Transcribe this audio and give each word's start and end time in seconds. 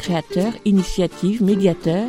créateurs, 0.00 0.52
initiatives, 0.64 1.42
médiateurs, 1.42 2.08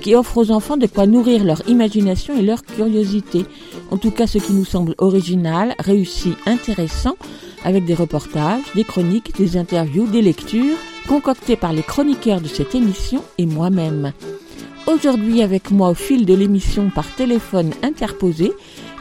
qui 0.00 0.14
offrent 0.14 0.38
aux 0.38 0.50
enfants 0.50 0.76
de 0.76 0.86
quoi 0.86 1.06
nourrir 1.06 1.44
leur 1.44 1.68
imagination 1.68 2.38
et 2.38 2.42
leur 2.42 2.62
curiosité. 2.62 3.44
En 3.90 3.98
tout 3.98 4.12
cas, 4.12 4.26
ce 4.26 4.38
qui 4.38 4.52
nous 4.52 4.64
semble 4.64 4.94
original, 4.98 5.74
réussi, 5.78 6.34
intéressant, 6.46 7.16
avec 7.64 7.84
des 7.84 7.94
reportages, 7.94 8.62
des 8.74 8.84
chroniques, 8.84 9.36
des 9.36 9.56
interviews, 9.56 10.06
des 10.06 10.22
lectures, 10.22 10.76
concoctées 11.08 11.56
par 11.56 11.72
les 11.72 11.82
chroniqueurs 11.82 12.40
de 12.40 12.48
cette 12.48 12.74
émission 12.74 13.22
et 13.38 13.46
moi-même. 13.46 14.12
Aujourd'hui 14.86 15.42
avec 15.42 15.70
moi 15.70 15.90
au 15.90 15.94
fil 15.94 16.26
de 16.26 16.34
l'émission 16.34 16.90
par 16.90 17.06
téléphone 17.14 17.72
interposé, 17.82 18.52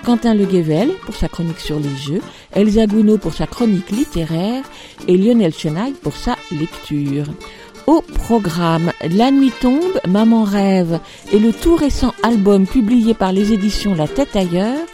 Quentin 0.03 0.33
Le 0.33 0.45
Guével 0.45 0.91
pour 1.05 1.15
sa 1.15 1.27
chronique 1.27 1.59
sur 1.59 1.79
les 1.79 1.95
jeux, 1.95 2.21
Elsa 2.53 2.87
Gounod 2.87 3.19
pour 3.19 3.33
sa 3.33 3.45
chronique 3.47 3.91
littéraire 3.91 4.63
et 5.07 5.17
Lionel 5.17 5.53
Chenaille 5.53 5.93
pour 5.93 6.15
sa 6.15 6.35
lecture. 6.51 7.25
Au 7.87 8.01
programme, 8.01 8.91
La 9.09 9.31
nuit 9.31 9.51
tombe, 9.59 9.99
Maman 10.07 10.43
rêve 10.43 10.99
et 11.31 11.39
le 11.39 11.51
tout 11.51 11.75
récent 11.75 12.13
album 12.23 12.67
publié 12.67 13.13
par 13.13 13.31
les 13.31 13.53
éditions 13.53 13.95
La 13.95 14.07
tête 14.07 14.35
ailleurs, 14.35 14.85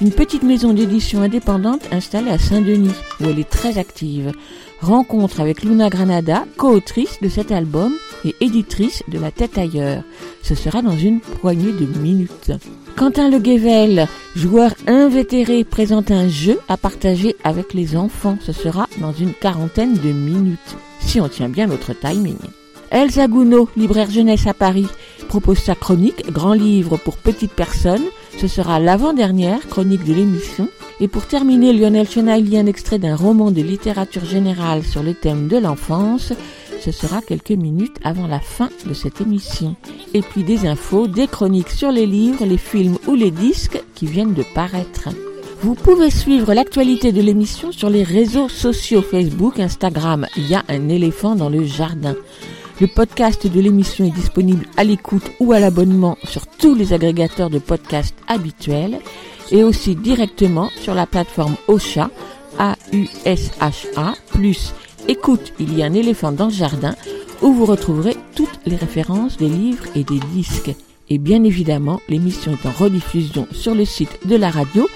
une 0.00 0.12
petite 0.12 0.42
maison 0.42 0.72
d'édition 0.72 1.22
indépendante 1.22 1.82
installée 1.92 2.30
à 2.30 2.38
Saint-Denis 2.38 2.94
où 3.20 3.24
elle 3.24 3.38
est 3.38 3.48
très 3.48 3.78
active. 3.78 4.32
Rencontre 4.80 5.40
avec 5.40 5.62
Luna 5.62 5.88
Granada, 5.88 6.44
co-autrice 6.56 7.18
de 7.22 7.28
cet 7.28 7.50
album 7.50 7.92
et 8.24 8.34
éditrice 8.40 9.02
de 9.08 9.18
La 9.18 9.30
tête 9.30 9.58
ailleurs. 9.58 10.02
Ce 10.42 10.54
sera 10.54 10.82
dans 10.82 10.96
une 10.96 11.20
poignée 11.20 11.72
de 11.72 11.86
minutes. 11.98 12.52
Quentin 12.94 13.30
Le 13.30 13.38
Guével, 13.38 14.06
joueur 14.34 14.74
invétéré, 14.86 15.64
présente 15.64 16.10
un 16.10 16.28
jeu 16.28 16.60
à 16.68 16.76
partager 16.76 17.36
avec 17.44 17.74
les 17.74 17.96
enfants. 17.96 18.38
Ce 18.40 18.52
sera 18.52 18.88
dans 18.98 19.12
une 19.12 19.32
quarantaine 19.32 19.94
de 19.94 20.12
minutes, 20.12 20.76
si 21.00 21.20
on 21.20 21.28
tient 21.28 21.48
bien 21.48 21.66
notre 21.66 21.92
timing. 21.92 22.38
Elsa 22.90 23.26
Gounod, 23.26 23.68
libraire 23.76 24.10
jeunesse 24.10 24.46
à 24.46 24.54
Paris, 24.54 24.86
propose 25.28 25.58
sa 25.58 25.74
chronique 25.74 26.30
Grand 26.30 26.52
livre 26.52 26.96
pour 26.96 27.16
petites 27.16 27.52
personnes. 27.52 28.04
Ce 28.38 28.48
sera 28.48 28.78
l'avant-dernière 28.78 29.66
chronique 29.66 30.04
de 30.04 30.12
l'émission. 30.12 30.68
Et 31.00 31.08
pour 31.08 31.26
terminer, 31.26 31.72
Lionel 31.72 32.08
Chenaille 32.08 32.42
lit 32.42 32.58
un 32.58 32.66
extrait 32.66 32.98
d'un 32.98 33.16
roman 33.16 33.50
de 33.50 33.62
littérature 33.62 34.24
générale 34.24 34.82
sur 34.82 35.02
le 35.02 35.14
thème 35.14 35.48
de 35.48 35.56
l'enfance. 35.56 36.32
Ce 36.80 36.92
sera 36.92 37.22
quelques 37.22 37.50
minutes 37.50 37.96
avant 38.04 38.26
la 38.26 38.40
fin 38.40 38.68
de 38.86 38.92
cette 38.92 39.22
émission. 39.22 39.74
Et 40.12 40.20
puis 40.20 40.44
des 40.44 40.66
infos, 40.66 41.06
des 41.06 41.26
chroniques 41.26 41.70
sur 41.70 41.90
les 41.90 42.06
livres, 42.06 42.44
les 42.44 42.58
films 42.58 42.98
ou 43.06 43.14
les 43.14 43.30
disques 43.30 43.82
qui 43.94 44.06
viennent 44.06 44.34
de 44.34 44.44
paraître. 44.54 45.08
Vous 45.62 45.74
pouvez 45.74 46.10
suivre 46.10 46.52
l'actualité 46.52 47.12
de 47.12 47.22
l'émission 47.22 47.72
sur 47.72 47.88
les 47.88 48.02
réseaux 48.02 48.50
sociaux 48.50 49.02
Facebook, 49.02 49.58
Instagram. 49.58 50.26
Il 50.36 50.46
y 50.46 50.54
a 50.54 50.62
un 50.68 50.90
éléphant 50.90 51.34
dans 51.34 51.48
le 51.48 51.64
jardin. 51.64 52.14
Le 52.78 52.86
podcast 52.86 53.46
de 53.46 53.60
l'émission 53.60 54.04
est 54.04 54.10
disponible 54.10 54.66
à 54.76 54.84
l'écoute 54.84 55.30
ou 55.40 55.52
à 55.52 55.60
l'abonnement 55.60 56.18
sur 56.24 56.46
tous 56.46 56.74
les 56.74 56.92
agrégateurs 56.92 57.48
de 57.48 57.58
podcasts 57.58 58.16
habituels 58.28 58.98
et 59.50 59.64
aussi 59.64 59.94
directement 59.96 60.68
sur 60.82 60.92
la 60.94 61.06
plateforme 61.06 61.56
Ocha, 61.68 62.10
A-U-S-H-A, 62.58 64.14
plus 64.28 64.74
Écoute, 65.08 65.52
il 65.58 65.76
y 65.76 65.82
a 65.82 65.86
un 65.86 65.94
éléphant 65.94 66.32
dans 66.32 66.46
le 66.46 66.52
jardin 66.52 66.94
où 67.40 67.52
vous 67.52 67.64
retrouverez 67.64 68.16
toutes 68.34 68.60
les 68.66 68.76
références 68.76 69.36
des 69.36 69.48
livres 69.48 69.84
et 69.94 70.04
des 70.04 70.18
disques. 70.32 70.74
Et 71.08 71.18
bien 71.18 71.44
évidemment, 71.44 72.00
l'émission 72.08 72.52
est 72.52 72.66
en 72.66 72.72
rediffusion 72.72 73.46
sur 73.52 73.74
le 73.74 73.84
site 73.84 74.26
de 74.26 74.36
la 74.36 74.50
radio 74.50 74.88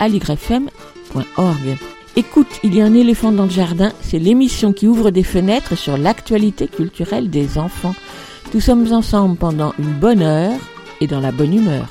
aligrefm.org. 0.00 1.78
Écoute, 2.18 2.48
il 2.64 2.74
y 2.74 2.80
a 2.80 2.84
un 2.84 2.94
éléphant 2.94 3.30
dans 3.30 3.44
le 3.44 3.50
jardin, 3.50 3.92
c'est 4.00 4.18
l'émission 4.18 4.72
qui 4.72 4.88
ouvre 4.88 5.12
des 5.12 5.22
fenêtres 5.22 5.76
sur 5.76 5.96
l'actualité 5.96 6.66
culturelle 6.66 7.30
des 7.30 7.58
enfants. 7.58 7.94
Nous 8.52 8.60
sommes 8.60 8.92
ensemble 8.92 9.36
pendant 9.36 9.72
une 9.78 9.92
bonne 10.00 10.22
heure 10.22 10.58
et 11.00 11.06
dans 11.06 11.20
la 11.20 11.30
bonne 11.30 11.54
humeur. 11.54 11.86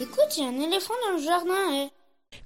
Écoute, 0.00 0.30
il 0.36 0.44
y 0.44 0.46
a 0.46 0.50
un 0.50 0.68
éléphant 0.68 0.94
dans 1.04 1.16
le 1.18 1.24
jardin. 1.24 1.84
eh. 1.84 1.99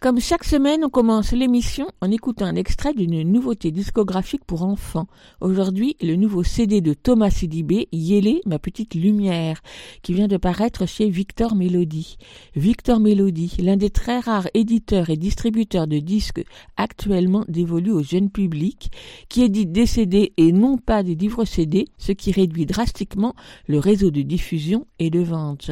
Comme 0.05 0.21
chaque 0.21 0.45
semaine, 0.45 0.85
on 0.85 0.91
commence 0.91 1.33
l'émission 1.33 1.87
en 2.03 2.11
écoutant 2.11 2.45
un 2.45 2.57
extrait 2.57 2.93
d'une 2.93 3.23
nouveauté 3.23 3.71
discographique 3.71 4.45
pour 4.45 4.63
enfants. 4.63 5.07
Aujourd'hui, 5.41 5.97
le 6.03 6.15
nouveau 6.15 6.43
CD 6.43 6.83
de 6.83 6.93
Thomas 6.93 7.31
Sidibé, 7.31 7.89
Yélé, 7.91 8.43
ma 8.45 8.59
petite 8.59 8.95
lumière, 8.95 9.63
qui 10.03 10.13
vient 10.13 10.29
de 10.29 10.37
paraître 10.37 10.87
chez 10.87 11.09
Victor 11.09 11.55
Melody. 11.55 12.19
Victor 12.55 13.01
Melody, 13.01 13.57
l'un 13.61 13.79
des 13.79 13.89
très 13.89 14.19
rares 14.19 14.49
éditeurs 14.53 15.09
et 15.09 15.17
distributeurs 15.17 15.87
de 15.87 16.01
disques 16.01 16.45
actuellement 16.77 17.47
dévolus 17.49 17.93
au 17.93 18.03
jeune 18.03 18.29
public, 18.29 18.91
qui 19.31 19.43
édite 19.43 19.73
des 19.73 19.87
CD 19.87 20.35
et 20.37 20.53
non 20.53 20.77
pas 20.77 21.03
des 21.03 21.15
livres 21.15 21.47
CD, 21.47 21.89
ce 21.97 22.13
qui 22.13 22.31
réduit 22.31 22.67
drastiquement 22.67 23.35
le 23.69 23.79
réseau 23.79 24.11
de 24.11 24.21
diffusion 24.21 24.87
et 24.99 25.09
de 25.09 25.21
vente. 25.21 25.71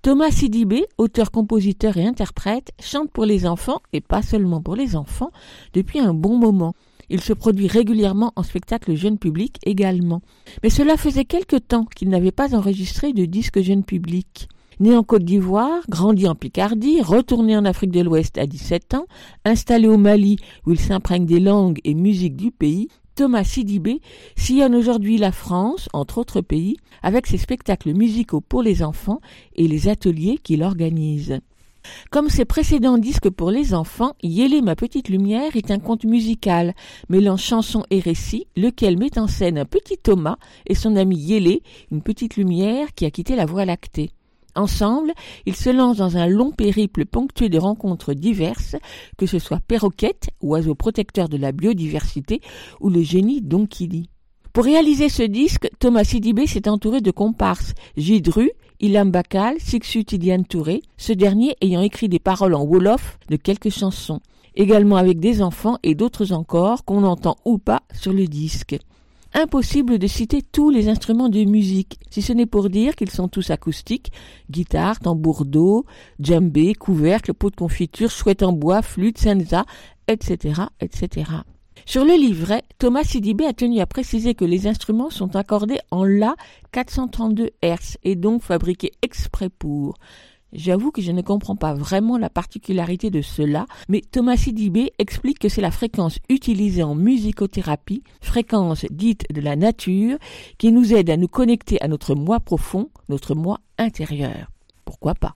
Thomas 0.00 0.30
Sidibé, 0.30 0.86
auteur, 0.96 1.32
compositeur 1.32 1.96
et 1.96 2.06
interprète, 2.06 2.70
chante 2.80 3.10
pour 3.10 3.24
les 3.24 3.46
enfants, 3.46 3.80
et 3.92 4.00
pas 4.00 4.22
seulement 4.22 4.62
pour 4.62 4.76
les 4.76 4.94
enfants, 4.94 5.32
depuis 5.74 5.98
un 5.98 6.14
bon 6.14 6.38
moment. 6.38 6.74
Il 7.10 7.20
se 7.20 7.32
produit 7.32 7.66
régulièrement 7.66 8.32
en 8.36 8.44
spectacle 8.44 8.94
jeune 8.94 9.18
public 9.18 9.56
également. 9.64 10.22
Mais 10.62 10.70
cela 10.70 10.96
faisait 10.96 11.24
quelque 11.24 11.56
temps 11.56 11.84
qu'il 11.84 12.10
n'avait 12.10 12.32
pas 12.32 12.54
enregistré 12.54 13.12
de 13.12 13.24
disque 13.24 13.60
jeune 13.60 13.82
public. 13.82 14.48
Né 14.78 14.94
en 14.94 15.02
Côte 15.02 15.24
d'Ivoire, 15.24 15.80
grandi 15.88 16.28
en 16.28 16.36
Picardie, 16.36 17.02
retourné 17.02 17.56
en 17.56 17.64
Afrique 17.64 17.90
de 17.90 18.00
l'Ouest 18.00 18.38
à 18.38 18.46
17 18.46 18.94
ans, 18.94 19.06
installé 19.44 19.88
au 19.88 19.96
Mali 19.96 20.36
où 20.64 20.70
il 20.70 20.78
s'imprègne 20.78 21.26
des 21.26 21.40
langues 21.40 21.80
et 21.82 21.94
musiques 21.94 22.36
du 22.36 22.52
pays, 22.52 22.88
Thomas 23.18 23.42
Sidibé 23.42 24.00
sillonne 24.36 24.76
aujourd'hui 24.76 25.18
la 25.18 25.32
France, 25.32 25.88
entre 25.92 26.18
autres 26.18 26.40
pays, 26.40 26.76
avec 27.02 27.26
ses 27.26 27.36
spectacles 27.36 27.92
musicaux 27.92 28.40
pour 28.40 28.62
les 28.62 28.80
enfants 28.84 29.20
et 29.56 29.66
les 29.66 29.88
ateliers 29.88 30.38
qu'il 30.40 30.62
organise. 30.62 31.40
Comme 32.12 32.28
ses 32.28 32.44
précédents 32.44 32.96
disques 32.96 33.28
pour 33.28 33.50
les 33.50 33.74
enfants, 33.74 34.14
Yélé 34.22 34.62
ma 34.62 34.76
petite 34.76 35.08
lumière 35.08 35.56
est 35.56 35.72
un 35.72 35.80
conte 35.80 36.04
musical 36.04 36.74
mêlant 37.08 37.36
chansons 37.36 37.82
et 37.90 37.98
récits, 37.98 38.46
lequel 38.56 38.96
met 38.96 39.18
en 39.18 39.26
scène 39.26 39.58
un 39.58 39.64
petit 39.64 39.98
Thomas 39.98 40.36
et 40.68 40.76
son 40.76 40.94
ami 40.94 41.16
Yélé, 41.16 41.64
une 41.90 42.02
petite 42.02 42.36
lumière 42.36 42.94
qui 42.94 43.04
a 43.04 43.10
quitté 43.10 43.34
la 43.34 43.46
voie 43.46 43.64
lactée. 43.64 44.12
Ensemble, 44.58 45.12
ils 45.46 45.54
se 45.54 45.70
lancent 45.70 45.98
dans 45.98 46.16
un 46.16 46.26
long 46.26 46.50
périple 46.50 47.06
ponctué 47.06 47.48
de 47.48 47.58
rencontres 47.58 48.12
diverses, 48.12 48.74
que 49.16 49.26
ce 49.26 49.38
soit 49.38 49.60
perroquettes, 49.60 50.30
oiseaux 50.42 50.74
protecteurs 50.74 51.28
de 51.28 51.36
la 51.36 51.52
biodiversité, 51.52 52.40
ou 52.80 52.90
le 52.90 53.00
génie 53.02 53.40
Donkili. 53.40 54.10
Pour 54.52 54.64
réaliser 54.64 55.08
ce 55.08 55.22
disque, 55.22 55.70
Thomas 55.78 56.02
Sidibé 56.02 56.48
s'est 56.48 56.68
entouré 56.68 57.00
de 57.00 57.12
comparses 57.12 57.74
Gidru, 57.96 58.50
Ilham 58.80 59.12
Bakal, 59.12 59.54
Sixu 59.60 60.04
Tidiane 60.04 60.44
Touré, 60.44 60.82
ce 60.96 61.12
dernier 61.12 61.54
ayant 61.60 61.82
écrit 61.82 62.08
des 62.08 62.18
paroles 62.18 62.54
en 62.54 62.64
Wolof 62.64 63.20
de 63.28 63.36
quelques 63.36 63.70
chansons, 63.70 64.18
également 64.56 64.96
avec 64.96 65.20
des 65.20 65.40
enfants 65.40 65.78
et 65.84 65.94
d'autres 65.94 66.32
encore 66.32 66.84
qu'on 66.84 67.04
entend 67.04 67.36
ou 67.44 67.58
pas 67.58 67.82
sur 67.92 68.12
le 68.12 68.26
disque. 68.26 68.76
Impossible 69.40 70.00
de 70.00 70.08
citer 70.08 70.42
tous 70.42 70.68
les 70.68 70.88
instruments 70.88 71.28
de 71.28 71.44
musique, 71.44 72.00
si 72.10 72.22
ce 72.22 72.32
n'est 72.32 72.44
pour 72.44 72.68
dire 72.68 72.96
qu'ils 72.96 73.12
sont 73.12 73.28
tous 73.28 73.50
acoustiques, 73.50 74.10
guitare, 74.50 74.98
tambour 74.98 75.44
d'eau, 75.44 75.86
djembé, 76.18 76.74
couvercle, 76.74 77.34
pot 77.34 77.48
de 77.50 77.54
confiture, 77.54 78.10
chouette 78.10 78.42
en 78.42 78.50
bois, 78.52 78.82
flûte, 78.82 79.18
senza, 79.18 79.64
etc., 80.08 80.62
etc. 80.80 81.30
Sur 81.86 82.04
le 82.04 82.14
livret, 82.14 82.64
Thomas 82.78 83.04
Sidibé 83.04 83.46
a 83.46 83.52
tenu 83.52 83.78
à 83.78 83.86
préciser 83.86 84.34
que 84.34 84.44
les 84.44 84.66
instruments 84.66 85.08
sont 85.08 85.36
accordés 85.36 85.78
en 85.92 86.02
La 86.02 86.34
432 86.72 87.50
Hz 87.62 87.96
et 88.02 88.16
donc 88.16 88.42
fabriqués 88.42 88.90
exprès 89.02 89.50
pour. 89.50 89.98
J'avoue 90.52 90.90
que 90.90 91.02
je 91.02 91.12
ne 91.12 91.20
comprends 91.20 91.56
pas 91.56 91.74
vraiment 91.74 92.16
la 92.16 92.30
particularité 92.30 93.10
de 93.10 93.20
cela, 93.20 93.66
mais 93.88 94.00
Thomas 94.00 94.36
Sidibé 94.36 94.92
explique 94.98 95.38
que 95.38 95.50
c'est 95.50 95.60
la 95.60 95.70
fréquence 95.70 96.18
utilisée 96.30 96.82
en 96.82 96.94
musicothérapie, 96.94 98.02
fréquence 98.22 98.86
dite 98.90 99.24
de 99.30 99.42
la 99.42 99.56
nature, 99.56 100.16
qui 100.56 100.72
nous 100.72 100.94
aide 100.94 101.10
à 101.10 101.18
nous 101.18 101.28
connecter 101.28 101.80
à 101.82 101.88
notre 101.88 102.14
moi 102.14 102.40
profond, 102.40 102.88
notre 103.10 103.34
moi 103.34 103.60
intérieur. 103.76 104.50
Pourquoi 104.86 105.14
pas? 105.14 105.34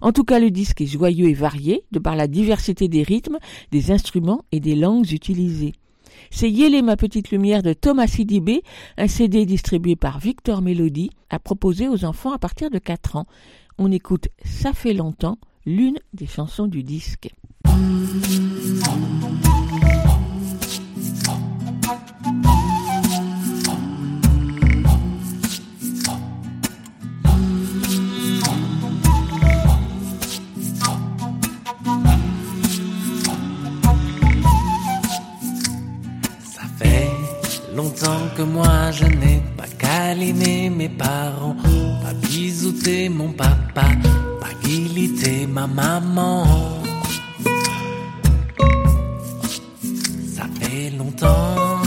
En 0.00 0.10
tout 0.10 0.24
cas, 0.24 0.40
le 0.40 0.50
disque 0.50 0.80
est 0.80 0.86
joyeux 0.86 1.28
et 1.28 1.34
varié, 1.34 1.84
de 1.92 2.00
par 2.00 2.16
la 2.16 2.26
diversité 2.26 2.88
des 2.88 3.04
rythmes, 3.04 3.38
des 3.70 3.92
instruments 3.92 4.44
et 4.50 4.58
des 4.58 4.74
langues 4.74 5.12
utilisées. 5.12 5.74
C'est 6.30 6.50
Yélé 6.50 6.82
ma 6.82 6.96
petite 6.96 7.30
lumière 7.30 7.62
de 7.62 7.72
Thomas 7.72 8.08
Sidibé, 8.08 8.62
un 8.98 9.08
CD 9.08 9.46
distribué 9.46 9.96
par 9.96 10.18
Victor 10.18 10.60
Melody, 10.60 11.10
à 11.30 11.38
proposer 11.38 11.88
aux 11.88 12.04
enfants 12.04 12.32
à 12.32 12.38
partir 12.38 12.70
de 12.70 12.78
4 12.78 13.16
ans. 13.16 13.26
On 13.82 13.90
écoute 13.90 14.28
Ça 14.44 14.74
fait 14.74 14.92
longtemps, 14.92 15.38
l'une 15.64 15.98
des 16.12 16.26
chansons 16.26 16.66
du 16.66 16.82
disque. 16.82 17.30
Longtemps 37.82 38.28
que 38.36 38.42
moi 38.42 38.90
je 38.92 39.06
n'ai 39.06 39.40
pas 39.56 39.70
câliné 39.78 40.68
mes 40.68 40.88
parents, 40.88 41.56
pas 42.02 42.14
bisouté 42.28 43.08
mon 43.08 43.32
papa, 43.32 43.86
pas 44.40 44.54
guilité 44.62 45.46
ma 45.46 45.66
maman. 45.66 46.44
Ça 50.36 50.46
fait 50.58 50.90
longtemps. 50.98 51.80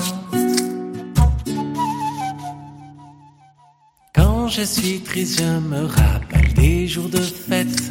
Quand 4.16 4.48
je 4.48 4.64
suis 4.64 5.00
triste, 5.02 5.42
je 5.42 5.52
me 5.72 5.82
rappelle 5.86 6.54
des 6.56 6.88
jours 6.88 7.10
de 7.10 7.24
fête. 7.48 7.84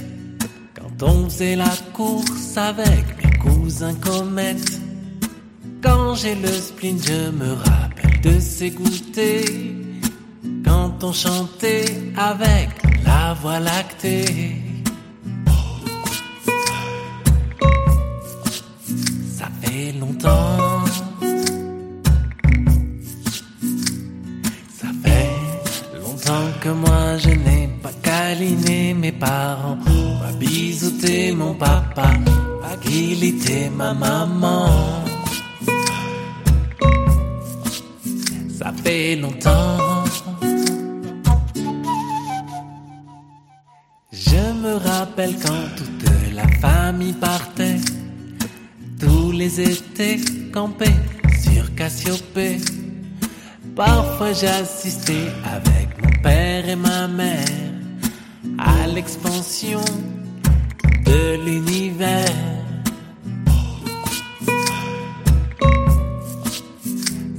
Quand 0.76 1.06
on 1.10 1.28
faisait 1.28 1.56
la 1.56 1.74
course 1.92 2.56
avec 2.56 3.04
mes 3.18 3.38
cousins 3.38 3.94
comètes. 3.94 4.81
Quand 5.82 6.14
j'ai 6.14 6.34
le 6.34 6.48
spleen, 6.48 6.98
je 7.02 7.30
me 7.30 7.54
rappelle 7.54 8.20
de 8.20 8.38
ces 8.38 8.70
goûters. 8.70 9.44
Quand 10.64 11.02
on 11.02 11.12
chantait 11.12 11.84
avec 12.16 12.68
la 13.04 13.34
voix 13.34 13.58
lactée. 13.58 14.56
Ça 19.38 19.48
fait 19.60 19.92
longtemps. 19.98 20.84
Ça 24.78 24.88
fait 25.02 25.98
longtemps 25.98 26.48
que 26.60 26.68
moi 26.68 27.18
je 27.18 27.30
n'ai 27.30 27.68
pas 27.82 27.92
câliné 28.02 28.94
mes 28.94 29.12
parents, 29.12 29.78
pas 30.20 30.32
bisouté 30.38 31.32
mon 31.32 31.54
papa, 31.54 32.10
pas 32.62 32.76
guilité 32.84 33.70
ma 33.70 33.92
maman. 33.94 35.02
Longtemps. 39.20 40.04
Je 44.12 44.42
me 44.62 44.74
rappelle 44.76 45.34
quand 45.44 45.64
toute 45.76 46.34
la 46.34 46.46
famille 46.60 47.14
partait, 47.14 47.80
tous 49.00 49.32
les 49.32 49.60
étés 49.60 50.20
campés 50.52 50.98
sur 51.42 51.74
Cassiopée. 51.74 52.58
Parfois 53.74 54.32
j'assistais 54.32 55.28
avec 55.56 55.88
mon 56.02 56.22
père 56.22 56.68
et 56.68 56.76
ma 56.76 57.08
mère 57.08 57.72
à 58.58 58.86
l'expansion 58.86 59.84
de 61.06 61.44
l'univers. 61.44 62.61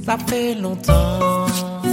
Ça 0.04 0.18
fait 0.18 0.54
longtemps. 0.54 1.83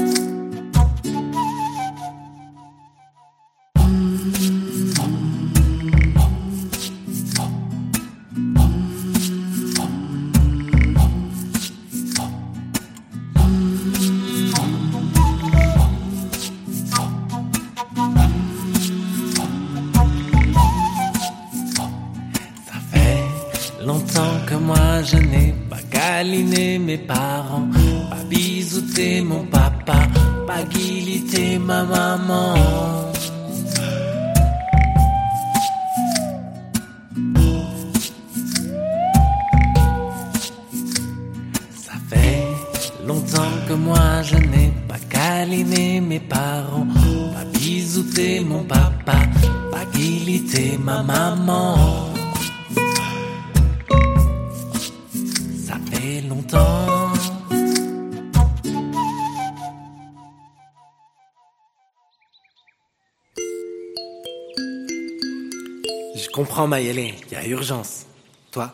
Je 66.62 66.64
comprends 66.64 66.78
Mayele, 66.78 67.16
il 67.26 67.34
y 67.34 67.36
a 67.36 67.48
urgence. 67.48 68.06
Toi, 68.52 68.72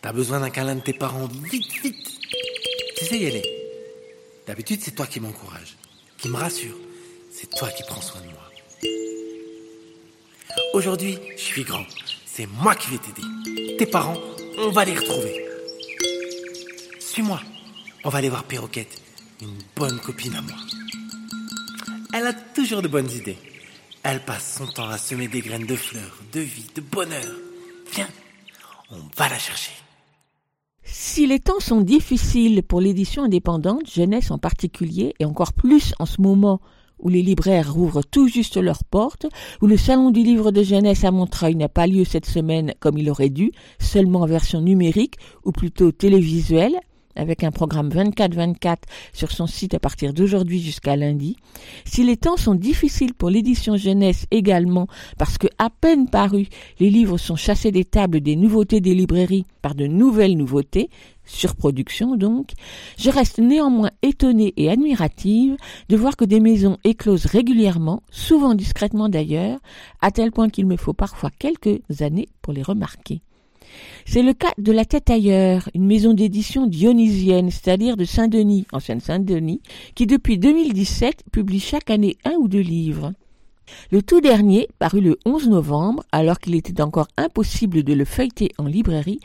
t'as 0.00 0.10
besoin 0.10 0.40
d'un 0.40 0.48
câlin 0.48 0.76
de 0.76 0.80
tes 0.80 0.94
parents 0.94 1.28
vite, 1.52 1.70
vite. 1.82 2.18
Tu 2.96 3.04
sais, 3.04 3.18
Yélé, 3.18 3.42
d'habitude 4.46 4.80
c'est 4.82 4.92
toi 4.92 5.06
qui 5.06 5.20
m'encourage, 5.20 5.76
qui 6.16 6.30
me 6.30 6.36
rassure. 6.36 6.74
C'est 7.30 7.50
toi 7.50 7.68
qui 7.68 7.82
prends 7.82 8.00
soin 8.00 8.22
de 8.22 8.28
moi. 8.28 8.50
Aujourd'hui, 10.72 11.18
je 11.36 11.42
suis 11.42 11.62
grand. 11.62 11.84
C'est 12.24 12.46
moi 12.46 12.74
qui 12.74 12.92
vais 12.92 12.96
t'aider. 12.96 13.76
Tes 13.76 13.86
parents, 13.86 14.16
on 14.56 14.70
va 14.70 14.86
les 14.86 14.94
retrouver. 14.94 15.44
Suis-moi. 17.00 17.42
On 18.04 18.08
va 18.08 18.16
aller 18.16 18.30
voir 18.30 18.44
Perroquette, 18.44 19.02
une 19.42 19.58
bonne 19.76 20.00
copine 20.00 20.36
à 20.36 20.40
moi. 20.40 20.56
Elle 22.14 22.28
a 22.28 22.32
toujours 22.32 22.80
de 22.80 22.88
bonnes 22.88 23.10
idées. 23.10 23.36
Elle 24.08 24.20
passe 24.20 24.58
son 24.58 24.66
temps 24.66 24.88
à 24.88 24.98
semer 24.98 25.26
des 25.26 25.40
graines 25.40 25.66
de 25.66 25.74
fleurs, 25.74 26.20
de 26.32 26.38
vie, 26.38 26.68
de 26.76 26.80
bonheur. 26.80 27.26
Viens, 27.92 28.06
on 28.92 28.98
va 29.16 29.28
la 29.28 29.36
chercher. 29.36 29.72
Si 30.84 31.26
les 31.26 31.40
temps 31.40 31.58
sont 31.58 31.80
difficiles 31.80 32.62
pour 32.62 32.80
l'édition 32.80 33.24
indépendante, 33.24 33.90
jeunesse 33.92 34.30
en 34.30 34.38
particulier, 34.38 35.14
et 35.18 35.24
encore 35.24 35.52
plus 35.52 35.92
en 35.98 36.06
ce 36.06 36.20
moment 36.20 36.60
où 37.00 37.08
les 37.08 37.20
libraires 37.20 37.74
rouvrent 37.74 38.04
tout 38.04 38.28
juste 38.28 38.56
leurs 38.58 38.84
portes, 38.84 39.26
où 39.60 39.66
le 39.66 39.76
salon 39.76 40.12
du 40.12 40.22
livre 40.22 40.52
de 40.52 40.62
jeunesse 40.62 41.02
à 41.02 41.10
Montreuil 41.10 41.56
n'a 41.56 41.68
pas 41.68 41.88
lieu 41.88 42.04
cette 42.04 42.26
semaine 42.26 42.74
comme 42.78 42.98
il 42.98 43.10
aurait 43.10 43.28
dû, 43.28 43.50
seulement 43.80 44.20
en 44.20 44.26
version 44.26 44.60
numérique 44.60 45.16
ou 45.44 45.50
plutôt 45.50 45.90
télévisuelle, 45.90 46.78
avec 47.16 47.44
un 47.44 47.50
programme 47.50 47.88
24-24 47.88 48.76
sur 49.12 49.32
son 49.32 49.46
site 49.46 49.74
à 49.74 49.78
partir 49.78 50.12
d'aujourd'hui 50.12 50.60
jusqu'à 50.60 50.96
lundi. 50.96 51.36
Si 51.84 52.04
les 52.04 52.16
temps 52.16 52.36
sont 52.36 52.54
difficiles 52.54 53.14
pour 53.14 53.30
l'édition 53.30 53.76
jeunesse 53.76 54.26
également, 54.30 54.86
parce 55.18 55.38
que 55.38 55.48
à 55.58 55.70
peine 55.70 56.08
parus, 56.08 56.48
les 56.80 56.90
livres 56.90 57.18
sont 57.18 57.36
chassés 57.36 57.72
des 57.72 57.84
tables 57.84 58.20
des 58.20 58.36
nouveautés 58.36 58.80
des 58.80 58.94
librairies 58.94 59.46
par 59.62 59.74
de 59.74 59.86
nouvelles 59.86 60.36
nouveautés, 60.36 60.90
surproduction 61.24 62.16
donc, 62.16 62.52
je 62.98 63.10
reste 63.10 63.38
néanmoins 63.38 63.90
étonnée 64.02 64.54
et 64.56 64.70
admirative 64.70 65.56
de 65.88 65.96
voir 65.96 66.16
que 66.16 66.24
des 66.24 66.40
maisons 66.40 66.78
éclosent 66.84 67.26
régulièrement, 67.26 68.02
souvent 68.10 68.54
discrètement 68.54 69.08
d'ailleurs, 69.08 69.58
à 70.00 70.10
tel 70.10 70.32
point 70.32 70.48
qu'il 70.48 70.66
me 70.66 70.76
faut 70.76 70.92
parfois 70.92 71.30
quelques 71.38 71.80
années 72.00 72.28
pour 72.42 72.52
les 72.52 72.62
remarquer. 72.62 73.20
C'est 74.04 74.22
le 74.22 74.32
cas 74.32 74.52
de 74.58 74.72
La 74.72 74.84
Tête 74.84 75.10
ailleurs, 75.10 75.68
une 75.74 75.86
maison 75.86 76.14
d'édition 76.14 76.66
dionysienne, 76.66 77.50
c'est-à-dire 77.50 77.96
de 77.96 78.04
Saint-Denis, 78.04 78.66
en 78.72 78.80
Seine-Saint-Denis, 78.80 79.60
qui 79.94 80.06
depuis 80.06 80.38
2017 80.38 81.24
publie 81.32 81.60
chaque 81.60 81.90
année 81.90 82.16
un 82.24 82.34
ou 82.34 82.48
deux 82.48 82.60
livres. 82.60 83.12
Le 83.90 84.02
tout 84.02 84.20
dernier, 84.20 84.68
paru 84.78 85.00
le 85.00 85.18
11 85.24 85.48
novembre, 85.48 86.04
alors 86.12 86.38
qu'il 86.38 86.54
était 86.54 86.80
encore 86.80 87.08
impossible 87.16 87.82
de 87.82 87.94
le 87.94 88.04
feuilleter 88.04 88.50
en 88.58 88.66
librairie, 88.66 89.20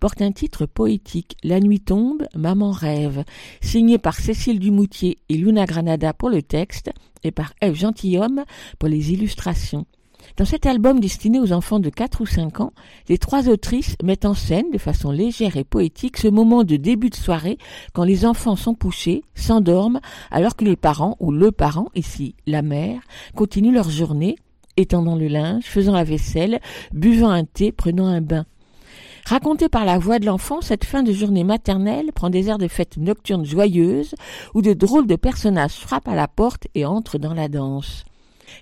porte 0.00 0.22
un 0.22 0.32
titre 0.32 0.64
poétique, 0.66 1.36
La 1.44 1.60
nuit 1.60 1.80
tombe, 1.80 2.26
Maman 2.34 2.70
rêve, 2.70 3.24
signé 3.60 3.98
par 3.98 4.14
Cécile 4.14 4.58
Dumoutier 4.58 5.18
et 5.28 5.34
Luna 5.34 5.66
Granada 5.66 6.14
pour 6.14 6.30
le 6.30 6.42
texte 6.42 6.90
et 7.22 7.30
par 7.30 7.52
Eve 7.60 7.74
Gentilhomme 7.74 8.44
pour 8.78 8.88
les 8.88 9.12
illustrations. 9.12 9.86
Dans 10.36 10.44
cet 10.44 10.66
album 10.66 11.00
destiné 11.00 11.40
aux 11.40 11.52
enfants 11.52 11.80
de 11.80 11.90
4 11.90 12.20
ou 12.20 12.26
5 12.26 12.60
ans, 12.60 12.72
les 13.08 13.18
trois 13.18 13.48
autrices 13.48 13.96
mettent 14.02 14.24
en 14.24 14.34
scène 14.34 14.70
de 14.72 14.78
façon 14.78 15.10
légère 15.10 15.56
et 15.56 15.64
poétique 15.64 16.16
ce 16.16 16.28
moment 16.28 16.64
de 16.64 16.76
début 16.76 17.10
de 17.10 17.16
soirée 17.16 17.58
quand 17.92 18.04
les 18.04 18.24
enfants 18.24 18.56
sont 18.56 18.74
couchés, 18.74 19.22
s'endorment, 19.34 20.00
alors 20.30 20.56
que 20.56 20.64
les 20.64 20.76
parents 20.76 21.16
ou 21.20 21.32
le 21.32 21.52
parent, 21.52 21.88
ici 21.94 22.34
la 22.46 22.62
mère, 22.62 23.00
continuent 23.34 23.74
leur 23.74 23.90
journée, 23.90 24.36
étendant 24.76 25.16
le 25.16 25.28
linge, 25.28 25.64
faisant 25.64 25.92
la 25.92 26.04
vaisselle, 26.04 26.60
buvant 26.92 27.30
un 27.30 27.44
thé, 27.44 27.72
prenant 27.72 28.06
un 28.06 28.20
bain. 28.20 28.46
Racontée 29.26 29.68
par 29.68 29.84
la 29.84 29.98
voix 29.98 30.18
de 30.18 30.26
l'enfant, 30.26 30.60
cette 30.60 30.84
fin 30.84 31.02
de 31.02 31.12
journée 31.12 31.44
maternelle 31.44 32.12
prend 32.14 32.30
des 32.30 32.48
airs 32.48 32.58
de 32.58 32.68
fête 32.68 32.96
nocturne 32.96 33.44
joyeuse 33.44 34.14
où 34.54 34.62
de 34.62 34.72
drôles 34.72 35.06
de 35.06 35.16
personnages 35.16 35.72
frappent 35.72 36.08
à 36.08 36.14
la 36.14 36.28
porte 36.28 36.66
et 36.74 36.84
entrent 36.84 37.18
dans 37.18 37.34
la 37.34 37.48
danse. 37.48 38.04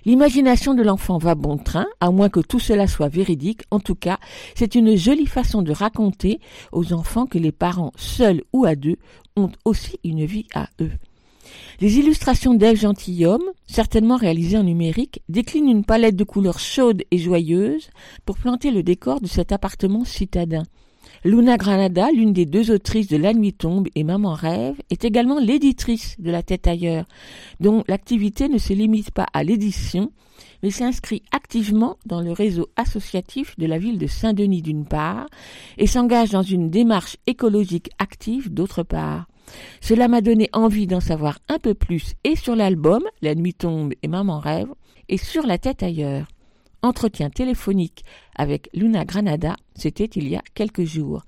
L'imagination 0.05 0.73
de 0.73 0.83
l'enfant 0.83 1.17
va 1.17 1.35
bon 1.35 1.57
train, 1.57 1.87
à 1.99 2.11
moins 2.11 2.29
que 2.29 2.39
tout 2.39 2.59
cela 2.59 2.87
soit 2.87 3.09
véridique. 3.09 3.61
En 3.71 3.79
tout 3.79 3.95
cas, 3.95 4.19
c'est 4.55 4.75
une 4.75 4.95
jolie 4.95 5.25
façon 5.25 5.61
de 5.61 5.71
raconter 5.71 6.39
aux 6.71 6.93
enfants 6.93 7.25
que 7.25 7.37
les 7.37 7.51
parents, 7.51 7.91
seuls 7.95 8.43
ou 8.53 8.65
à 8.65 8.75
deux, 8.75 8.97
ont 9.35 9.51
aussi 9.65 9.99
une 10.03 10.25
vie 10.25 10.47
à 10.53 10.67
eux. 10.81 10.91
Les 11.81 11.97
illustrations 11.97 12.53
d'Ève 12.53 12.77
Gentilhomme, 12.77 13.43
certainement 13.65 14.17
réalisées 14.17 14.57
en 14.57 14.63
numérique, 14.63 15.21
déclinent 15.29 15.69
une 15.69 15.85
palette 15.85 16.15
de 16.15 16.23
couleurs 16.23 16.59
chaudes 16.59 17.03
et 17.09 17.17
joyeuses 17.17 17.89
pour 18.25 18.37
planter 18.37 18.71
le 18.71 18.83
décor 18.83 19.21
de 19.21 19.27
cet 19.27 19.51
appartement 19.51 20.03
citadin. 20.03 20.63
Luna 21.25 21.57
Granada, 21.57 22.11
l'une 22.13 22.31
des 22.31 22.45
deux 22.45 22.71
autrices 22.71 23.09
de 23.09 23.17
La 23.17 23.33
Nuit 23.33 23.51
tombe 23.51 23.89
et 23.93 24.05
Maman 24.05 24.33
rêve, 24.33 24.75
est 24.89 25.03
également 25.03 25.37
l'éditrice 25.37 26.15
de 26.17 26.31
La 26.31 26.43
tête 26.43 26.65
ailleurs, 26.65 27.05
dont 27.59 27.83
l'activité 27.89 28.47
ne 28.47 28.57
se 28.57 28.71
limite 28.71 29.11
pas 29.11 29.25
à 29.33 29.43
l'édition, 29.43 30.13
mais 30.63 30.71
s'inscrit 30.71 31.23
activement 31.31 31.97
dans 32.05 32.21
le 32.21 32.31
réseau 32.31 32.69
associatif 32.77 33.59
de 33.59 33.65
la 33.65 33.77
ville 33.77 33.97
de 33.97 34.07
Saint-Denis 34.07 34.61
d'une 34.61 34.85
part, 34.85 35.27
et 35.77 35.87
s'engage 35.87 36.29
dans 36.29 36.41
une 36.41 36.69
démarche 36.69 37.17
écologique 37.27 37.89
active 37.99 38.53
d'autre 38.53 38.83
part. 38.83 39.27
Cela 39.81 40.07
m'a 40.07 40.21
donné 40.21 40.49
envie 40.53 40.87
d'en 40.87 41.01
savoir 41.01 41.39
un 41.49 41.59
peu 41.59 41.73
plus 41.73 42.13
et 42.23 42.37
sur 42.37 42.55
l'album 42.55 43.03
La 43.21 43.35
nuit 43.35 43.55
tombe 43.55 43.91
et 44.01 44.07
Maman 44.07 44.39
rêve, 44.39 44.69
et 45.09 45.17
sur 45.17 45.45
La 45.45 45.57
tête 45.57 45.83
ailleurs. 45.83 46.27
Entretien 46.81 47.29
téléphonique 47.29 48.05
avec 48.35 48.69
Luna 48.73 49.03
Granada, 49.03 49.57
c'était 49.75 50.05
il 50.05 50.29
y 50.29 50.37
a 50.37 50.41
quelques 50.53 50.85
jours. 50.85 51.23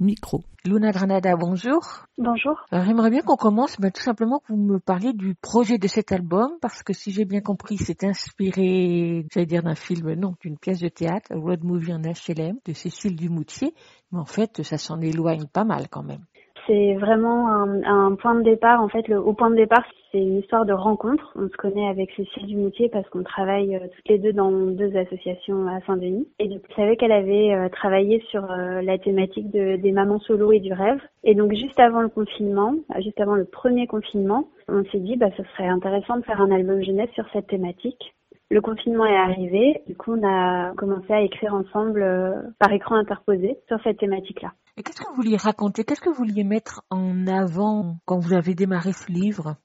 Micro. 0.00 0.42
Luna 0.64 0.90
Granada, 0.90 1.36
bonjour. 1.36 2.06
Bonjour. 2.16 2.64
J'aimerais 2.72 3.10
bien 3.10 3.20
qu'on 3.20 3.36
commence 3.36 3.78
mais 3.78 3.90
tout 3.90 4.02
simplement 4.02 4.38
que 4.40 4.52
vous 4.52 4.58
me 4.58 4.78
parliez 4.78 5.12
du 5.12 5.34
projet 5.34 5.76
de 5.76 5.86
cet 5.86 6.12
album 6.12 6.50
parce 6.62 6.82
que 6.82 6.94
si 6.94 7.12
j'ai 7.12 7.26
bien 7.26 7.40
compris, 7.42 7.76
c'est 7.76 8.04
inspiré, 8.04 9.26
j'allais 9.32 9.46
dire 9.46 9.62
d'un 9.62 9.74
film, 9.74 10.14
non, 10.14 10.34
d'une 10.40 10.56
pièce 10.58 10.80
de 10.80 10.88
théâtre, 10.88 11.34
Road 11.34 11.62
Movie 11.62 11.92
en 11.92 12.00
HLM 12.00 12.56
de 12.64 12.72
Cécile 12.72 13.16
Dumoutier, 13.16 13.74
mais 14.12 14.18
en 14.18 14.26
fait, 14.26 14.62
ça 14.62 14.78
s'en 14.78 15.00
éloigne 15.00 15.46
pas 15.46 15.64
mal 15.64 15.88
quand 15.88 16.02
même 16.02 16.24
c'est 16.66 16.94
vraiment 16.94 17.48
un, 17.48 18.14
point 18.16 18.34
de 18.34 18.42
départ. 18.42 18.82
En 18.82 18.88
fait, 18.88 19.06
le, 19.08 19.20
au 19.20 19.32
point 19.32 19.50
de 19.50 19.56
départ, 19.56 19.84
c'est 20.10 20.18
une 20.18 20.38
histoire 20.38 20.66
de 20.66 20.72
rencontre. 20.72 21.32
On 21.36 21.48
se 21.48 21.56
connaît 21.56 21.88
avec 21.88 22.10
Cécile 22.12 22.46
Dumoutier 22.46 22.88
parce 22.88 23.08
qu'on 23.08 23.22
travaille 23.22 23.76
euh, 23.76 23.80
toutes 23.94 24.08
les 24.08 24.18
deux 24.18 24.32
dans 24.32 24.50
deux 24.50 24.96
associations 24.96 25.66
à 25.68 25.80
Saint-Denis. 25.86 26.28
Et 26.38 26.48
donc, 26.48 26.62
je 26.68 26.74
savais 26.74 26.96
qu'elle 26.96 27.12
avait 27.12 27.54
euh, 27.54 27.68
travaillé 27.68 28.22
sur 28.30 28.50
euh, 28.50 28.82
la 28.82 28.98
thématique 28.98 29.50
de, 29.50 29.76
des 29.76 29.92
mamans 29.92 30.20
solo 30.20 30.52
et 30.52 30.60
du 30.60 30.72
rêve. 30.72 31.00
Et 31.24 31.34
donc, 31.34 31.52
juste 31.52 31.78
avant 31.78 32.02
le 32.02 32.08
confinement, 32.08 32.74
juste 33.00 33.20
avant 33.20 33.34
le 33.34 33.44
premier 33.44 33.86
confinement, 33.86 34.48
on 34.68 34.84
s'est 34.84 34.98
dit, 34.98 35.16
bah, 35.16 35.30
ce 35.36 35.42
serait 35.44 35.68
intéressant 35.68 36.16
de 36.16 36.24
faire 36.24 36.40
un 36.40 36.50
album 36.50 36.82
jeunesse 36.82 37.10
sur 37.14 37.26
cette 37.32 37.46
thématique. 37.46 38.14
Le 38.50 38.60
confinement 38.60 39.06
est 39.06 39.16
arrivé, 39.16 39.82
du 39.86 39.96
coup 39.96 40.14
on 40.14 40.26
a 40.26 40.72
commencé 40.76 41.12
à 41.12 41.20
écrire 41.20 41.54
ensemble 41.54 42.54
par 42.58 42.72
écran 42.72 42.94
interposé 42.94 43.58
sur 43.66 43.78
cette 43.82 43.98
thématique-là. 43.98 44.52
Et 44.78 44.82
qu'est-ce 44.82 45.00
que 45.00 45.08
vous 45.08 45.16
vouliez 45.16 45.36
raconter? 45.36 45.84
Qu'est-ce 45.84 46.00
que 46.00 46.10
vous 46.10 46.24
vouliez 46.24 46.44
mettre 46.44 46.82
en 46.90 47.26
avant 47.26 47.96
quand 48.04 48.18
vous 48.18 48.34
avez 48.34 48.54
démarré 48.54 48.92
ce 48.92 49.10
livre? 49.10 49.56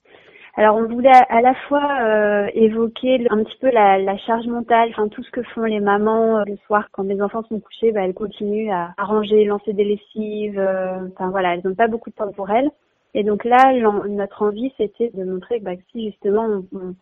Alors 0.56 0.76
on 0.76 0.86
voulait 0.86 1.10
à 1.30 1.42
la 1.42 1.54
fois 1.68 2.02
euh, 2.02 2.48
évoquer 2.54 3.26
un 3.30 3.44
petit 3.44 3.58
peu 3.62 3.70
la, 3.72 3.98
la, 3.98 4.18
charge 4.18 4.48
mentale, 4.48 4.90
enfin 4.92 5.08
tout 5.08 5.24
ce 5.24 5.32
que 5.32 5.44
font 5.44 5.64
les 5.64 5.80
mamans 5.80 6.40
euh, 6.40 6.44
le 6.46 6.58
soir 6.66 6.90
quand 6.92 7.04
les 7.04 7.22
enfants 7.22 7.44
sont 7.44 7.60
couchés, 7.62 7.94
bah, 7.94 8.02
elles 8.04 8.14
continuent 8.14 8.70
à, 8.70 8.94
ranger, 8.98 9.46
lancer 9.46 9.72
des 9.72 9.86
lessives, 9.86 10.60
euh, 10.60 11.08
enfin 11.14 11.30
voilà, 11.30 11.54
elles 11.54 11.62
n'ont 11.64 11.76
pas 11.76 11.88
beaucoup 11.88 12.10
de 12.10 12.16
temps 12.16 12.32
pour 12.34 12.50
elles. 12.50 12.70
Et 13.14 13.24
donc 13.24 13.46
là, 13.46 13.74
notre 14.10 14.42
envie 14.42 14.74
c'était 14.76 15.12
de 15.14 15.24
montrer 15.24 15.60
que 15.60 15.66
bah, 15.66 15.76
si 15.92 16.10
justement 16.10 16.46
on, 16.46 16.66
on, 16.78 16.96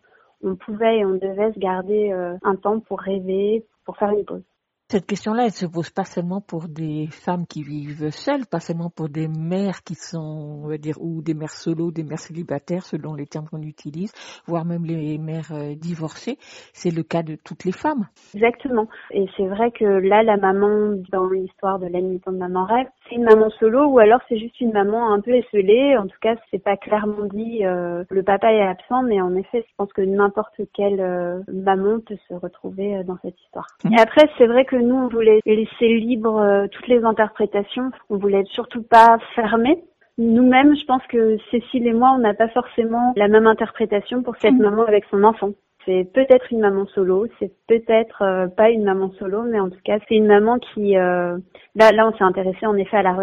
pouvait 0.56 0.98
et 0.98 1.04
on 1.04 1.14
devait 1.14 1.52
se 1.52 1.58
garder 1.58 2.12
un 2.42 2.56
temps 2.56 2.80
pour 2.80 3.00
rêver, 3.00 3.64
pour 3.84 3.96
faire 3.96 4.10
une 4.10 4.24
pause. 4.24 4.42
Cette 4.90 5.06
question-là, 5.06 5.44
elle 5.44 5.52
se 5.52 5.66
pose 5.66 5.90
pas 5.90 6.02
seulement 6.02 6.40
pour 6.40 6.66
des 6.66 7.06
femmes 7.12 7.46
qui 7.46 7.62
vivent 7.62 8.10
seules, 8.10 8.44
pas 8.50 8.58
seulement 8.58 8.90
pour 8.90 9.08
des 9.08 9.28
mères 9.28 9.84
qui 9.84 9.94
sont, 9.94 10.18
on 10.64 10.66
va 10.66 10.78
dire, 10.78 10.96
ou 11.00 11.22
des 11.22 11.32
mères 11.32 11.52
solo, 11.52 11.92
des 11.92 12.02
mères 12.02 12.18
célibataires, 12.18 12.82
selon 12.82 13.14
les 13.14 13.26
termes 13.26 13.46
qu'on 13.46 13.62
utilise, 13.62 14.12
voire 14.48 14.64
même 14.64 14.84
les 14.84 15.16
mères 15.16 15.52
euh, 15.52 15.76
divorcées. 15.76 16.38
C'est 16.72 16.90
le 16.90 17.04
cas 17.04 17.22
de 17.22 17.36
toutes 17.36 17.64
les 17.64 17.70
femmes. 17.70 18.08
Exactement. 18.34 18.88
Et 19.12 19.26
c'est 19.36 19.46
vrai 19.46 19.70
que 19.70 19.84
là, 19.84 20.24
la 20.24 20.36
maman, 20.36 20.96
dans 21.12 21.28
l'histoire 21.30 21.78
de 21.78 21.86
l'animation 21.86 22.32
de 22.32 22.38
Maman 22.38 22.64
Rêve, 22.64 22.88
c'est 23.08 23.14
une 23.14 23.22
maman 23.22 23.48
solo 23.60 23.86
ou 23.86 24.00
alors 24.00 24.18
c'est 24.28 24.38
juste 24.38 24.60
une 24.60 24.72
maman 24.72 25.12
un 25.12 25.20
peu 25.20 25.30
esselée. 25.30 25.96
En 25.98 26.08
tout 26.08 26.18
cas, 26.20 26.34
c'est 26.50 26.64
pas 26.64 26.76
clairement 26.76 27.26
dit. 27.32 27.64
Euh, 27.64 28.02
le 28.10 28.24
papa 28.24 28.52
est 28.52 28.66
absent, 28.66 29.04
mais 29.04 29.20
en 29.20 29.36
effet, 29.36 29.64
je 29.68 29.72
pense 29.76 29.92
que 29.92 30.02
n'importe 30.02 30.60
quelle 30.74 31.00
euh, 31.00 31.38
maman 31.46 32.00
peut 32.00 32.18
se 32.28 32.34
retrouver 32.34 33.04
dans 33.04 33.18
cette 33.22 33.40
histoire. 33.40 33.68
Mmh. 33.84 33.92
Et 33.92 34.00
après, 34.00 34.28
c'est 34.36 34.48
vrai 34.48 34.64
que 34.64 34.79
nous, 34.80 34.94
on 34.96 35.08
voulait 35.08 35.40
laisser 35.46 35.88
libre 35.88 36.38
euh, 36.40 36.66
toutes 36.70 36.88
les 36.88 37.04
interprétations. 37.04 37.90
On 38.08 38.16
voulait 38.16 38.44
surtout 38.52 38.82
pas 38.82 39.18
fermer. 39.34 39.82
Nous-mêmes, 40.18 40.76
je 40.76 40.84
pense 40.84 41.02
que 41.08 41.38
Cécile 41.50 41.86
et 41.86 41.92
moi, 41.92 42.12
on 42.14 42.18
n'a 42.18 42.34
pas 42.34 42.48
forcément 42.48 43.14
la 43.16 43.28
même 43.28 43.46
interprétation 43.46 44.22
pour 44.22 44.36
cette 44.36 44.54
mm. 44.54 44.62
maman 44.62 44.84
avec 44.84 45.04
son 45.10 45.24
enfant. 45.24 45.50
C'est 45.86 46.06
peut-être 46.12 46.52
une 46.52 46.60
maman 46.60 46.86
solo, 46.88 47.26
c'est 47.38 47.50
peut-être 47.66 48.22
euh, 48.22 48.46
pas 48.48 48.68
une 48.68 48.84
maman 48.84 49.12
solo, 49.18 49.44
mais 49.44 49.58
en 49.58 49.70
tout 49.70 49.78
cas, 49.82 49.98
c'est 50.06 50.16
une 50.16 50.26
maman 50.26 50.58
qui... 50.58 50.96
Euh, 50.98 51.38
là, 51.74 51.90
là, 51.92 52.06
on 52.06 52.12
s'est 52.12 52.24
intéressé 52.24 52.66
en 52.66 52.76
effet 52.76 52.98
à 52.98 53.02
la, 53.02 53.14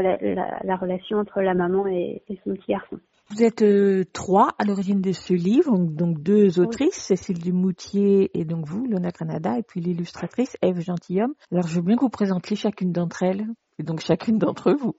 la, 0.64 0.76
relation 0.76 1.20
entre 1.20 1.42
la 1.42 1.54
maman 1.54 1.86
et, 1.86 2.24
et 2.28 2.40
son 2.44 2.56
petit 2.56 2.72
garçon. 2.72 2.98
Vous 3.30 3.44
êtes 3.44 3.62
euh, 3.62 4.06
trois 4.14 4.52
à 4.58 4.64
l'origine 4.64 5.02
de 5.02 5.12
ce 5.12 5.34
livre, 5.34 5.78
donc 5.78 6.24
deux 6.24 6.62
autrices, 6.62 6.96
Cécile 6.96 7.40
Dumoutier 7.40 8.32
et 8.34 8.46
donc 8.46 8.66
vous, 8.66 8.86
Lona 8.88 9.12
Canada, 9.12 9.58
et 9.58 9.64
puis 9.64 9.82
l'illustratrice 9.82 10.56
Eve 10.62 10.80
Gentilhomme. 10.80 11.34
Alors 11.52 11.68
je 11.68 11.76
veux 11.76 11.82
bien 11.82 11.98
que 11.98 12.02
vous 12.02 12.10
présentiez 12.10 12.56
chacune 12.56 12.94
d'entre 12.94 13.24
elles, 13.24 13.46
et 13.80 13.84
donc 13.84 14.00
chacune 14.00 14.38
d'entre 14.38 14.72
vous. 14.72 14.96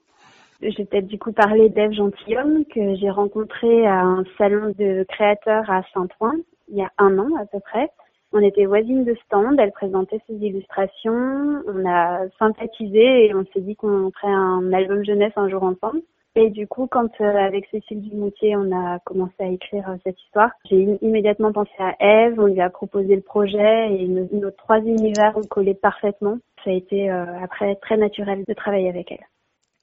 Je 0.60 0.76
vais 0.76 0.84
peut-être 0.84 1.06
du 1.06 1.18
coup 1.18 1.32
parler 1.32 1.70
d'Eve 1.70 1.92
Gentilhomme, 1.92 2.66
que 2.66 2.96
j'ai 2.96 3.08
rencontrée 3.08 3.86
à 3.86 4.02
un 4.02 4.24
salon 4.36 4.74
de 4.78 5.06
créateurs 5.08 5.70
à 5.70 5.82
Saint-Ouen, 5.94 6.34
il 6.68 6.76
y 6.76 6.82
a 6.82 6.90
un 6.98 7.18
an 7.18 7.30
à 7.40 7.46
peu 7.46 7.60
près. 7.60 7.88
On 8.32 8.40
était 8.40 8.66
voisines 8.66 9.04
de 9.04 9.16
stand, 9.24 9.58
elle 9.58 9.72
présentait 9.72 10.20
ses 10.26 10.34
illustrations, 10.34 11.62
on 11.66 11.88
a 11.88 12.28
sympathisé 12.38 13.26
et 13.26 13.34
on 13.34 13.46
s'est 13.54 13.62
dit 13.62 13.74
qu'on 13.74 14.10
ferait 14.10 14.34
un 14.34 14.70
album 14.74 15.02
jeunesse 15.02 15.32
un 15.36 15.48
jour 15.48 15.62
ensemble. 15.62 16.02
Et 16.40 16.50
du 16.50 16.68
coup, 16.68 16.86
quand 16.88 17.10
euh, 17.20 17.36
avec 17.36 17.66
Cécile 17.68 18.00
Dumoutier, 18.00 18.54
on 18.54 18.70
a 18.70 19.00
commencé 19.00 19.34
à 19.40 19.48
écrire 19.48 19.90
euh, 19.90 19.96
cette 20.04 20.20
histoire, 20.22 20.50
j'ai 20.70 20.96
immédiatement 21.02 21.52
pensé 21.52 21.72
à 21.80 21.96
Eve, 21.98 22.38
on 22.38 22.46
lui 22.46 22.60
a 22.60 22.70
proposé 22.70 23.16
le 23.16 23.22
projet 23.22 23.92
et 23.92 24.06
nos, 24.06 24.50
trois 24.52 24.78
univers 24.78 25.36
ont 25.36 25.42
collé 25.42 25.74
parfaitement. 25.74 26.38
Ça 26.64 26.70
a 26.70 26.74
été 26.74 27.10
euh, 27.10 27.24
après 27.42 27.74
très 27.82 27.96
naturel 27.96 28.44
de 28.46 28.54
travailler 28.54 28.88
avec 28.88 29.10
elle. 29.10 29.26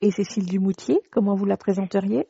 Et 0.02 0.12
Cécile 0.12 0.46
Dumoutier, 0.46 1.02
comment 1.12 1.36
vous 1.36 1.44
la 1.44 1.58
présenteriez? 1.58 2.26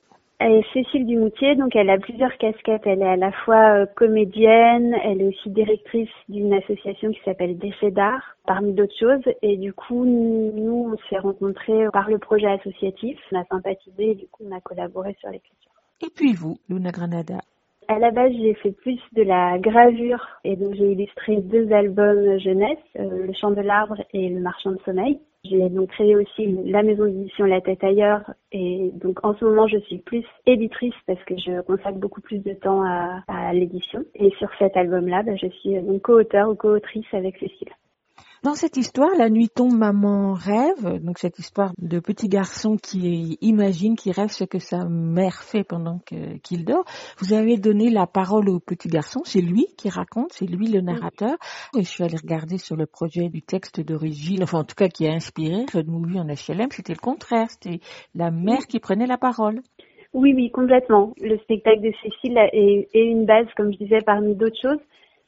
Cécile 0.73 1.05
Dumoutier, 1.05 1.55
donc 1.55 1.75
elle 1.75 1.89
a 1.89 1.97
plusieurs 1.97 2.37
casquettes. 2.37 2.85
Elle 2.85 3.01
est 3.01 3.07
à 3.07 3.15
la 3.15 3.31
fois 3.31 3.81
euh, 3.81 3.85
comédienne, 3.95 4.95
elle 5.03 5.21
est 5.21 5.27
aussi 5.27 5.49
directrice 5.49 6.09
d'une 6.27 6.53
association 6.53 7.11
qui 7.11 7.19
s'appelle 7.23 7.57
Déchets 7.57 7.91
d'art, 7.91 8.35
parmi 8.45 8.73
d'autres 8.73 8.97
choses. 8.99 9.23
Et 9.41 9.57
du 9.57 9.73
coup, 9.73 10.03
nous, 10.05 10.93
on 10.93 10.97
s'est 11.09 11.19
rencontrés 11.19 11.87
par 11.93 12.09
le 12.09 12.17
projet 12.17 12.47
associatif. 12.47 13.17
On 13.31 13.39
a 13.39 13.45
sympathisé 13.45 14.11
et 14.11 14.15
du 14.15 14.27
coup, 14.27 14.43
on 14.49 14.55
a 14.55 14.59
collaboré 14.59 15.15
sur 15.19 15.29
l'écriture. 15.29 15.71
Et 16.05 16.09
puis 16.13 16.33
vous, 16.33 16.57
Luna 16.69 16.91
Granada? 16.91 17.39
À 17.87 17.99
la 17.99 18.11
base, 18.11 18.33
j'ai 18.33 18.55
fait 18.55 18.71
plus 18.71 18.99
de 19.13 19.21
la 19.21 19.59
gravure 19.59 20.27
et 20.43 20.55
donc 20.55 20.73
j'ai 20.73 20.91
illustré 20.91 21.37
deux 21.37 21.71
albums 21.71 22.39
jeunesse, 22.39 22.79
euh, 22.99 23.27
Le 23.27 23.33
Chant 23.33 23.51
de 23.51 23.61
l'arbre 23.61 24.03
et 24.11 24.27
Le 24.29 24.41
Marchand 24.41 24.71
de 24.71 24.79
sommeil. 24.83 25.19
J'ai 25.49 25.69
donc 25.69 25.89
créé 25.89 26.15
aussi 26.15 26.47
la 26.65 26.81
maison 26.83 27.05
d'édition 27.05 27.45
La 27.45 27.61
Tête 27.61 27.83
ailleurs 27.83 28.21
et 28.51 28.91
donc 28.95 29.23
en 29.23 29.35
ce 29.35 29.45
moment 29.45 29.67
je 29.67 29.77
suis 29.79 29.99
plus 29.99 30.23
éditrice 30.45 30.93
parce 31.07 31.23
que 31.23 31.35
je 31.37 31.61
consacre 31.61 31.97
beaucoup 31.97 32.21
plus 32.21 32.39
de 32.39 32.53
temps 32.53 32.83
à, 32.83 33.53
l'édition. 33.53 34.03
Et 34.15 34.31
sur 34.37 34.49
cet 34.57 34.75
album-là, 34.75 35.23
bah, 35.23 35.35
je 35.35 35.47
suis 35.47 35.79
donc 35.81 36.01
co-auteur 36.01 36.49
ou 36.49 36.55
co-autrice 36.55 37.05
avec 37.13 37.37
Cécile. 37.37 37.69
Dans 38.45 38.53
cette 38.53 38.77
histoire, 38.77 39.09
la 39.17 39.31
nuit 39.31 39.49
tombe, 39.49 39.73
maman 39.73 40.33
rêve. 40.33 41.03
Donc 41.03 41.17
cette 41.17 41.39
histoire 41.39 41.71
de 41.79 41.99
petit 41.99 42.27
garçon 42.27 42.77
qui 42.77 43.39
imagine, 43.41 43.95
qui 43.95 44.11
rêve 44.11 44.29
ce 44.29 44.43
que 44.43 44.59
sa 44.59 44.85
mère 44.87 45.41
fait 45.41 45.63
pendant 45.63 45.97
qu'il 46.43 46.63
dort. 46.63 46.85
Vous 47.17 47.33
avez 47.33 47.57
donné 47.57 47.89
la 47.89 48.05
parole 48.05 48.49
au 48.49 48.59
petit 48.59 48.87
garçon. 48.87 49.21
C'est 49.25 49.41
lui 49.41 49.65
qui 49.79 49.89
raconte, 49.89 50.31
c'est 50.33 50.45
lui 50.45 50.67
le 50.67 50.81
narrateur. 50.81 51.37
Et 51.75 51.81
je 51.81 51.89
suis 51.89 52.03
allée 52.03 52.17
regarder 52.17 52.59
sur 52.59 52.75
le 52.75 52.85
projet 52.85 53.29
du 53.29 53.41
texte 53.41 53.81
d'origine, 53.81 54.43
enfin 54.43 54.59
en 54.59 54.63
tout 54.63 54.75
cas 54.75 54.89
qui 54.89 55.07
a 55.07 55.13
inspiré 55.13 55.65
le 55.73 55.81
movie 55.81 56.19
en 56.19 56.25
HLM. 56.25 56.69
C'était 56.69 56.93
le 56.93 57.01
contraire. 57.01 57.49
C'était 57.49 57.79
la 58.13 58.29
mère 58.29 58.67
qui 58.69 58.79
prenait 58.79 59.07
la 59.07 59.17
parole. 59.17 59.61
Oui, 60.13 60.33
oui, 60.35 60.51
complètement. 60.51 61.15
Le 61.19 61.39
spectacle 61.39 61.81
de 61.81 61.91
Cécile 62.03 62.37
est, 62.53 62.89
est 62.93 63.05
une 63.05 63.25
base, 63.25 63.47
comme 63.57 63.73
je 63.73 63.79
disais, 63.79 64.01
parmi 64.05 64.35
d'autres 64.35 64.61
choses. 64.61 64.79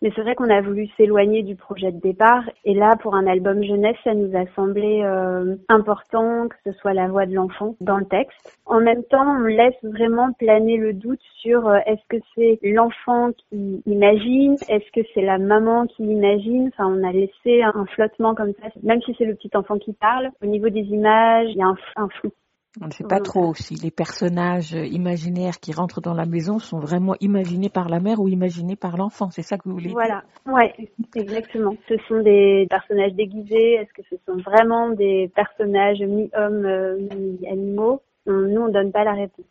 Mais 0.01 0.11
c'est 0.15 0.21
vrai 0.21 0.35
qu'on 0.35 0.49
a 0.49 0.61
voulu 0.61 0.87
s'éloigner 0.95 1.41
du 1.41 1.55
projet 1.55 1.91
de 1.91 1.99
départ. 1.99 2.43
Et 2.65 2.75
là, 2.75 2.95
pour 2.97 3.15
un 3.15 3.25
album 3.25 3.63
jeunesse, 3.63 3.97
ça 4.03 4.13
nous 4.13 4.35
a 4.37 4.45
semblé 4.55 5.01
euh, 5.03 5.55
important 5.69 6.47
que 6.47 6.55
ce 6.65 6.71
soit 6.73 6.93
la 6.93 7.07
voix 7.07 7.25
de 7.25 7.33
l'enfant 7.33 7.75
dans 7.81 7.97
le 7.97 8.05
texte. 8.05 8.59
En 8.65 8.79
même 8.79 9.03
temps, 9.05 9.25
on 9.25 9.45
laisse 9.45 9.75
vraiment 9.83 10.31
planer 10.33 10.77
le 10.77 10.93
doute 10.93 11.21
sur 11.41 11.67
euh, 11.67 11.79
est-ce 11.87 12.05
que 12.09 12.23
c'est 12.35 12.59
l'enfant 12.61 13.31
qui 13.49 13.81
imagine, 13.87 14.55
est-ce 14.69 14.91
que 14.91 15.05
c'est 15.13 15.23
la 15.23 15.39
maman 15.39 15.87
qui 15.87 16.03
imagine? 16.03 16.69
Enfin, 16.73 16.87
on 16.87 17.03
a 17.03 17.11
laissé 17.11 17.63
un 17.63 17.85
flottement 17.87 18.35
comme 18.35 18.53
ça, 18.61 18.67
même 18.83 19.01
si 19.01 19.15
c'est 19.17 19.25
le 19.25 19.35
petit 19.35 19.51
enfant 19.55 19.79
qui 19.79 19.93
parle. 19.93 20.29
Au 20.43 20.45
niveau 20.45 20.69
des 20.69 20.81
images, 20.81 21.49
il 21.49 21.57
y 21.57 21.63
a 21.63 21.67
un, 21.67 21.77
un 21.95 22.09
flou. 22.09 22.31
On 22.81 22.87
ne 22.87 22.91
sait 22.91 23.03
pas 23.03 23.19
trop 23.19 23.53
si 23.53 23.75
les 23.75 23.91
personnages 23.91 24.73
imaginaires 24.73 25.59
qui 25.59 25.73
rentrent 25.73 26.01
dans 26.01 26.13
la 26.13 26.25
maison 26.25 26.59
sont 26.59 26.79
vraiment 26.79 27.15
imaginés 27.19 27.69
par 27.69 27.89
la 27.89 27.99
mère 27.99 28.19
ou 28.19 28.27
imaginés 28.27 28.75
par 28.75 28.97
l'enfant. 28.97 29.29
C'est 29.31 29.41
ça 29.41 29.57
que 29.57 29.67
vous 29.67 29.75
voulez 29.75 29.89
voilà. 29.89 30.21
dire? 30.21 30.41
Voilà, 30.45 30.67
ouais, 30.67 30.89
exactement. 31.15 31.75
Ce 31.89 31.95
sont 32.07 32.21
des 32.21 32.67
personnages 32.69 33.13
déguisés. 33.13 33.73
Est-ce 33.73 33.93
que 33.93 34.03
ce 34.09 34.15
sont 34.25 34.37
vraiment 34.37 34.89
des 34.89 35.31
personnages 35.35 35.99
mi-hommes, 35.99 36.65
euh, 36.65 36.97
mi-animaux? 36.99 38.01
Nous, 38.27 38.61
on 38.61 38.69
donne 38.69 38.91
pas 38.91 39.03
la 39.03 39.13
réponse. 39.13 39.45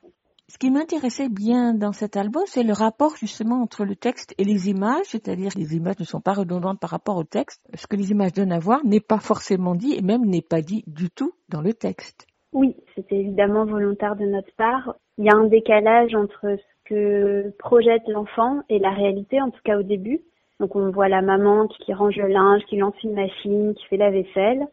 Ce 0.49 0.59
qui 0.59 0.71
m'intéressait 0.71 1.29
bien 1.29 1.75
dans 1.75 1.93
cet 1.93 2.17
album, 2.17 2.45
c'est 2.47 2.63
le 2.63 2.73
rapport 2.73 3.17
justement 3.17 3.61
entre 3.63 3.85
le 3.85 3.97
texte 3.97 4.33
et 4.39 4.45
les 4.45 4.71
images, 4.71 5.07
c'est-à-dire 5.07 5.53
que 5.53 5.59
les 5.59 5.75
images 5.75 5.99
ne 5.99 6.05
sont 6.05 6.21
pas 6.21 6.35
redondantes 6.35 6.79
par 6.79 6.91
rapport 6.91 7.17
au 7.17 7.25
texte. 7.25 7.61
Ce 7.75 7.89
que 7.89 7.97
les 7.97 8.13
images 8.13 8.33
donnent 8.33 8.53
à 8.53 8.61
voir 8.61 8.85
n'est 8.85 9.01
pas 9.01 9.19
forcément 9.19 9.75
dit 9.75 9.95
et 9.95 10.03
même 10.03 10.25
n'est 10.25 10.43
pas 10.43 10.61
dit 10.61 10.85
du 10.87 11.11
tout 11.11 11.33
dans 11.49 11.63
le 11.63 11.75
texte. 11.75 12.29
Oui, 12.53 12.77
c'était 12.95 13.17
évidemment 13.17 13.65
volontaire 13.65 14.17
de 14.17 14.25
notre 14.25 14.53
part. 14.57 14.97
Il 15.19 15.25
y 15.25 15.31
a 15.31 15.35
un 15.35 15.45
décalage 15.45 16.15
entre 16.15 16.57
ce 16.57 16.89
que 16.89 17.51
projette 17.59 18.07
l'enfant 18.09 18.63
et 18.69 18.79
la 18.79 18.91
réalité, 18.91 19.41
en 19.41 19.51
tout 19.51 19.61
cas 19.65 19.79
au 19.79 19.83
début. 19.83 20.21
Donc 20.61 20.75
on 20.75 20.91
voit 20.91 21.09
la 21.09 21.23
maman 21.23 21.67
qui 21.69 21.93
range 21.93 22.17
le 22.17 22.29
linge, 22.29 22.63
qui 22.65 22.77
lance 22.77 22.95
une 23.03 23.15
machine, 23.15 23.75
qui 23.75 23.85
fait 23.87 23.97
la 23.97 24.11
vaisselle. 24.11 24.67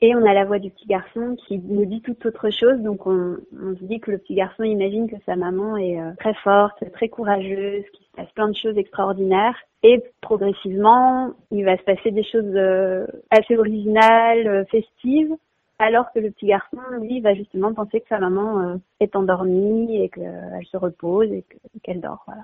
Et 0.00 0.14
on 0.14 0.24
a 0.24 0.32
la 0.32 0.44
voix 0.44 0.60
du 0.60 0.70
petit 0.70 0.86
garçon 0.86 1.36
qui 1.46 1.58
nous 1.58 1.84
dit 1.84 2.00
toute 2.02 2.24
autre 2.24 2.50
chose. 2.50 2.78
Donc 2.80 3.06
on, 3.06 3.36
se 3.52 3.84
dit 3.84 3.98
que 3.98 4.12
le 4.12 4.18
petit 4.18 4.34
garçon 4.34 4.62
imagine 4.62 5.10
que 5.10 5.16
sa 5.26 5.34
maman 5.34 5.76
est 5.76 6.00
euh, 6.00 6.12
très 6.18 6.34
forte, 6.34 6.84
très 6.92 7.08
courageuse, 7.08 7.84
qu'il 7.92 8.06
se 8.06 8.12
passe 8.16 8.30
plein 8.32 8.48
de 8.48 8.56
choses 8.56 8.78
extraordinaires. 8.78 9.56
Et 9.82 10.02
progressivement, 10.20 11.32
il 11.50 11.64
va 11.64 11.76
se 11.76 11.82
passer 11.82 12.12
des 12.12 12.22
choses 12.22 12.54
euh, 12.54 13.06
assez 13.30 13.56
originales, 13.56 14.46
euh, 14.46 14.64
festives 14.66 15.34
alors 15.78 16.12
que 16.12 16.18
le 16.18 16.30
petit 16.30 16.46
garçon, 16.46 16.78
lui, 17.00 17.20
va 17.20 17.34
justement 17.34 17.72
penser 17.72 18.00
que 18.00 18.08
sa 18.08 18.18
maman 18.18 18.60
euh, 18.60 18.76
est 19.00 19.14
endormie 19.16 20.02
et 20.02 20.08
qu'elle 20.08 20.66
se 20.70 20.76
repose 20.76 21.30
et 21.30 21.44
qu'elle 21.82 22.00
dort. 22.00 22.22
Voilà. 22.26 22.42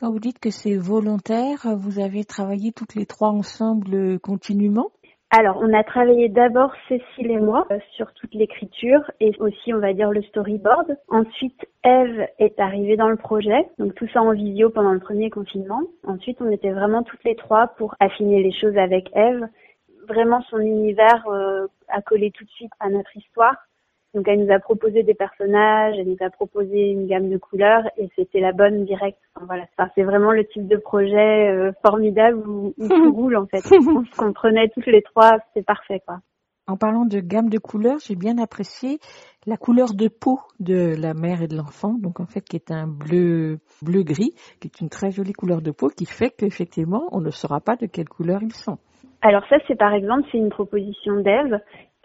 Quand 0.00 0.10
vous 0.10 0.18
dites 0.20 0.38
que 0.38 0.50
c'est 0.50 0.76
volontaire, 0.76 1.66
vous 1.76 1.98
avez 1.98 2.24
travaillé 2.24 2.72
toutes 2.72 2.94
les 2.94 3.06
trois 3.06 3.30
ensemble 3.30 4.18
continuellement? 4.20 4.90
Alors, 5.36 5.58
on 5.60 5.72
a 5.72 5.82
travaillé 5.82 6.28
d'abord 6.28 6.72
Cécile 6.88 7.30
et 7.30 7.40
moi 7.40 7.66
euh, 7.72 7.78
sur 7.96 8.12
toute 8.14 8.32
l'écriture 8.34 9.10
et 9.18 9.32
aussi, 9.40 9.74
on 9.74 9.80
va 9.80 9.92
dire, 9.92 10.10
le 10.10 10.22
storyboard. 10.22 10.96
Ensuite, 11.08 11.58
Eve 11.82 12.28
est 12.38 12.60
arrivée 12.60 12.96
dans 12.96 13.08
le 13.08 13.16
projet, 13.16 13.66
donc 13.78 13.94
tout 13.96 14.06
ça 14.12 14.22
en 14.22 14.32
visio 14.32 14.70
pendant 14.70 14.92
le 14.92 15.00
premier 15.00 15.30
confinement. 15.30 15.80
Ensuite, 16.06 16.40
on 16.40 16.50
était 16.50 16.70
vraiment 16.70 17.02
toutes 17.02 17.24
les 17.24 17.34
trois 17.34 17.66
pour 17.66 17.96
affiner 17.98 18.44
les 18.44 18.52
choses 18.52 18.76
avec 18.76 19.10
Eve 19.16 19.48
vraiment 20.06 20.42
son 20.50 20.58
univers 20.58 21.26
euh, 21.28 21.66
a 21.88 22.02
collé 22.02 22.30
tout 22.30 22.44
de 22.44 22.50
suite 22.50 22.72
à 22.80 22.88
notre 22.88 23.16
histoire. 23.16 23.56
Donc 24.14 24.28
elle 24.28 24.44
nous 24.44 24.52
a 24.52 24.60
proposé 24.60 25.02
des 25.02 25.14
personnages, 25.14 25.96
elle 25.98 26.06
nous 26.06 26.24
a 26.24 26.30
proposé 26.30 26.90
une 26.90 27.08
gamme 27.08 27.30
de 27.30 27.36
couleurs 27.36 27.82
et 27.96 28.08
c'était 28.14 28.38
la 28.38 28.52
bonne 28.52 28.84
directe. 28.84 29.18
voilà, 29.40 29.64
ça 29.76 29.88
c'est 29.94 30.04
vraiment 30.04 30.30
le 30.30 30.46
type 30.46 30.68
de 30.68 30.76
projet 30.76 31.48
euh, 31.48 31.72
formidable 31.84 32.38
où, 32.46 32.72
où 32.78 32.88
tout 32.88 33.12
roule 33.12 33.36
en 33.36 33.46
fait. 33.46 33.62
On 33.72 34.04
se 34.04 34.16
comprenait 34.16 34.68
toutes 34.68 34.86
les 34.86 35.02
trois, 35.02 35.38
c'est 35.52 35.66
parfait 35.66 36.00
quoi. 36.06 36.20
En 36.66 36.78
parlant 36.78 37.04
de 37.04 37.20
gamme 37.20 37.50
de 37.50 37.58
couleurs, 37.58 37.98
j'ai 37.98 38.14
bien 38.14 38.38
apprécié 38.38 38.98
la 39.44 39.58
couleur 39.58 39.92
de 39.92 40.08
peau 40.08 40.40
de 40.60 40.94
la 40.96 41.12
mère 41.12 41.42
et 41.42 41.48
de 41.48 41.56
l'enfant, 41.56 41.92
donc 41.92 42.20
en 42.20 42.26
fait 42.26 42.40
qui 42.40 42.56
est 42.56 42.70
un 42.70 42.86
bleu 42.86 43.58
bleu 43.82 44.02
gris, 44.02 44.32
qui 44.60 44.68
est 44.68 44.80
une 44.80 44.88
très 44.88 45.10
jolie 45.10 45.34
couleur 45.34 45.60
de 45.60 45.72
peau, 45.72 45.88
qui 45.88 46.06
fait 46.06 46.30
qu'effectivement 46.30 47.08
on 47.12 47.20
ne 47.20 47.30
saura 47.30 47.60
pas 47.60 47.76
de 47.76 47.86
quelle 47.86 48.08
couleur 48.08 48.42
ils 48.42 48.54
sont. 48.54 48.78
Alors 49.24 49.42
ça, 49.48 49.56
c'est 49.66 49.74
par 49.74 49.94
exemple, 49.94 50.28
c'est 50.30 50.36
une 50.36 50.50
proposition 50.50 51.16
d'Ève. 51.20 51.58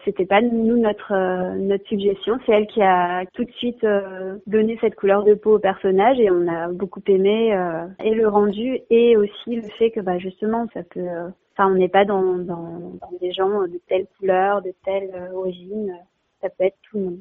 C'était 0.06 0.24
pas 0.24 0.40
nous 0.40 0.78
notre 0.78 1.12
euh, 1.12 1.54
notre 1.56 1.86
suggestion, 1.86 2.38
c'est 2.46 2.52
elle 2.52 2.66
qui 2.66 2.80
a 2.80 3.26
tout 3.34 3.44
de 3.44 3.50
suite 3.50 3.84
euh, 3.84 4.38
donné 4.46 4.78
cette 4.80 4.94
couleur 4.94 5.24
de 5.24 5.34
peau 5.34 5.56
au 5.56 5.58
personnage 5.58 6.18
et 6.18 6.30
on 6.30 6.48
a 6.48 6.68
beaucoup 6.68 7.02
aimé 7.06 7.54
euh, 7.54 7.86
et 8.02 8.14
le 8.14 8.26
rendu 8.26 8.78
et 8.88 9.18
aussi 9.18 9.56
le 9.56 9.68
fait 9.78 9.90
que 9.90 10.00
bah 10.00 10.16
justement 10.18 10.66
ça 10.72 10.82
peut, 10.82 11.06
enfin 11.52 11.70
on 11.70 11.74
n'est 11.74 11.90
pas 11.90 12.06
dans, 12.06 12.38
dans, 12.38 12.96
dans 12.98 13.18
des 13.20 13.32
gens 13.32 13.64
de 13.64 13.78
telle 13.86 14.06
couleur, 14.18 14.62
de 14.62 14.72
telle 14.86 15.10
origine, 15.34 15.94
ça 16.40 16.48
peut 16.48 16.64
être 16.64 16.78
tout 16.90 16.96
le 16.96 17.04
monde. 17.04 17.20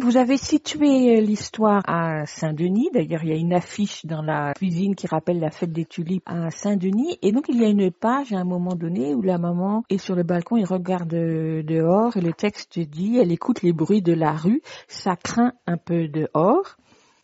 Vous 0.00 0.16
avez 0.16 0.36
situé 0.36 1.20
l'histoire 1.20 1.82
à 1.86 2.24
Saint-Denis. 2.26 2.88
D'ailleurs, 2.92 3.22
il 3.22 3.30
y 3.30 3.32
a 3.32 3.36
une 3.36 3.52
affiche 3.52 4.06
dans 4.06 4.22
la 4.22 4.54
cuisine 4.54 4.94
qui 4.94 5.06
rappelle 5.06 5.40
la 5.40 5.50
fête 5.50 5.72
des 5.72 5.84
tulipes 5.84 6.22
à 6.26 6.50
Saint-Denis. 6.50 7.18
Et 7.22 7.32
donc, 7.32 7.46
il 7.48 7.60
y 7.60 7.64
a 7.64 7.68
une 7.68 7.90
page 7.90 8.32
à 8.32 8.38
un 8.38 8.44
moment 8.44 8.74
donné 8.74 9.14
où 9.14 9.22
la 9.22 9.38
maman 9.38 9.84
est 9.90 9.98
sur 9.98 10.14
le 10.14 10.22
balcon 10.22 10.56
et 10.56 10.64
regarde 10.64 11.08
dehors. 11.08 12.16
Et 12.16 12.20
le 12.20 12.32
texte 12.32 12.78
dit, 12.78 13.18
elle 13.18 13.32
écoute 13.32 13.62
les 13.62 13.72
bruits 13.72 14.02
de 14.02 14.14
la 14.14 14.32
rue. 14.32 14.62
Ça 14.88 15.16
craint 15.16 15.52
un 15.66 15.76
peu 15.76 16.08
dehors. 16.08 16.76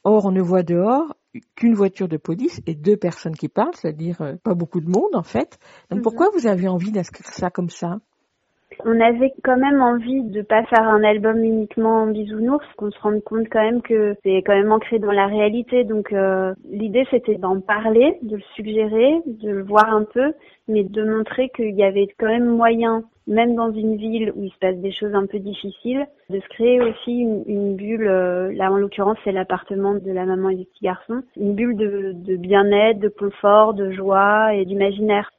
Or, 0.05 0.27
on 0.27 0.31
ne 0.31 0.43
voit 0.43 0.63
dehors 0.63 1.15
qu'une 1.55 1.75
voiture 1.75 2.09
de 2.09 2.17
police 2.17 2.61
et 2.67 2.75
deux 2.75 2.97
personnes 2.97 3.37
qui 3.37 3.49
parlent, 3.49 3.75
c'est-à-dire 3.75 4.21
euh, 4.21 4.37
pas 4.43 4.55
beaucoup 4.55 4.81
de 4.81 4.89
monde 4.89 5.15
en 5.15 5.23
fait. 5.23 5.59
Donc, 5.91 5.99
mhm. 5.99 6.03
pourquoi 6.03 6.29
vous 6.35 6.47
avez 6.47 6.69
envie 6.69 6.91
d'inscrire 6.91 7.29
ça 7.29 7.51
comme 7.51 7.71
ça? 7.71 7.99
On 8.85 9.01
avait 9.01 9.33
quand 9.43 9.57
même 9.57 9.83
envie 9.83 10.23
de 10.23 10.43
pas 10.43 10.65
faire 10.65 10.87
un 10.89 11.03
album 11.03 11.43
uniquement 11.43 12.03
en 12.03 12.07
bisounours, 12.07 12.65
qu'on 12.77 12.91
se 12.91 13.01
rende 13.01 13.23
compte 13.23 13.49
quand 13.51 13.63
même 13.63 13.83
que 13.83 14.15
c'est 14.23 14.43
quand 14.47 14.55
même 14.55 14.73
ancré 14.73 14.99
dans 14.99 15.13
la 15.13 15.27
réalité. 15.27 15.85
Donc 15.85 16.13
euh, 16.13 16.55
l'idée 16.71 17.07
c'était 17.11 17.37
d'en 17.37 17.61
parler, 17.61 18.19
de 18.23 18.37
le 18.37 18.43
suggérer, 18.55 19.21
de 19.27 19.51
le 19.51 19.63
voir 19.63 19.93
un 19.93 20.05
peu, 20.05 20.33
mais 20.69 20.85
de 20.85 21.05
montrer 21.05 21.51
qu'il 21.51 21.75
y 21.75 21.83
avait 21.83 22.09
quand 22.19 22.27
même 22.27 22.47
moyen, 22.47 23.05
même 23.27 23.55
dans 23.55 23.73
une 23.73 23.97
ville 23.97 24.33
où 24.37 24.45
il 24.45 24.51
se 24.51 24.59
passe 24.59 24.77
des 24.77 24.93
choses 24.93 25.15
un 25.15 25.27
peu 25.27 25.39
difficiles, 25.39 26.07
de 26.31 26.41
se 26.41 26.49
créer 26.49 26.81
aussi 26.81 27.13
une, 27.13 27.77
bulle. 27.77 28.07
Euh, 28.09 28.53
là 28.53 28.73
en 28.73 28.77
l'occurrence 28.77 29.19
c'est 29.25 29.33
l'appartement 29.33 29.95
de 29.95 30.11
la 30.11 30.25
maman 30.25 30.51
et 30.51 30.57
du 30.57 30.65
petit 30.65 30.85
garçon, 30.85 31.23
une 31.37 31.55
bulle 31.55 31.77
de, 31.77 32.13
de 32.15 32.37
bien-être, 32.37 33.01
de 33.01 33.09
confort, 33.09 33.75
de 33.75 33.91
joie 33.91 34.55
et 34.55 34.65
d'imaginaire. 34.65 35.31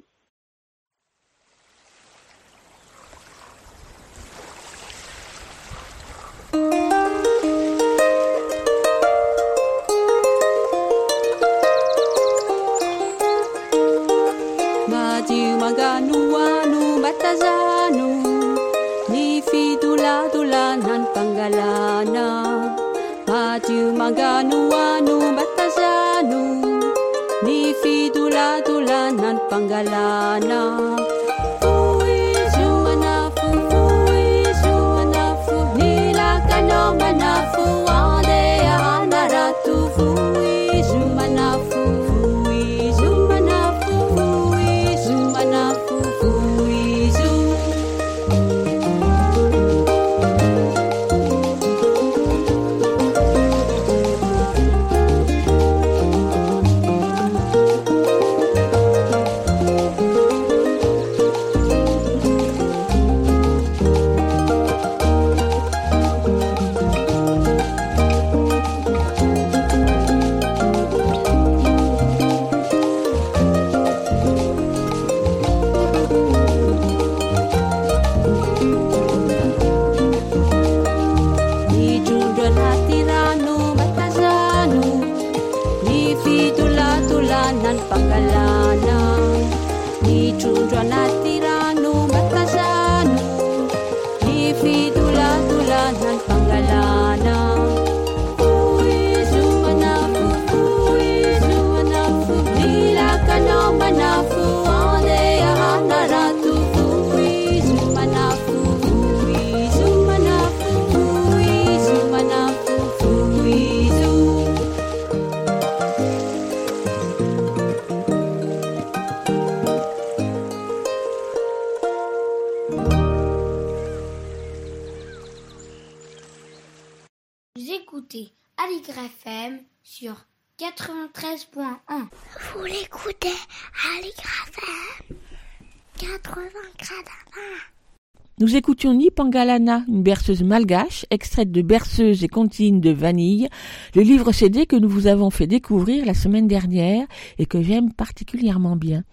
Nipangalana, 139.22 139.84
une 139.88 140.02
berceuse 140.02 140.42
malgache, 140.42 141.06
extraite 141.12 141.52
de 141.52 141.62
berceuse 141.62 142.24
et 142.24 142.28
comptines 142.28 142.82
de 142.82 142.90
vanille, 142.90 143.50
le 143.94 144.02
livre 144.02 144.32
CD 144.32 144.66
que 144.66 144.76
nous 144.76 144.90
vous 144.90 145.06
avons 145.06 145.30
fait 145.30 145.46
découvrir 145.46 146.08
la 146.08 146.16
semaine 146.16 146.48
dernière 146.48 147.06
et 147.38 147.46
que 147.46 147.62
j'aime 147.62 147.94
particulièrement 147.94 148.76
bien. 148.76 149.04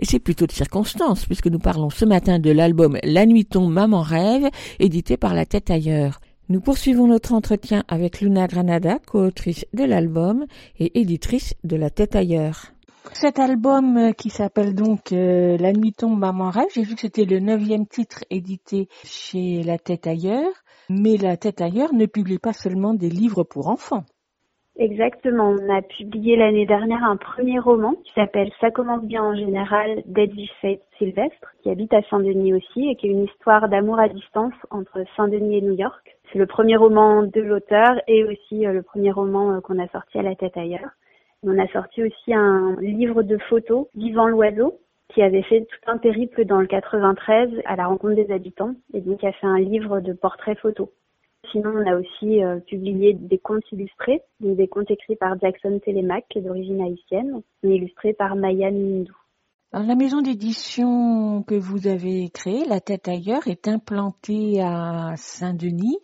Et 0.00 0.06
c'est 0.06 0.18
plutôt 0.18 0.48
de 0.48 0.52
circonstance, 0.52 1.26
puisque 1.26 1.46
nous 1.46 1.60
parlons 1.60 1.90
ce 1.90 2.04
matin 2.04 2.40
de 2.40 2.50
l'album 2.50 2.98
La 3.04 3.26
nuit 3.26 3.44
tombe, 3.44 3.72
maman 3.72 4.02
rêve, 4.02 4.48
édité 4.80 5.16
par 5.16 5.34
La 5.34 5.46
Tête 5.46 5.70
ailleurs. 5.70 6.20
Nous 6.48 6.60
poursuivons 6.60 7.06
notre 7.06 7.32
entretien 7.32 7.84
avec 7.86 8.20
Luna 8.20 8.48
Granada, 8.48 8.98
co-autrice 9.06 9.66
de 9.72 9.84
l'album 9.84 10.46
et 10.80 11.00
éditrice 11.00 11.54
de 11.62 11.76
La 11.76 11.90
Tête 11.90 12.16
ailleurs. 12.16 12.73
Cet 13.12 13.38
album 13.38 13.96
euh, 13.96 14.12
qui 14.12 14.30
s'appelle 14.30 14.74
donc 14.74 15.12
euh, 15.12 15.56
La 15.58 15.72
nuit 15.72 15.92
tombe, 15.92 16.18
maman 16.18 16.50
rêve, 16.50 16.68
j'ai 16.74 16.82
vu 16.82 16.94
que 16.94 17.02
c'était 17.02 17.24
le 17.24 17.38
neuvième 17.38 17.86
titre 17.86 18.24
édité 18.30 18.88
chez 19.04 19.62
La 19.62 19.78
Tête 19.78 20.06
ailleurs, 20.06 20.52
mais 20.88 21.16
La 21.16 21.36
Tête 21.36 21.60
ailleurs 21.60 21.92
ne 21.92 22.06
publie 22.06 22.38
pas 22.38 22.52
seulement 22.52 22.94
des 22.94 23.10
livres 23.10 23.44
pour 23.44 23.68
enfants. 23.68 24.04
Exactement. 24.76 25.50
On 25.50 25.72
a 25.72 25.82
publié 25.82 26.36
l'année 26.36 26.66
dernière 26.66 27.04
un 27.04 27.16
premier 27.16 27.60
roman 27.60 27.94
qui 28.04 28.12
s'appelle 28.14 28.50
Ça 28.60 28.72
commence 28.72 29.04
bien 29.04 29.22
en 29.22 29.36
général 29.36 30.02
d'Edwige 30.06 30.50
Sylvestre, 30.98 31.54
qui 31.62 31.70
habite 31.70 31.92
à 31.94 32.02
Saint-Denis 32.10 32.54
aussi 32.54 32.88
et 32.88 32.96
qui 32.96 33.06
est 33.06 33.10
une 33.10 33.24
histoire 33.24 33.68
d'amour 33.68 34.00
à 34.00 34.08
distance 34.08 34.54
entre 34.70 35.04
Saint-Denis 35.16 35.58
et 35.58 35.60
New 35.60 35.74
York. 35.74 36.16
C'est 36.32 36.38
le 36.38 36.46
premier 36.46 36.76
roman 36.76 37.22
de 37.22 37.40
l'auteur 37.40 38.00
et 38.08 38.24
aussi 38.24 38.66
euh, 38.66 38.72
le 38.72 38.82
premier 38.82 39.12
roman 39.12 39.52
euh, 39.52 39.60
qu'on 39.60 39.78
a 39.78 39.86
sorti 39.88 40.18
à 40.18 40.22
la 40.22 40.34
tête 40.34 40.56
ailleurs. 40.56 40.90
On 41.46 41.58
a 41.58 41.68
sorti 41.68 42.02
aussi 42.02 42.32
un 42.32 42.74
livre 42.80 43.22
de 43.22 43.36
photos, 43.36 43.86
Vivant 43.94 44.28
l'oiseau, 44.28 44.80
qui 45.10 45.20
avait 45.20 45.42
fait 45.42 45.60
tout 45.60 45.90
un 45.90 45.98
périple 45.98 46.46
dans 46.46 46.58
le 46.58 46.66
93 46.66 47.50
à 47.66 47.76
la 47.76 47.86
rencontre 47.86 48.14
des 48.14 48.32
habitants 48.32 48.74
et 48.94 49.02
donc 49.02 49.22
a 49.22 49.32
fait 49.32 49.46
un 49.46 49.58
livre 49.58 50.00
de 50.00 50.14
portraits 50.14 50.58
photos. 50.58 50.88
Sinon, 51.52 51.74
on 51.76 51.86
a 51.86 51.96
aussi 51.96 52.42
euh, 52.42 52.60
publié 52.60 53.12
des 53.12 53.36
contes 53.36 53.70
illustrés, 53.72 54.22
donc 54.40 54.56
des 54.56 54.68
contes 54.68 54.90
écrits 54.90 55.16
par 55.16 55.38
Jackson 55.38 55.78
Telemac, 55.84 56.24
qui 56.30 56.38
est 56.38 56.42
d'origine 56.42 56.80
haïtienne, 56.80 57.42
mais 57.62 57.76
illustrés 57.76 58.14
par 58.14 58.36
Maya 58.36 58.70
Mindou. 58.70 59.14
Alors, 59.74 59.88
la 59.88 59.96
maison 59.96 60.22
d'édition 60.22 61.42
que 61.42 61.56
vous 61.56 61.88
avez 61.88 62.30
créée, 62.32 62.64
La 62.64 62.78
Tête 62.78 63.08
ailleurs, 63.08 63.48
est 63.48 63.66
implantée 63.66 64.60
à 64.62 65.14
Saint-Denis 65.16 65.98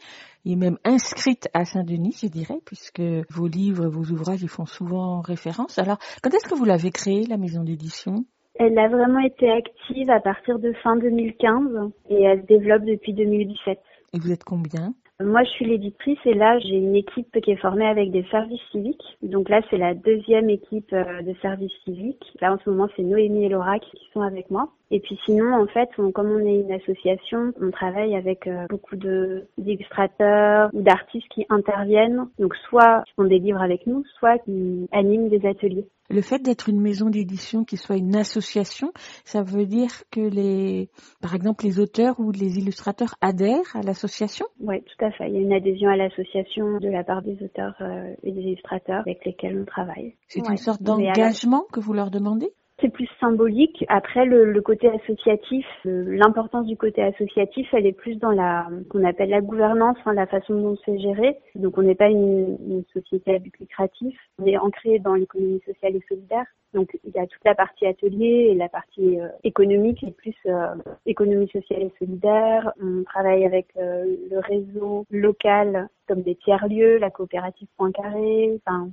et 0.45 0.57
même 0.57 0.77
inscrite 0.85 1.49
à 1.55 1.65
Saint-Denis, 1.65 2.19
je 2.21 2.27
dirais, 2.27 2.59
puisque 2.67 3.01
vos 3.31 3.47
livres, 3.47 3.87
vos 3.87 4.13
ouvrages 4.13 4.43
y 4.43 4.49
font 4.49 4.67
souvent 4.67 5.21
référence. 5.21 5.79
Alors, 5.79 5.99
quand 6.21 6.31
est-ce 6.31 6.49
que 6.49 6.57
vous 6.57 6.65
l'avez 6.65 6.91
créée, 6.91 7.27
la 7.29 7.37
maison 7.37 7.63
d'édition? 7.63 8.25
Elle 8.57 8.77
a 8.77 8.89
vraiment 8.89 9.21
été 9.21 9.49
active 9.49 10.11
à 10.11 10.19
partir 10.19 10.59
de 10.59 10.73
fin 10.83 10.97
2015 10.97 11.93
et 12.09 12.23
elle 12.23 12.41
se 12.41 12.47
développe 12.47 12.83
depuis 12.83 13.15
2017. 13.15 13.79
Et 14.15 14.19
vous 14.19 14.33
êtes 14.33 14.43
combien? 14.43 14.95
Moi, 15.23 15.43
je 15.45 15.51
suis 15.51 15.67
l'éditrice 15.67 16.19
et 16.25 16.33
là, 16.33 16.59
j'ai 16.61 16.77
une 16.77 16.97
équipe 16.97 17.39
qui 17.43 17.51
est 17.51 17.57
formée 17.57 17.87
avec 17.87 18.11
des 18.11 18.25
services 18.31 18.61
civiques. 18.73 19.19
Donc 19.23 19.51
là, 19.51 19.61
c'est 19.69 19.77
la 19.77 19.93
deuxième 19.93 20.49
équipe 20.49 20.91
euh, 20.95 21.21
de 21.21 21.35
services 21.43 21.73
civiques. 21.85 22.25
Là, 22.41 22.55
en 22.55 22.59
ce 22.65 22.71
moment, 22.71 22.89
c'est 22.97 23.03
Noémie 23.03 23.45
et 23.45 23.51
Laura 23.51 23.79
qui 23.79 23.99
sont 24.15 24.23
avec 24.23 24.51
moi. 24.51 24.69
Et 24.91 24.99
puis 25.01 25.19
sinon, 25.27 25.53
en 25.55 25.67
fait, 25.67 25.91
on- 25.99 26.11
comme 26.11 26.31
on 26.31 26.39
est 26.47 26.61
une 26.61 26.73
association, 26.73 27.53
on 27.61 27.71
travaille 27.71 28.17
avec 28.17 28.47
euh, 28.47 28.67
beaucoup 28.71 28.97
d'illustrateurs 28.97 30.71
ou 30.73 30.81
d'artistes 30.81 31.29
qui 31.29 31.45
interviennent. 31.51 32.27
Donc 32.39 32.55
soit 32.69 33.03
qui 33.07 33.13
font 33.15 33.25
des 33.25 33.39
livres 33.39 33.61
avec 33.61 33.87
nous, 33.87 34.03
soit 34.19 34.39
qui 34.39 34.89
animent 34.91 35.29
des 35.29 35.47
ateliers. 35.47 35.87
Le 36.11 36.23
fait 36.23 36.41
d'être 36.41 36.69
une 36.69 36.81
maison 36.81 37.09
d'édition 37.09 37.65
qui 37.65 37.77
soit 37.77 37.97
une 37.97 38.17
association, 38.17 38.93
ça 39.25 39.43
veut 39.43 39.65
dire 39.65 39.91
que 40.11 40.21
les, 40.21 40.91
par 41.23 41.37
exemple, 41.37 41.65
les 41.65 41.79
auteurs 41.79 42.19
ou 42.19 42.33
les 42.33 42.59
illustrateurs 42.59 43.15
adhèrent 43.21 43.77
à 43.77 43.83
l'association? 43.83 44.47
Oui, 44.59 44.83
tout 44.83 45.05
à 45.05 45.13
fait. 45.13 45.29
Il 45.29 45.35
y 45.37 45.39
a 45.39 45.41
une 45.41 45.53
adhésion 45.53 45.89
à 45.89 45.97
l'association 45.97 46.79
de 46.79 46.89
la 46.89 47.05
part 47.05 47.23
des 47.23 47.41
auteurs 47.45 47.77
euh, 47.81 48.13
et 48.25 48.33
des 48.33 48.41
illustrateurs 48.41 49.01
avec 49.07 49.25
lesquels 49.25 49.57
on 49.61 49.65
travaille. 49.65 50.17
C'est 50.27 50.41
Ouais. 50.41 50.51
une 50.51 50.57
sorte 50.57 50.83
d'engagement 50.83 51.65
que 51.73 51.79
vous 51.79 51.93
leur 51.93 52.11
demandez? 52.11 52.53
C'est 52.81 52.89
plus 52.89 53.09
symbolique. 53.21 53.85
Après, 53.89 54.25
le, 54.25 54.51
le 54.53 54.63
côté 54.63 54.89
associatif, 54.89 55.67
le- 55.85 56.15
l'importance 56.17 56.67
du 56.67 56.77
côté 56.77 57.03
associatif, 57.03 57.69
elle 57.73 57.87
est 57.87 57.93
plus 57.93 58.17
dans 58.17 58.31
la 58.31 58.69
qu'on 58.89 59.05
appelle 59.05 59.31
la 59.31 59.41
gouvernance, 59.41 59.99
hein, 60.07 60.15
la 60.15 60.27
façon 60.27 60.55
dont 60.55 60.77
c'est 60.85 60.99
géré. 60.99 61.37
Donc, 61.57 61.77
on 61.77 61.83
n'est 61.83 61.95
pas 61.95 62.09
une, 62.09 62.57
une 62.67 62.85
société 62.93 63.35
à 63.35 63.39
but 63.39 63.53
lucratif. 63.59 64.19
On 64.39 64.47
est 64.47 64.57
ancré 64.57 64.99
dans 64.99 65.15
l'économie 65.15 65.61
sociale 65.67 65.97
et 65.97 66.03
solidaire. 66.09 66.47
Donc, 66.73 66.97
il 67.05 67.11
y 67.15 67.19
a 67.19 67.27
toute 67.27 67.45
la 67.45 67.55
partie 67.55 67.85
atelier 67.87 68.49
et 68.51 68.55
la 68.55 68.69
partie 68.69 69.21
euh, 69.21 69.29
économique 69.45 70.03
est 70.05 70.17
plus 70.17 70.37
euh, 70.47 70.75
économie 71.05 71.49
sociale 71.49 71.83
et 71.83 71.93
solidaire. 71.99 72.73
On 72.81 73.03
travaille 73.03 73.45
avec 73.45 73.67
euh, 73.77 74.05
le 74.31 74.39
réseau 74.39 75.05
local 75.11 75.89
comme 76.09 76.23
des 76.23 76.37
tiers-lieux, 76.37 76.99
la 76.99 77.11
coopérative 77.11 77.69
Poincaré. 77.77 78.59
Enfin, 78.65 78.89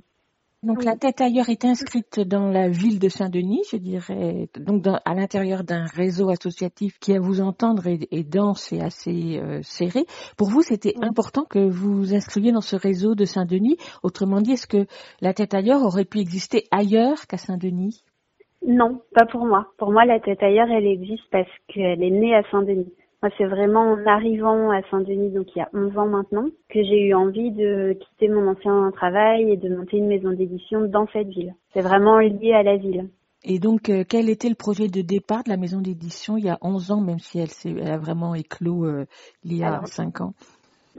Donc 0.64 0.78
Oui. 0.78 0.86
la 0.86 0.96
tête 0.96 1.20
ailleurs 1.20 1.48
est 1.50 1.64
inscrite 1.64 2.18
dans 2.18 2.48
la 2.48 2.68
ville 2.68 2.98
de 2.98 3.08
Saint-Denis, 3.08 3.62
je 3.70 3.76
dirais, 3.76 4.48
donc 4.58 4.82
dans- 4.82 4.98
à 5.04 5.14
l'intérieur 5.14 5.62
d'un 5.62 5.84
réseau 5.84 6.30
associatif 6.30 6.98
qui, 6.98 7.14
à 7.14 7.20
vous 7.20 7.40
entendre, 7.40 7.86
est, 7.86 8.08
est 8.12 8.24
dense 8.28 8.72
et 8.72 8.80
assez 8.80 9.38
euh, 9.38 9.60
serré. 9.62 10.04
Pour 10.36 10.48
vous, 10.48 10.62
c'était 10.62 10.94
Oui. 10.96 11.06
important 11.06 11.44
que 11.48 11.60
vous 11.60 11.94
vous 11.98 12.12
inscriviez 12.12 12.50
dans 12.50 12.60
ce 12.60 12.74
réseau 12.74 13.14
de 13.14 13.24
Saint-Denis. 13.24 13.76
Autrement 14.02 14.40
dit, 14.40 14.52
est-ce 14.52 14.66
que 14.66 14.86
la 15.20 15.32
tête 15.32 15.54
ailleurs 15.54 15.82
aurait 15.84 16.04
pu 16.04 16.18
exister 16.18 16.64
ailleurs 16.72 17.28
qu'à 17.28 17.36
Saint-Denis? 17.36 18.02
Non, 18.66 19.00
pas 19.14 19.26
pour 19.26 19.46
moi. 19.46 19.68
Pour 19.78 19.92
moi, 19.92 20.04
la 20.06 20.18
tête 20.18 20.42
ailleurs, 20.42 20.68
elle 20.70 20.86
existe 20.86 21.22
parce 21.30 21.48
qu'elle 21.68 22.02
est 22.02 22.10
née 22.10 22.34
à 22.34 22.42
Saint-Denis. 22.50 22.92
Moi, 23.20 23.32
c'est 23.36 23.46
vraiment 23.46 23.80
en 23.80 24.06
arrivant 24.06 24.70
à 24.70 24.80
Saint-Denis, 24.90 25.30
donc 25.30 25.48
il 25.54 25.58
y 25.58 25.62
a 25.62 25.68
11 25.74 25.98
ans 25.98 26.06
maintenant, 26.06 26.46
que 26.68 26.82
j'ai 26.84 27.08
eu 27.08 27.14
envie 27.14 27.50
de 27.50 27.94
quitter 27.94 28.28
mon 28.28 28.46
ancien 28.46 28.92
travail 28.92 29.50
et 29.50 29.56
de 29.56 29.74
monter 29.74 29.96
une 29.96 30.06
maison 30.06 30.30
d'édition 30.30 30.82
dans 30.82 31.08
cette 31.12 31.26
ville. 31.26 31.54
C'est 31.74 31.80
vraiment 31.80 32.18
lié 32.20 32.52
à 32.52 32.62
la 32.62 32.76
ville. 32.76 33.08
Et 33.42 33.58
donc, 33.58 33.88
euh, 33.88 34.04
quel 34.08 34.28
était 34.28 34.48
le 34.48 34.54
projet 34.54 34.86
de 34.86 35.00
départ 35.00 35.42
de 35.42 35.48
la 35.48 35.56
maison 35.56 35.80
d'édition 35.80 36.36
il 36.36 36.44
y 36.44 36.48
a 36.48 36.58
11 36.60 36.92
ans, 36.92 37.00
même 37.00 37.18
si 37.18 37.40
elle, 37.40 37.88
a 37.88 37.98
vraiment 37.98 38.36
éclos 38.36 38.84
euh, 38.84 39.06
il 39.42 39.56
y 39.56 39.64
a 39.64 39.68
Alors, 39.68 39.88
5 39.88 40.20
ans? 40.20 40.34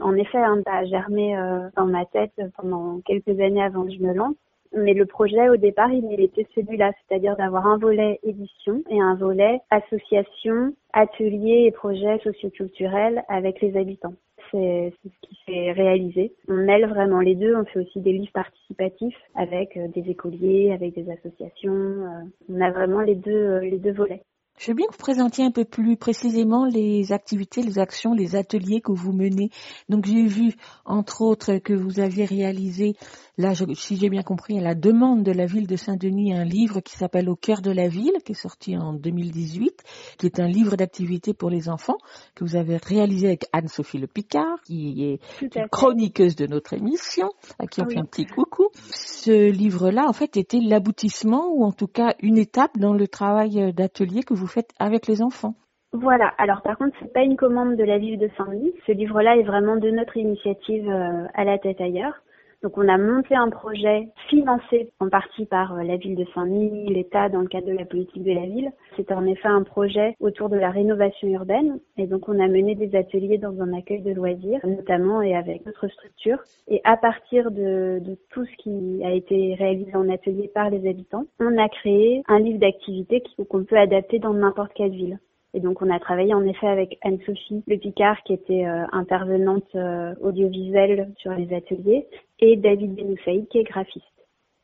En 0.00 0.14
effet, 0.14 0.38
hein, 0.38 0.60
ça 0.66 0.76
a 0.76 0.84
germé 0.84 1.36
euh, 1.38 1.68
dans 1.76 1.86
ma 1.86 2.04
tête 2.04 2.38
pendant 2.56 3.00
quelques 3.06 3.38
années 3.40 3.62
avant 3.62 3.84
que 3.84 3.92
je 3.92 3.98
me 3.98 4.12
lance. 4.12 4.36
Mais 4.72 4.94
le 4.94 5.06
projet, 5.06 5.48
au 5.48 5.56
départ, 5.56 5.92
il 5.92 6.20
était 6.20 6.46
celui-là, 6.54 6.92
c'est-à-dire 7.08 7.36
d'avoir 7.36 7.66
un 7.66 7.78
volet 7.78 8.20
édition 8.22 8.82
et 8.88 9.00
un 9.00 9.14
volet 9.16 9.60
association, 9.70 10.74
ateliers 10.92 11.64
et 11.66 11.70
projets 11.72 12.18
socioculturels 12.20 13.24
avec 13.28 13.60
les 13.60 13.76
habitants. 13.76 14.14
C'est 14.50 14.92
c'est 15.02 15.08
ce 15.08 15.28
qui 15.28 15.38
s'est 15.46 15.72
réalisé. 15.72 16.32
On 16.48 16.54
mêle 16.54 16.86
vraiment 16.88 17.20
les 17.20 17.34
deux. 17.34 17.56
On 17.56 17.64
fait 17.64 17.80
aussi 17.80 18.00
des 18.00 18.12
livres 18.12 18.32
participatifs 18.32 19.16
avec 19.34 19.76
euh, 19.76 19.88
des 19.88 20.08
écoliers, 20.10 20.72
avec 20.72 20.94
des 20.94 21.10
associations. 21.10 21.72
euh, 21.72 22.24
on 22.48 22.60
a 22.60 22.70
vraiment 22.70 23.00
les 23.00 23.14
deux, 23.14 23.30
euh, 23.30 23.60
les 23.60 23.78
deux 23.78 23.92
volets. 23.92 24.22
Je 24.60 24.66
veux 24.66 24.74
bien 24.74 24.84
que 24.88 24.92
vous 24.92 24.98
présentiez 24.98 25.42
un 25.42 25.50
peu 25.50 25.64
plus 25.64 25.96
précisément 25.96 26.66
les 26.66 27.12
activités, 27.12 27.62
les 27.62 27.78
actions, 27.78 28.12
les 28.12 28.36
ateliers 28.36 28.82
que 28.82 28.92
vous 28.92 29.10
menez. 29.10 29.48
Donc 29.88 30.04
j'ai 30.04 30.26
vu, 30.26 30.52
entre 30.84 31.22
autres, 31.22 31.56
que 31.56 31.72
vous 31.72 31.98
aviez 31.98 32.26
réalisé, 32.26 32.92
là, 33.38 33.54
je- 33.54 33.64
si 33.72 33.96
j'ai 33.96 34.10
bien 34.10 34.22
compris, 34.22 34.58
à 34.58 34.60
la 34.60 34.74
demande 34.74 35.22
de 35.22 35.32
la 35.32 35.46
ville 35.46 35.66
de 35.66 35.76
Saint-Denis, 35.76 36.34
un 36.34 36.44
livre 36.44 36.80
qui 36.80 36.94
s'appelle 36.94 37.30
Au 37.30 37.36
cœur 37.36 37.62
de 37.62 37.70
la 37.70 37.88
ville, 37.88 38.12
qui 38.22 38.32
est 38.32 38.34
sorti 38.34 38.76
en 38.76 38.92
2018, 38.92 39.82
qui 40.18 40.26
est 40.26 40.38
un 40.40 40.46
livre 40.46 40.76
d'activité 40.76 41.32
pour 41.32 41.48
les 41.48 41.70
enfants, 41.70 41.96
que 42.34 42.44
vous 42.44 42.54
avez 42.54 42.76
réalisé 42.76 43.28
avec 43.28 43.46
Anne-Sophie 43.54 43.96
Le 43.96 44.08
Picard, 44.08 44.60
qui 44.66 45.02
est 45.04 45.20
une 45.40 45.68
chroniqueuse 45.70 46.36
de 46.36 46.46
notre 46.46 46.74
émission, 46.74 47.30
à 47.58 47.66
qui 47.66 47.80
on 47.80 47.86
Oui. 47.86 47.94
fait 47.94 48.00
un 48.00 48.04
petit 48.04 48.26
coucou. 48.26 48.68
Ce 48.92 49.50
livre-là, 49.50 50.04
en 50.06 50.12
fait, 50.12 50.36
était 50.36 50.60
l'aboutissement, 50.60 51.48
ou 51.50 51.64
en 51.64 51.72
tout 51.72 51.86
cas 51.88 52.14
une 52.20 52.36
étape 52.36 52.76
dans 52.78 52.92
le 52.92 53.08
travail 53.08 53.58
euh, 53.58 53.72
d'atelier 53.72 54.22
que 54.22 54.34
vous 54.34 54.49
faites 54.50 54.70
avec 54.78 55.06
les 55.06 55.22
enfants. 55.22 55.54
Voilà. 55.92 56.28
Alors 56.38 56.62
par 56.62 56.78
contre, 56.78 56.96
c'est 57.00 57.12
pas 57.12 57.22
une 57.22 57.36
commande 57.36 57.76
de 57.76 57.84
la 57.84 57.98
ville 57.98 58.18
de 58.18 58.30
Saint-Denis. 58.36 58.72
Ce 58.86 58.92
livre-là 58.92 59.36
est 59.36 59.42
vraiment 59.42 59.76
de 59.76 59.90
notre 59.90 60.16
initiative 60.16 60.88
euh, 60.88 61.26
à 61.34 61.44
la 61.44 61.58
tête 61.58 61.80
ailleurs. 61.80 62.14
Donc 62.62 62.76
on 62.76 62.88
a 62.88 62.98
monté 62.98 63.34
un 63.34 63.48
projet 63.48 64.08
financé 64.28 64.92
en 65.00 65.08
partie 65.08 65.46
par 65.46 65.74
euh, 65.74 65.82
la 65.82 65.96
ville 65.96 66.14
de 66.14 66.26
Saint-Denis, 66.34 66.92
l'État 66.92 67.30
dans 67.30 67.40
le 67.40 67.48
cadre 67.48 67.68
de 67.68 67.72
la 67.72 67.86
politique 67.86 68.22
de 68.22 68.32
la 68.32 68.44
ville. 68.44 68.70
C'est 68.96 69.12
en 69.12 69.24
effet 69.24 69.48
un 69.48 69.62
projet 69.62 70.14
autour 70.20 70.50
de 70.50 70.56
la 70.56 70.70
rénovation 70.70 71.28
urbaine 71.28 71.80
et 71.96 72.06
donc 72.06 72.28
on 72.28 72.38
a 72.38 72.48
mené 72.48 72.74
des 72.74 72.94
ateliers 72.96 73.38
dans 73.38 73.58
un 73.62 73.72
accueil 73.72 74.02
de 74.02 74.12
loisirs 74.12 74.60
notamment 74.64 75.22
et 75.22 75.34
avec 75.34 75.64
d'autres 75.64 75.88
structures. 75.88 76.42
Et 76.68 76.82
à 76.84 76.98
partir 76.98 77.50
de, 77.50 77.98
de 78.00 78.18
tout 78.30 78.44
ce 78.44 78.56
qui 78.62 79.02
a 79.04 79.12
été 79.12 79.54
réalisé 79.54 79.94
en 79.94 80.08
atelier 80.10 80.50
par 80.54 80.68
les 80.68 80.86
habitants, 80.88 81.24
on 81.40 81.56
a 81.56 81.68
créé 81.68 82.22
un 82.28 82.38
livre 82.38 82.58
d'activités 82.58 83.22
qu'on 83.48 83.64
peut 83.64 83.78
adapter 83.78 84.18
dans 84.18 84.34
n'importe 84.34 84.72
quelle 84.74 84.90
ville. 84.90 85.18
Et 85.54 85.60
donc 85.60 85.82
on 85.82 85.90
a 85.90 85.98
travaillé 85.98 86.32
en 86.34 86.44
effet 86.44 86.66
avec 86.66 86.98
Anne-Sophie 87.02 87.62
Le 87.66 87.76
Picard 87.76 88.22
qui 88.24 88.34
était 88.34 88.66
euh, 88.66 88.84
intervenante 88.92 89.74
euh, 89.74 90.14
audiovisuelle 90.20 91.12
sur 91.18 91.32
les 91.32 91.52
ateliers 91.54 92.06
et 92.38 92.56
David 92.56 92.94
Benoussaïd 92.94 93.48
qui 93.48 93.58
est 93.58 93.64
graphiste. 93.64 94.04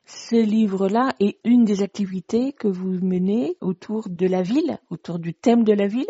Ce 0.04 0.36
livre-là 0.36 1.10
est 1.18 1.38
une 1.44 1.64
des 1.64 1.82
activités 1.82 2.52
que 2.52 2.68
vous 2.68 3.04
menez 3.04 3.56
autour 3.60 4.08
de 4.08 4.28
la 4.28 4.42
ville, 4.42 4.78
autour 4.90 5.18
du 5.18 5.34
thème 5.34 5.64
de 5.64 5.72
la 5.72 5.88
ville? 5.88 6.06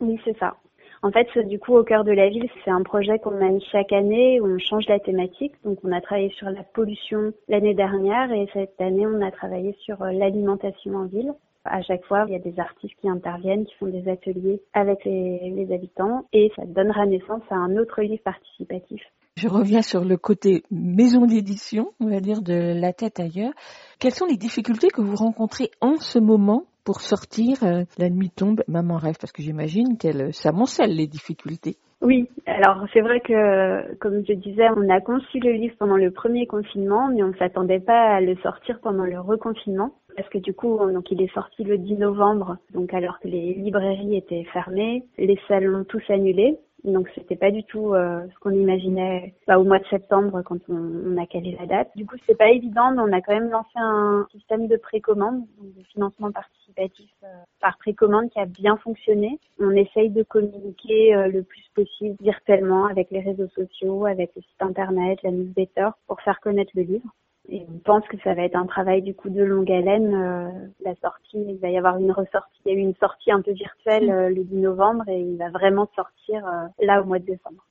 Oui, 0.00 0.20
c'est 0.24 0.38
ça. 0.38 0.54
En 1.02 1.10
fait, 1.10 1.26
du 1.48 1.58
coup, 1.58 1.74
au 1.74 1.82
cœur 1.82 2.04
de 2.04 2.12
la 2.12 2.28
ville, 2.28 2.48
c'est 2.64 2.70
un 2.70 2.82
projet 2.82 3.18
qu'on 3.18 3.32
mène 3.32 3.60
chaque 3.72 3.92
année 3.92 4.40
où 4.40 4.46
on 4.46 4.58
change 4.58 4.86
la 4.86 5.00
thématique. 5.00 5.54
Donc, 5.64 5.78
on 5.82 5.90
a 5.92 6.00
travaillé 6.00 6.30
sur 6.30 6.48
la 6.50 6.62
pollution 6.62 7.32
l'année 7.48 7.74
dernière 7.74 8.30
et 8.32 8.46
cette 8.52 8.80
année, 8.80 9.06
on 9.06 9.20
a 9.20 9.30
travaillé 9.30 9.74
sur 9.80 10.00
euh, 10.02 10.12
l'alimentation 10.12 10.94
en 10.94 11.06
ville. 11.06 11.32
À 11.64 11.82
chaque 11.82 12.04
fois, 12.06 12.24
il 12.26 12.32
y 12.32 12.36
a 12.36 12.38
des 12.38 12.58
artistes 12.58 12.94
qui 13.00 13.08
interviennent, 13.08 13.66
qui 13.66 13.74
font 13.74 13.86
des 13.86 14.08
ateliers 14.08 14.60
avec 14.72 15.04
les, 15.04 15.50
les 15.50 15.74
habitants 15.74 16.24
et 16.32 16.50
ça 16.56 16.62
donnera 16.66 17.06
naissance 17.06 17.42
à 17.50 17.56
un 17.56 17.76
autre 17.76 18.00
livre 18.00 18.22
participatif. 18.22 19.02
Je 19.36 19.48
reviens 19.48 19.82
sur 19.82 20.04
le 20.04 20.16
côté 20.16 20.64
maison 20.70 21.24
d'édition, 21.24 21.92
on 22.00 22.08
va 22.08 22.20
dire, 22.20 22.42
de 22.42 22.78
la 22.78 22.92
tête 22.92 23.20
ailleurs. 23.20 23.52
Quelles 23.98 24.12
sont 24.12 24.26
les 24.26 24.36
difficultés 24.36 24.88
que 24.88 25.00
vous 25.00 25.16
rencontrez 25.16 25.70
en 25.80 25.96
ce 25.96 26.18
moment 26.18 26.64
pour 26.84 27.00
sortir 27.00 27.62
euh, 27.62 27.84
La 27.98 28.10
nuit 28.10 28.30
tombe, 28.30 28.62
maman 28.68 28.96
rêve? 28.96 29.16
Parce 29.20 29.32
que 29.32 29.42
j'imagine 29.42 29.96
qu'elle 29.98 30.34
s'amoncelle 30.34 30.94
les 30.94 31.06
difficultés. 31.06 31.76
Oui, 32.02 32.28
alors 32.46 32.86
c'est 32.94 33.02
vrai 33.02 33.20
que, 33.20 33.94
comme 33.96 34.24
je 34.26 34.32
disais, 34.32 34.66
on 34.74 34.88
a 34.88 35.00
conçu 35.00 35.38
le 35.38 35.52
livre 35.52 35.74
pendant 35.78 35.96
le 35.96 36.10
premier 36.10 36.46
confinement, 36.46 37.08
mais 37.08 37.22
on 37.22 37.28
ne 37.28 37.36
s'attendait 37.36 37.80
pas 37.80 38.16
à 38.16 38.20
le 38.22 38.36
sortir 38.36 38.80
pendant 38.82 39.04
le 39.04 39.20
reconfinement. 39.20 39.90
Parce 40.16 40.28
que 40.28 40.38
du 40.38 40.54
coup, 40.54 40.78
donc 40.92 41.10
il 41.10 41.22
est 41.22 41.32
sorti 41.32 41.64
le 41.64 41.78
10 41.78 41.94
novembre, 41.94 42.56
donc 42.72 42.92
alors 42.94 43.18
que 43.20 43.28
les 43.28 43.54
librairies 43.54 44.16
étaient 44.16 44.44
fermées, 44.52 45.04
les 45.18 45.38
salons 45.48 45.84
tous 45.84 46.02
annulés. 46.08 46.58
Donc 46.84 47.10
c'était 47.14 47.36
pas 47.36 47.50
du 47.50 47.62
tout 47.64 47.94
euh, 47.94 48.26
ce 48.32 48.38
qu'on 48.40 48.52
imaginait 48.52 49.34
bah, 49.46 49.58
au 49.58 49.64
mois 49.64 49.78
de 49.78 49.86
septembre 49.86 50.42
quand 50.42 50.58
on, 50.68 50.76
on 51.06 51.16
a 51.18 51.26
calé 51.26 51.56
la 51.58 51.66
date. 51.66 51.90
Du 51.94 52.06
coup 52.06 52.16
c'est 52.26 52.36
pas 52.36 52.50
évident, 52.50 52.92
mais 52.92 53.02
on 53.02 53.12
a 53.12 53.20
quand 53.20 53.34
même 53.34 53.50
lancé 53.50 53.68
un 53.76 54.26
système 54.32 54.66
de 54.66 54.76
précommande, 54.76 55.44
donc 55.58 55.74
de 55.74 55.82
financement 55.92 56.32
participatif 56.32 57.10
euh, 57.24 57.26
par 57.60 57.76
précommande 57.78 58.30
qui 58.30 58.40
a 58.40 58.46
bien 58.46 58.76
fonctionné. 58.78 59.38
On 59.58 59.70
essaye 59.72 60.10
de 60.10 60.22
communiquer 60.22 61.14
euh, 61.14 61.28
le 61.28 61.42
plus 61.42 61.64
possible 61.74 62.16
virtuellement 62.20 62.86
avec 62.86 63.10
les 63.10 63.20
réseaux 63.20 63.48
sociaux, 63.48 64.06
avec 64.06 64.30
le 64.34 64.42
site 64.42 64.62
internet, 64.62 65.18
la 65.22 65.32
newsletter 65.32 65.90
pour 66.06 66.20
faire 66.22 66.40
connaître 66.40 66.72
le 66.74 66.82
livre. 66.82 67.08
Et 67.52 67.66
on 67.68 67.78
pense 67.78 68.06
que 68.06 68.16
ça 68.22 68.32
va 68.34 68.42
être 68.42 68.54
un 68.54 68.66
travail 68.66 69.02
du 69.02 69.12
coup 69.14 69.28
de 69.28 69.42
longue 69.42 69.70
haleine. 69.72 70.14
euh, 70.14 70.68
la 70.84 70.94
sortie, 70.96 71.44
il 71.48 71.58
va 71.58 71.68
y 71.68 71.76
avoir 71.76 71.96
une 71.98 72.12
ressortie. 72.12 72.60
Il 72.64 72.72
y 72.72 72.76
a 72.76 72.78
eu 72.78 72.82
une 72.82 72.94
sortie 72.94 73.32
un 73.32 73.42
peu 73.42 73.50
virtuelle 73.50 74.08
euh, 74.08 74.28
le 74.28 74.44
10 74.44 74.56
novembre 74.56 75.08
et 75.08 75.20
il 75.20 75.36
va 75.36 75.50
vraiment 75.50 75.88
sortir 75.96 76.46
euh, 76.46 76.68
là 76.80 77.02
au 77.02 77.04
mois 77.04 77.18
de 77.18 77.24
décembre. 77.24 77.64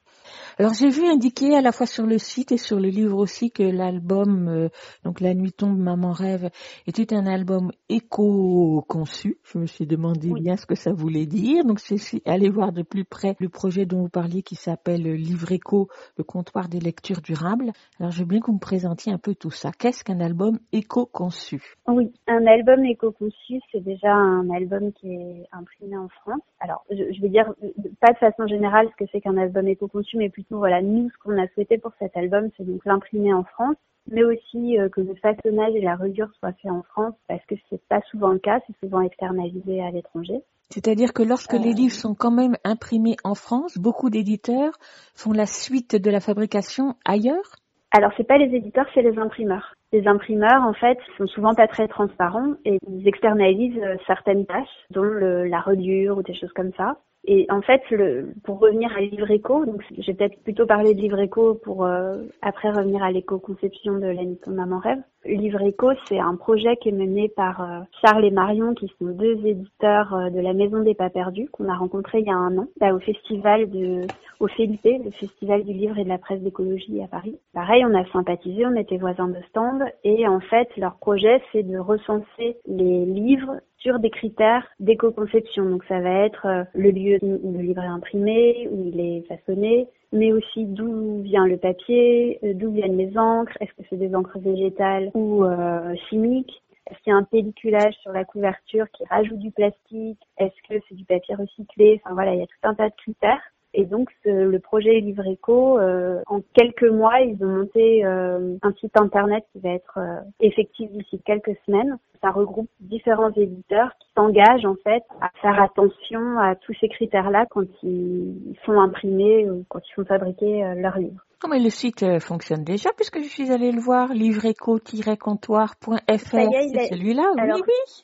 Alors 0.58 0.74
j'ai 0.74 0.89
vu 0.89 1.06
indiquer 1.08 1.56
à 1.56 1.62
la 1.62 1.72
fois 1.72 1.86
sur 1.86 2.06
le 2.06 2.18
site 2.18 2.52
et 2.52 2.58
sur 2.58 2.80
le 2.80 2.89
livre 2.89 3.18
aussi 3.18 3.52
que 3.52 3.63
l'album, 3.63 4.48
euh, 4.48 4.70
donc 5.04 5.20
La 5.22 5.34
nuit 5.34 5.52
tombe, 5.54 5.78
maman 5.78 6.12
rêve, 6.12 6.50
était 6.88 7.13
un 7.13 7.26
album 7.26 7.72
éco-conçu. 7.89 9.38
Je 9.44 9.58
me 9.58 9.65
suis 9.65 9.86
demandé 9.88 10.30
Oui. 10.32 10.42
bien 10.42 10.58
ce 10.58 10.65
que 10.65 10.76
ça 10.76 10.92
voulait 10.94 11.26
dire. 11.26 11.63
Donc 11.65 11.80
c'est 11.80 11.98
aller 12.28 12.50
voir 12.50 12.72
de 12.72 12.84
plus 12.84 13.06
près 13.06 13.36
le 13.39 13.50
projet 13.50 13.86
dont 13.86 14.02
vous 14.02 14.10
parliez 14.10 14.44
qui 14.44 14.56
s'appelle 14.56 15.04
Livre 15.04 15.52
Éco, 15.52 15.89
le 16.18 16.24
comptoir 16.24 16.70
des 16.70 16.80
lectures 16.80 17.22
durables. 17.22 17.72
Alors 18.00 18.12
je 18.12 18.20
veux 18.20 18.26
bien 18.26 18.39
que 18.39 18.48
vous 18.48 18.54
me 18.54 18.60
présentiez 18.60 19.12
un 19.12 19.18
peu 19.18 19.36
tout 19.36 19.52
ça. 19.52 19.72
Qu'est-ce 19.78 20.04
qu'un 20.04 20.20
album 20.20 20.60
éco-conçu? 20.72 21.62
Oui, 21.88 22.12
un 22.28 22.46
album 22.46 22.86
éco-conçu, 22.86 23.60
c'est 23.72 23.84
déjà 23.84 24.13
un 24.13 24.50
album 24.50 24.92
qui 24.94 25.13
est 25.13 25.48
imprimé 25.52 25.98
en 25.98 26.08
France. 26.10 26.42
Alors, 26.60 26.84
je, 26.92 27.12
je 27.13 27.22
vais 27.22 27.30
dire 27.30 27.52
euh, 27.63 27.70
pas 28.00 28.12
de 28.13 28.18
façon 28.18 28.48
générale 28.48 28.88
ce 28.92 29.04
que 29.04 29.10
c'est 29.12 29.22
qu'un 29.22 29.38
album 29.38 29.68
éco-conçu, 29.68 30.18
mais 30.19 30.29
plutôt 30.29 30.58
voilà, 30.58 30.82
nous, 30.82 31.10
ce 31.10 31.17
qu'on 31.23 31.41
a 31.41 31.47
souhaité 31.49 31.77
pour 31.77 31.91
cet 31.97 32.15
album, 32.15 32.49
c'est 32.55 32.65
donc 32.65 32.86
l'imprimer 32.86 33.34
en 33.34 33.43
France, 33.43 33.77
mais 34.12 34.23
aussi 34.23 34.77
euh, 34.77 34.89
que 34.89 35.01
le 35.01 35.15
façonnage 35.15 35.73
et 35.75 35.82
la 35.82 35.95
reliure 35.95 36.29
soient 36.39 36.53
faits 36.62 36.71
en 36.71 36.84
France, 36.84 37.15
parce 37.27 37.43
que 37.45 37.55
c'est 37.69 37.82
pas 37.88 38.01
souvent 38.12 38.29
le 38.29 38.39
cas, 38.39 38.60
c'est 38.67 38.75
souvent 38.84 39.01
externalisé 39.01 39.82
à 39.82 39.91
l'étranger. 39.91 40.41
C'est-à-dire 40.69 41.13
que 41.13 41.23
lorsque 41.23 41.53
les 41.53 41.71
Euh. 41.71 41.82
livres 41.82 41.95
sont 41.95 42.13
quand 42.13 42.32
même 42.32 42.55
imprimés 42.63 43.17
en 43.23 43.34
France, 43.34 43.77
beaucoup 43.77 44.10
d'éditeurs 44.12 44.73
font 45.15 45.32
la 45.32 45.47
suite 45.47 45.95
de 45.95 46.12
la 46.12 46.19
fabrication 46.19 46.95
ailleurs? 47.05 47.55
Alors, 47.91 48.12
c'est 48.17 48.27
pas 48.27 48.38
les 48.38 48.55
éditeurs, 48.55 48.86
c'est 48.93 49.01
les 49.01 49.17
imprimeurs. 49.17 49.73
Les 49.91 50.05
imprimeurs, 50.08 50.62
en 50.62 50.73
fait, 50.73 50.99
sont 51.17 51.25
souvent 51.25 51.55
pas 51.55 51.67
très 51.67 51.88
transparents 51.88 52.53
et 52.65 52.77
ils 52.88 53.08
externalisent 53.08 53.82
euh, 53.82 53.95
certaines 54.05 54.45
tâches, 54.45 54.77
dont 54.91 55.01
le- 55.01 55.45
la 55.45 55.60
reliure 55.60 56.19
ou 56.19 56.23
des 56.23 56.36
choses 56.36 56.53
comme 56.53 56.71
ça. 56.77 56.97
Et 57.25 57.45
en 57.49 57.62
fait, 57.62 57.82
le, 57.91 58.34
pour 58.43 58.60
revenir 58.60 58.95
à 58.95 59.01
Livre 59.01 59.29
Éco, 59.29 59.65
donc 59.65 59.84
je 59.97 60.05
vais 60.08 60.13
peut-être 60.13 60.41
plutôt 60.43 60.65
parler 60.65 60.93
de 60.93 61.01
Livre 61.01 61.19
Éco 61.19 61.53
pour 61.53 61.86
euh, 61.86 62.23
après 62.41 62.71
revenir 62.71 63.03
à 63.03 63.12
l'éco-conception 63.12 63.95
de 63.95 64.08
la 64.08 64.23
Ton 64.43 64.51
Maman 64.51 64.79
Rêve. 64.79 65.01
Livre 65.25 65.62
Éco, 65.62 65.91
c'est 66.05 66.19
un 66.19 66.36
projet 66.36 66.77
qui 66.77 66.89
est 66.89 66.93
mené 66.93 67.27
par 67.27 67.62
euh, 67.62 67.82
Charles 68.01 68.23
et 68.23 68.32
Marion, 68.32 68.73
qui 68.73 68.88
sont 68.97 69.08
deux 69.08 69.45
éditeurs 69.45 70.13
euh, 70.13 70.29
de 70.29 70.39
la 70.39 70.53
Maison 70.53 70.82
des 70.82 70.95
Pas 70.95 71.10
Perdus, 71.10 71.49
qu'on 71.51 71.67
a 71.67 71.75
rencontrés 71.75 72.19
il 72.19 72.27
y 72.27 72.32
a 72.32 72.36
un 72.36 72.58
an, 72.58 72.67
là, 72.79 72.95
au 72.95 72.99
festival 72.99 73.69
de, 73.69 74.08
au 74.39 74.47
le 74.47 75.12
festival 75.12 75.63
du 75.65 75.73
livre 75.73 75.97
et 75.97 76.05
de 76.05 76.10
la 76.10 76.17
presse 76.17 76.41
d'écologie 76.41 77.01
à 77.03 77.08
Paris. 77.08 77.38
Pareil, 77.53 77.86
on 77.86 77.93
a 77.93 78.05
sympathisé, 78.12 78.65
on 78.65 78.75
était 78.75 78.97
voisins 78.97 79.27
de 79.27 79.41
stand, 79.49 79.84
et 80.05 80.25
en 80.27 80.39
fait, 80.39 80.69
leur 80.77 80.95
projet, 80.95 81.41
c'est 81.51 81.63
de 81.63 81.77
recenser 81.77 82.58
les 82.65 83.05
livres 83.05 83.60
sur 83.80 84.00
des 84.00 84.10
critères 84.10 84.65
d'éco-conception. 84.80 85.65
Donc 85.70 85.84
ça 85.86 86.00
va 86.00 86.26
être 86.26 86.46
euh, 86.46 86.63
le 86.76 86.92
lieu 86.92 87.20
où 87.22 87.54
le 87.54 87.62
livre 87.62 87.84
est 87.84 87.88
imprimé, 87.88 88.68
où 88.72 88.86
il 88.86 89.00
est 89.00 89.22
façonné, 89.28 89.88
mais 90.12 90.32
aussi 90.34 90.65
d'où 90.65 91.22
vient 91.22 91.46
le 91.46 91.58
papier, 91.58 92.39
euh, 92.44 92.54
d'où 92.54 92.72
viennent 92.72 92.98
les 92.98 93.18
encres, 93.18 93.58
est-ce 93.62 93.72
que 93.74 93.88
c'est 93.89 93.98
des 93.98 94.13
encres 94.15 94.39
végétales 94.39 95.12
ou 95.13 95.44
euh, 95.44 95.96
chimiques, 96.10 96.62
est-ce 96.89 97.00
qu'il 97.04 97.12
y 97.12 97.13
a 97.13 97.18
un 97.18 97.24
pelliculage 97.24 97.94
sur 98.02 98.12
la 98.12 98.26
couverture 98.26 98.89
qui 98.92 99.04
rajoute 99.06 99.39
du 99.39 99.52
plastique, 99.52 100.20
est-ce 100.38 100.68
que 100.68 100.82
c'est 100.88 100.96
du 100.96 101.06
papier 101.06 101.36
recyclé, 101.36 102.02
enfin 102.04 102.13
voilà, 102.13 102.34
il 102.34 102.39
y 102.39 102.44
a 102.44 102.48
tout 102.48 102.63
un 102.63 102.74
tas 102.74 102.89
de 102.89 102.96
critères. 102.96 103.42
Et 103.73 103.86
donc 103.86 104.10
ce- 104.23 104.29
le 104.29 104.60
projet 104.60 104.99
Livre 104.99 105.25
Éco, 105.27 105.77
euh, 105.77 106.21
en 106.27 106.41
quelques 106.53 106.89
mois, 106.89 107.19
ils 107.21 107.38
ont 107.43 107.47
monté 107.60 108.03
euh, 108.05 108.55
un 108.63 108.73
site 108.79 108.99
internet 108.99 109.43
qui 109.53 109.60
va 109.60 109.69
être 109.69 109.97
euh, 109.97 110.19
effectif 110.39 110.89
d'ici 110.91 111.21
quelques 111.25 111.55
semaines. 111.65 111.97
Ça 112.21 112.32
regroupe 112.32 112.67
différents 112.82 113.32
éditeurs 113.34 113.91
qui 113.99 114.08
s'engagent 114.15 114.65
en 114.65 114.75
fait 114.84 115.03
à 115.21 115.29
faire 115.41 115.62
attention 115.62 116.38
à 116.39 116.55
tous 116.55 116.73
ces 116.82 116.89
critères-là 116.89 117.45
quand 117.49 117.63
ils 117.84 118.58
font 118.65 118.82
imprimer 118.82 119.49
ou 119.49 119.63
quand 119.69 119.79
ils 119.88 119.93
font 119.93 120.03
fabriquer 120.05 120.65
euh, 120.65 120.73
leurs 120.75 120.97
livres. 120.97 121.23
Comment 121.39 121.55
le 121.55 121.69
site 121.69 122.03
euh, 122.03 122.19
fonctionne 122.19 122.65
déjà 122.65 122.89
puisque 122.97 123.19
je 123.19 123.29
suis 123.29 123.51
allée 123.51 123.71
le 123.71 123.79
voir, 123.79 124.10
livreco-comptoir.fr, 124.13 125.99
c'est 126.17 126.43
est- 126.43 126.86
celui-là, 126.93 127.32
oui, 127.38 127.62
oui. 127.65 128.03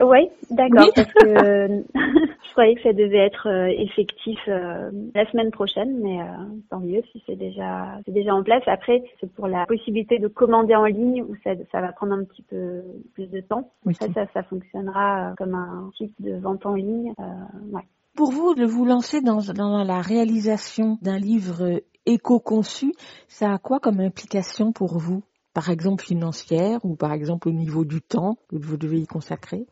Oui, 0.00 0.28
d'accord, 0.50 0.86
Oui. 0.86 0.92
parce 0.94 1.12
que 1.12 1.84
Je 2.50 2.54
croyais 2.54 2.74
que 2.74 2.82
ça 2.82 2.92
devait 2.92 3.18
être 3.18 3.48
euh, 3.48 3.68
effectif 3.68 4.40
euh, 4.48 4.90
la 5.14 5.24
semaine 5.30 5.52
prochaine, 5.52 6.00
mais 6.02 6.20
euh, 6.20 6.24
tant 6.68 6.80
mieux 6.80 7.00
si 7.12 7.22
c'est 7.24 7.36
déjà 7.36 8.00
c'est 8.04 8.10
déjà 8.10 8.34
en 8.34 8.42
place. 8.42 8.64
Après, 8.66 9.04
c'est 9.20 9.32
pour 9.34 9.46
la 9.46 9.66
possibilité 9.66 10.18
de 10.18 10.26
commander 10.26 10.74
en 10.74 10.86
ligne 10.86 11.22
où 11.22 11.36
ça, 11.44 11.52
ça 11.70 11.80
va 11.80 11.92
prendre 11.92 12.12
un 12.14 12.24
petit 12.24 12.42
peu 12.42 12.82
plus 13.14 13.28
de 13.28 13.40
temps. 13.40 13.70
Oui, 13.86 13.94
Après, 14.00 14.12
ça, 14.12 14.26
ça 14.34 14.42
fonctionnera 14.42 15.34
comme 15.38 15.54
un 15.54 15.92
site 15.96 16.12
de 16.18 16.40
vente 16.40 16.66
en 16.66 16.74
ligne. 16.74 17.12
Euh, 17.20 17.72
ouais. 17.72 17.84
Pour 18.16 18.32
vous, 18.32 18.56
de 18.56 18.66
vous 18.66 18.84
lancer 18.84 19.20
dans, 19.20 19.40
dans 19.54 19.84
la 19.84 20.00
réalisation 20.00 20.98
d'un 21.02 21.18
livre 21.18 21.82
éco-conçu, 22.04 22.92
ça 23.28 23.52
a 23.52 23.58
quoi 23.58 23.78
comme 23.78 24.00
implication 24.00 24.72
pour 24.72 24.98
vous? 24.98 25.22
Par 25.54 25.70
exemple 25.70 26.02
financière 26.02 26.84
ou 26.84 26.96
par 26.96 27.12
exemple 27.12 27.48
au 27.48 27.52
niveau 27.52 27.84
du 27.84 28.00
temps 28.02 28.38
que 28.48 28.56
vous 28.56 28.76
devez 28.76 28.98
y 28.98 29.06
consacrer 29.06 29.66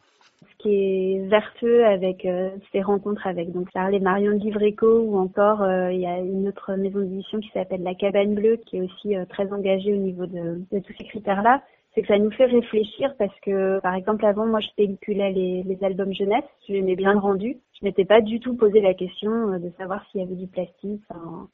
qui 0.59 0.71
est 0.71 1.29
vertueux 1.29 1.87
avec 1.87 2.25
euh, 2.25 2.51
ces 2.73 2.83
rencontres 2.83 3.27
avec 3.27 3.53
donc 3.53 3.68
Charles 3.73 3.94
et 3.94 4.01
Marion 4.01 4.33
de 4.33 4.38
Livre 4.38 4.62
Éco 4.62 5.01
ou 5.01 5.16
encore 5.16 5.62
euh, 5.62 5.92
il 5.92 6.01
y 6.01 6.07
a 6.07 6.18
une 6.18 6.49
autre 6.49 6.75
maison 6.75 7.01
d'édition 7.01 7.38
qui 7.40 7.51
s'appelle 7.51 7.83
La 7.83 7.94
Cabane 7.94 8.35
Bleue 8.35 8.57
qui 8.66 8.79
est 8.79 8.83
aussi 8.83 9.16
euh, 9.16 9.25
très 9.27 9.53
engagée 9.53 9.94
au 9.94 9.99
niveau 9.99 10.27
de, 10.27 10.61
de 10.73 10.79
tous 10.81 10.92
ces 10.99 11.05
critères-là. 11.05 11.62
C'est 11.99 12.03
que 12.03 12.15
ça 12.15 12.19
nous 12.19 12.31
fait 12.31 12.45
réfléchir 12.45 13.13
parce 13.19 13.35
que 13.41 13.81
par 13.81 13.93
exemple 13.97 14.25
avant 14.25 14.47
moi 14.47 14.61
je 14.61 14.69
pelliculais 14.77 15.33
les, 15.33 15.79
albums 15.83 16.15
jeunesse, 16.15 16.45
j'aimais 16.69 16.95
bien 16.95 17.13
le 17.13 17.19
rendu. 17.19 17.57
Je 17.81 17.85
m'étais 17.85 18.05
pas 18.05 18.21
du 18.21 18.39
tout 18.39 18.55
posé 18.55 18.81
la 18.81 18.95
question 18.95 19.33
euh, 19.51 19.59
de 19.59 19.69
savoir 19.77 20.05
s'il 20.07 20.21
y 20.21 20.25
avait 20.25 20.37
du 20.37 20.47
plastique. 20.47 21.03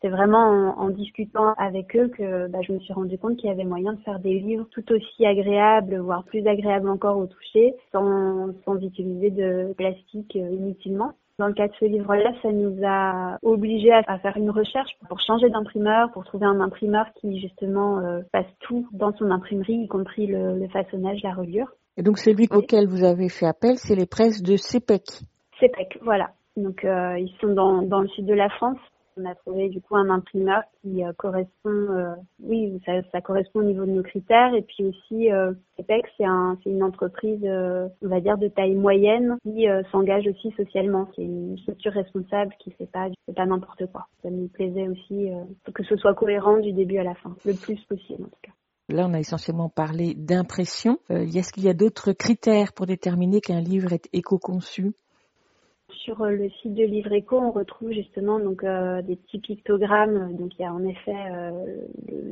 C'est 0.02 0.10
vraiment 0.10 0.76
en, 0.76 0.78
en 0.78 0.90
discutant 0.90 1.54
avec 1.54 1.96
eux 1.96 2.08
que 2.08 2.48
bah, 2.48 2.58
je 2.60 2.74
me 2.74 2.78
suis 2.80 2.92
rendu 2.92 3.16
compte 3.16 3.38
qu'il 3.38 3.48
y 3.48 3.52
avait 3.52 3.64
moyen 3.64 3.94
de 3.94 4.00
faire 4.00 4.18
des 4.18 4.38
livres 4.38 4.66
tout 4.70 4.84
aussi 4.92 5.24
agréables, 5.24 5.96
voire 5.96 6.24
plus 6.24 6.46
agréables 6.46 6.90
encore 6.90 7.16
au 7.16 7.26
toucher, 7.26 7.74
sans, 7.90 8.52
sans 8.66 8.76
utiliser 8.82 9.30
de 9.30 9.72
plastique 9.72 10.36
euh, 10.36 10.50
inutilement. 10.50 11.14
Dans 11.38 11.48
le 11.48 11.52
cas 11.54 11.66
de 11.66 11.72
ce 11.80 11.84
livre-là, 11.84 12.32
ça 12.42 12.52
nous 12.52 12.78
a 12.86 13.38
obligés 13.42 13.92
à, 13.92 14.18
faire 14.18 14.36
une 14.36 14.50
recherche 14.50 14.92
pour 15.08 15.20
changer 15.20 15.50
d'imprimeur, 15.50 16.12
pour 16.12 16.24
trouver 16.24 16.46
un 16.46 16.60
imprimeur 16.60 17.06
qui 17.20 17.40
justement 17.40 17.98
euh, 17.98 18.20
fasse 18.30 18.46
tout 18.60 18.86
dans 18.92 19.12
son 19.16 19.30
imprimerie, 19.32 19.74
y 19.74 19.88
compris 19.88 20.26
le, 20.28 20.56
le 20.56 20.68
façonnage, 20.68 21.20
la 21.24 21.34
reliure. 21.34 21.72
Et 21.96 22.02
donc 22.02 22.18
celui 22.18 22.46
Oui. 22.50 22.58
auquel 22.58 22.86
vous 22.86 23.02
avez 23.04 23.28
fait 23.28 23.46
appel, 23.46 23.76
c'est 23.78 23.96
les 23.96 24.06
presses 24.06 24.42
de 24.42 24.56
CEPEC. 24.56 25.02
CEPEC, 25.58 25.98
voilà. 26.02 26.30
Donc 26.56 26.84
euh, 26.84 27.18
ils 27.18 27.34
sont 27.40 27.52
dans, 27.52 27.82
dans 27.82 28.00
le 28.00 28.08
sud 28.08 28.26
de 28.26 28.34
la 28.34 28.48
France. 28.50 28.78
On 29.16 29.24
a 29.26 29.34
trouvé 29.36 29.68
du 29.68 29.80
coup 29.80 29.94
un 29.94 30.10
imprimeur 30.10 30.62
qui 30.82 31.04
euh, 31.04 31.12
correspond, 31.12 31.48
euh, 31.68 32.14
oui, 32.42 32.80
ça, 32.84 32.92
ça 33.12 33.20
correspond 33.20 33.60
au 33.60 33.64
niveau 33.64 33.84
de 33.84 33.92
nos 33.92 34.02
critères. 34.02 34.52
Et 34.54 34.62
puis 34.62 34.84
aussi, 34.86 35.32
euh, 35.32 35.52
CEPEC, 35.76 36.04
c'est 36.16 36.24
un, 36.24 36.58
une 36.66 36.82
entreprise, 36.82 37.40
euh, 37.44 37.88
on 38.02 38.08
va 38.08 38.20
dire 38.20 38.38
de 38.38 38.48
taille 38.48 38.74
moyenne, 38.74 39.36
qui 39.44 39.68
euh, 39.68 39.82
s'engage 39.92 40.26
aussi 40.26 40.50
socialement. 40.56 41.08
C'est 41.14 41.22
une 41.22 41.56
structure 41.58 41.92
responsable 41.92 42.52
qui 42.58 42.72
fait 42.72 42.90
pas, 42.90 43.08
fait 43.26 43.32
pas 43.32 43.46
n'importe 43.46 43.86
quoi. 43.92 44.08
Ça 44.22 44.30
nous 44.30 44.48
plaisait 44.48 44.88
aussi 44.88 45.30
euh, 45.30 45.44
que 45.72 45.84
ce 45.84 45.96
soit 45.96 46.14
cohérent 46.14 46.58
du 46.58 46.72
début 46.72 46.98
à 46.98 47.04
la 47.04 47.14
fin, 47.14 47.36
le 47.44 47.54
plus 47.54 47.80
possible 47.84 48.24
en 48.24 48.28
tout 48.28 48.40
cas. 48.42 48.52
Là, 48.88 49.06
on 49.08 49.14
a 49.14 49.20
essentiellement 49.20 49.70
parlé 49.70 50.14
d'impression. 50.14 50.98
Est-ce 51.08 51.52
qu'il 51.52 51.64
y 51.64 51.70
a 51.70 51.74
d'autres 51.74 52.12
critères 52.12 52.74
pour 52.74 52.84
déterminer 52.84 53.40
qu'un 53.40 53.60
livre 53.60 53.94
est 53.94 54.10
éco-conçu? 54.12 54.92
Sur 56.02 56.22
euh, 56.22 56.30
le 56.30 56.50
site 56.50 56.74
de 56.74 56.84
Livre 56.84 57.12
Éco, 57.12 57.38
on 57.38 57.50
retrouve 57.50 57.92
justement 57.92 58.38
donc 58.38 58.64
euh, 58.64 59.02
des 59.02 59.16
petits 59.16 59.38
pictogrammes. 59.38 60.36
Donc 60.36 60.52
il 60.58 60.62
y 60.62 60.64
a 60.64 60.72
en 60.72 60.84
effet 60.84 61.14
euh, 61.30 61.50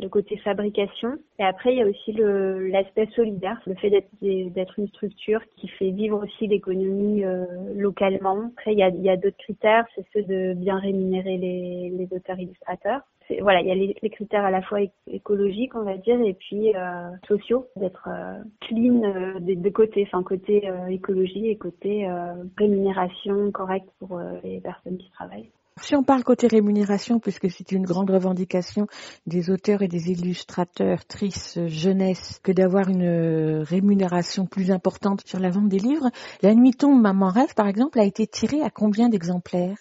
le, 0.01 0.09
côté 0.09 0.37
fabrication. 0.39 1.19
Et 1.39 1.45
après 1.45 1.73
il 1.73 1.79
y 1.79 1.83
a 1.83 1.87
aussi 1.87 2.13
l'aspect 2.13 3.07
solidaire, 3.15 3.61
le 3.67 3.75
fait 3.77 3.91
d'être 4.21 4.79
une 4.79 4.89
structure 4.89 5.41
qui 5.57 5.69
fait 5.69 5.91
vivre 5.91 6.23
aussi 6.23 6.47
l'économie 6.47 7.25
euh, 7.25 7.45
localement. 7.75 8.51
Après 8.59 8.73
il 8.73 8.79
y 8.79 9.09
a, 9.09 9.17
d'autres 9.17 9.39
critères, 9.39 9.87
c'est 9.95 10.05
ceux 10.13 10.23
de 10.23 10.55
bien 10.55 10.79
rémunérer 10.79 11.37
les, 11.37 11.91
les 11.91 12.09
auteurs 12.17 12.39
illustrateurs. 12.39 13.01
C'est- 13.22 13.22
Voilà, 13.41 13.61
il 13.61 13.67
y 13.67 13.71
a 13.71 13.75
les, 13.75 14.11
critères 14.11 14.45
à 14.45 14.51
la 14.51 14.63
fois 14.63 14.81
éc- 14.81 14.93
écologiques, 15.07 15.75
on 15.75 15.85
va 15.85 15.97
dire, 15.97 16.21
et 16.21 16.35
puis 16.35 16.75
euh, 16.75 17.11
sociaux, 17.27 17.67
d'être 17.77 18.09
euh, 18.09 18.43
clean 18.61 19.03
euh, 19.05 19.41
des 19.41 19.57
deux 19.57 19.71
côtés, 19.71 20.07
enfin 20.07 20.23
côté 20.23 20.69
euh, 20.69 20.87
écologie 20.87 21.49
et 21.49 21.57
côté 21.57 22.09
rémunération 22.57 23.51
correcte 23.53 23.89
pour 23.99 24.21
les 24.43 24.61
personnes 24.61 24.99
qui 24.99 25.11
travaillent. 25.11 25.51
Si 25.81 25.97
on 25.97 26.03
parle 26.03 26.23
côté 26.23 26.47
rémunération, 26.47 27.19
puisque 27.19 27.51
c'est 27.51 27.73
une 27.73 27.85
grande 27.85 28.11
revendication 28.11 28.87
des 29.27 29.51
auteurs 29.51 29.83
et 29.83 29.89
des 29.89 30.11
illustrateurs, 30.11 31.05
tristes, 31.07 31.67
jeunesse, 31.67 32.41
que 32.43 32.53
d'avoir 32.53 32.89
une 32.89 33.63
rémunération 33.63 34.47
plus 34.47 34.71
importante 34.71 35.27
sur 35.27 35.39
la 35.39 35.51
vente 35.51 35.69
des 35.69 35.79
livres, 35.79 36.11
La 36.43 36.55
Nuit 36.55 36.73
tombe, 36.73 37.01
Maman 37.01 37.31
rêve, 37.31 37.55
par 37.55 37.69
exemple, 37.69 37.99
a 37.99 38.05
été 38.05 38.27
tirée 38.27 38.63
à 38.63 38.71
combien 38.71 39.09
d'exemplaires? 39.09 39.79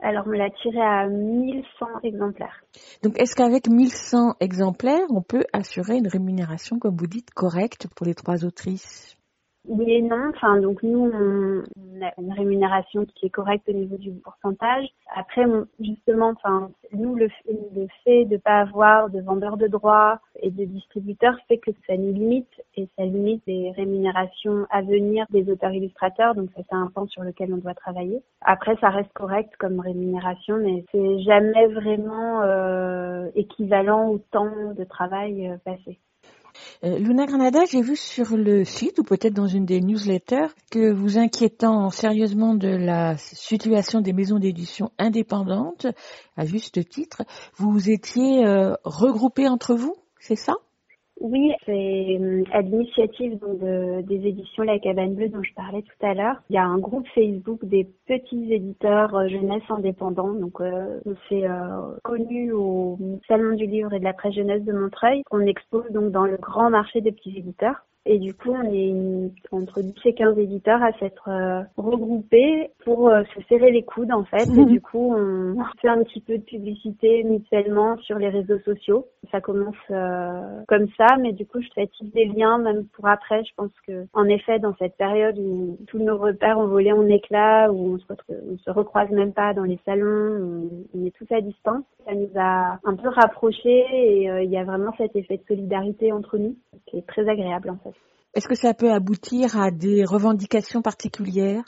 Alors 0.00 0.24
on 0.26 0.30
l'a 0.30 0.50
tiré 0.62 0.80
à 0.80 1.08
1100 1.08 1.86
exemplaires. 2.04 2.62
Donc, 3.02 3.20
est-ce 3.20 3.34
qu'avec 3.34 3.68
1100 3.68 4.36
exemplaires, 4.38 5.06
on 5.10 5.22
peut 5.22 5.44
assurer 5.52 5.96
une 5.96 6.06
rémunération, 6.06 6.78
comme 6.78 6.96
vous 6.96 7.08
dites, 7.08 7.30
correcte 7.32 7.88
pour 7.96 8.06
les 8.06 8.14
trois 8.14 8.44
autrices? 8.44 9.17
Oui 9.68 9.92
et 9.92 10.02
non. 10.02 10.30
Enfin, 10.30 10.60
donc 10.60 10.82
nous, 10.82 11.10
on, 11.12 11.62
a 12.02 12.12
une 12.18 12.32
rémunération 12.32 13.04
qui 13.04 13.26
est 13.26 13.30
correcte 13.30 13.68
au 13.68 13.72
niveau 13.72 13.96
du 13.98 14.12
pourcentage. 14.12 14.86
Après, 15.14 15.44
justement, 15.80 16.30
enfin, 16.30 16.70
nous, 16.92 17.14
le, 17.16 17.28
fait- 17.28 17.58
le 17.74 17.86
fait 18.04 18.24
de 18.24 18.38
pas 18.38 18.60
avoir 18.60 19.10
de 19.10 19.20
vendeurs 19.20 19.58
de 19.58 19.66
droits 19.66 20.20
et 20.40 20.50
de 20.50 20.64
distributeurs 20.64 21.36
fait 21.48 21.58
que 21.58 21.70
ça 21.86 21.96
nous 21.96 22.12
limite 22.12 22.48
et 22.76 22.88
ça 22.96 23.04
limite 23.04 23.42
les 23.46 23.72
rémunérations 23.72 24.66
à 24.70 24.80
venir 24.82 25.26
des 25.30 25.50
auteurs 25.50 25.72
illustrateurs. 25.72 26.34
Donc 26.34 26.50
c'est 26.56 26.72
un 26.72 26.86
point 26.88 27.06
sur 27.08 27.22
lequel 27.22 27.52
on 27.52 27.58
doit 27.58 27.74
travailler. 27.74 28.22
Après, 28.40 28.76
ça 28.80 28.88
reste 28.88 29.12
correct 29.12 29.52
comme 29.58 29.80
rémunération, 29.80 30.56
mais 30.58 30.84
c'est 30.92 31.18
jamais 31.20 31.66
vraiment 31.66 32.42
euh, 32.42 33.28
équivalent 33.34 34.08
au 34.08 34.18
temps 34.18 34.72
de 34.76 34.84
travail 34.84 35.48
euh, 35.48 35.56
passé. 35.64 35.98
Euh, 36.84 36.98
Luna 36.98 37.26
Granada, 37.26 37.60
j'ai 37.70 37.82
vu 37.82 37.96
sur 37.96 38.36
le 38.36 38.64
site 38.64 38.98
ou 38.98 39.02
peut-être 39.02 39.34
dans 39.34 39.46
une 39.46 39.64
des 39.64 39.80
newsletters 39.80 40.48
que 40.70 40.92
vous 40.92 41.18
inquiétant 41.18 41.90
sérieusement 41.90 42.54
de 42.54 42.68
la 42.68 43.16
situation 43.16 44.00
des 44.00 44.12
maisons 44.12 44.38
d'édition 44.38 44.90
indépendantes, 44.98 45.86
à 46.36 46.44
juste 46.44 46.88
titre, 46.88 47.22
vous 47.56 47.90
étiez 47.90 48.44
euh, 48.46 48.74
regroupés 48.84 49.48
entre 49.48 49.74
vous, 49.74 49.96
c'est 50.20 50.36
ça? 50.36 50.54
Oui, 51.20 51.52
c'est 51.66 52.16
euh, 52.20 52.44
à 52.52 52.62
l'initiative 52.62 53.38
de- 53.40 54.02
des 54.02 54.26
éditions 54.28 54.62
La 54.62 54.78
Cabane 54.78 55.14
Bleue 55.14 55.28
dont 55.28 55.42
je 55.42 55.52
parlais 55.54 55.82
tout 55.82 56.06
à 56.06 56.14
l'heure. 56.14 56.36
Il 56.48 56.54
y 56.54 56.58
a 56.58 56.64
un 56.64 56.78
groupe 56.78 57.06
Facebook 57.14 57.64
des 57.64 57.88
petits 58.06 58.52
éditeurs 58.52 59.14
euh, 59.16 59.26
jeunesse 59.26 59.64
indépendants. 59.68 60.32
Donc, 60.32 60.60
euh, 60.60 61.00
on 61.06 61.14
s'est 61.28 61.44
euh, 61.48 61.96
connus 62.04 62.52
au 62.52 62.98
Salon 63.26 63.56
du 63.56 63.66
Livre 63.66 63.92
et 63.94 63.98
de 63.98 64.04
la 64.04 64.12
Presse 64.12 64.34
Jeunesse 64.34 64.62
de 64.64 64.72
Montreuil. 64.72 65.22
On 65.32 65.40
expose 65.40 65.90
donc 65.90 66.12
dans 66.12 66.24
le 66.24 66.36
grand 66.36 66.70
marché 66.70 67.00
des 67.00 67.10
petits 67.12 67.36
éditeurs. 67.36 67.84
Et 68.10 68.18
du 68.18 68.32
coup, 68.32 68.52
on 68.52 68.62
est 68.72 68.88
une- 68.88 69.32
entre 69.52 69.82
10 69.82 69.92
et 70.06 70.14
15 70.14 70.38
éditeurs 70.38 70.82
à 70.82 70.92
s'être 70.94 71.28
euh, 71.28 71.60
regroupés 71.76 72.70
pour 72.82 73.10
euh, 73.10 73.22
se 73.34 73.42
serrer 73.48 73.70
les 73.70 73.82
coudes 73.82 74.12
en 74.12 74.24
fait. 74.24 74.48
Et 74.48 74.64
du 74.64 74.80
coup, 74.80 75.12
on 75.14 75.54
fait 75.82 75.88
un 75.88 76.02
petit 76.04 76.20
peu 76.22 76.38
de 76.38 76.42
publicité 76.42 77.22
mutuellement 77.24 77.98
sur 77.98 78.18
les 78.18 78.30
réseaux 78.30 78.58
sociaux. 78.60 79.04
Ça 79.30 79.42
commence 79.42 79.76
euh, 79.90 80.62
comme 80.68 80.86
ça, 80.96 81.18
mais 81.20 81.32
du 81.32 81.44
coup, 81.44 81.60
je 81.60 81.68
fais 81.74 81.90
des 82.14 82.24
liens 82.24 82.56
même 82.56 82.86
pour 82.94 83.06
après. 83.08 83.44
Je 83.44 83.52
pense 83.56 83.72
que, 83.86 84.06
en 84.14 84.24
effet, 84.24 84.58
dans 84.58 84.74
cette 84.78 84.96
période 84.96 85.38
où 85.38 85.76
tous 85.88 85.98
nos 85.98 86.16
repères 86.16 86.58
ont 86.58 86.66
volé 86.66 86.92
en 86.92 87.06
éclats, 87.08 87.70
où 87.70 87.94
on 87.94 87.98
se, 87.98 88.06
retrouve- 88.08 88.36
on 88.54 88.56
se 88.56 88.70
recroise 88.70 89.10
même 89.10 89.34
pas 89.34 89.52
dans 89.52 89.64
les 89.64 89.78
salons, 89.84 90.06
on, 90.94 90.98
on 90.98 91.04
est 91.04 91.14
tous 91.14 91.30
à 91.30 91.42
distance, 91.42 91.84
ça 92.06 92.14
nous 92.14 92.30
a 92.36 92.78
un 92.84 92.96
peu 92.96 93.08
rapprochés 93.08 93.84
et 93.92 94.30
euh, 94.30 94.42
il 94.42 94.50
y 94.50 94.56
a 94.56 94.64
vraiment 94.64 94.92
cet 94.96 95.14
effet 95.14 95.36
de 95.36 95.42
solidarité 95.46 96.10
entre 96.10 96.38
nous 96.38 96.56
qui 96.86 96.96
est 96.96 97.06
très 97.06 97.28
agréable 97.28 97.68
en 97.68 97.76
fait. 97.76 97.94
Est-ce 98.38 98.46
que 98.46 98.54
ça 98.54 98.72
peut 98.72 98.92
aboutir 98.92 99.60
à 99.60 99.72
des 99.72 100.04
revendications 100.04 100.80
particulières? 100.80 101.64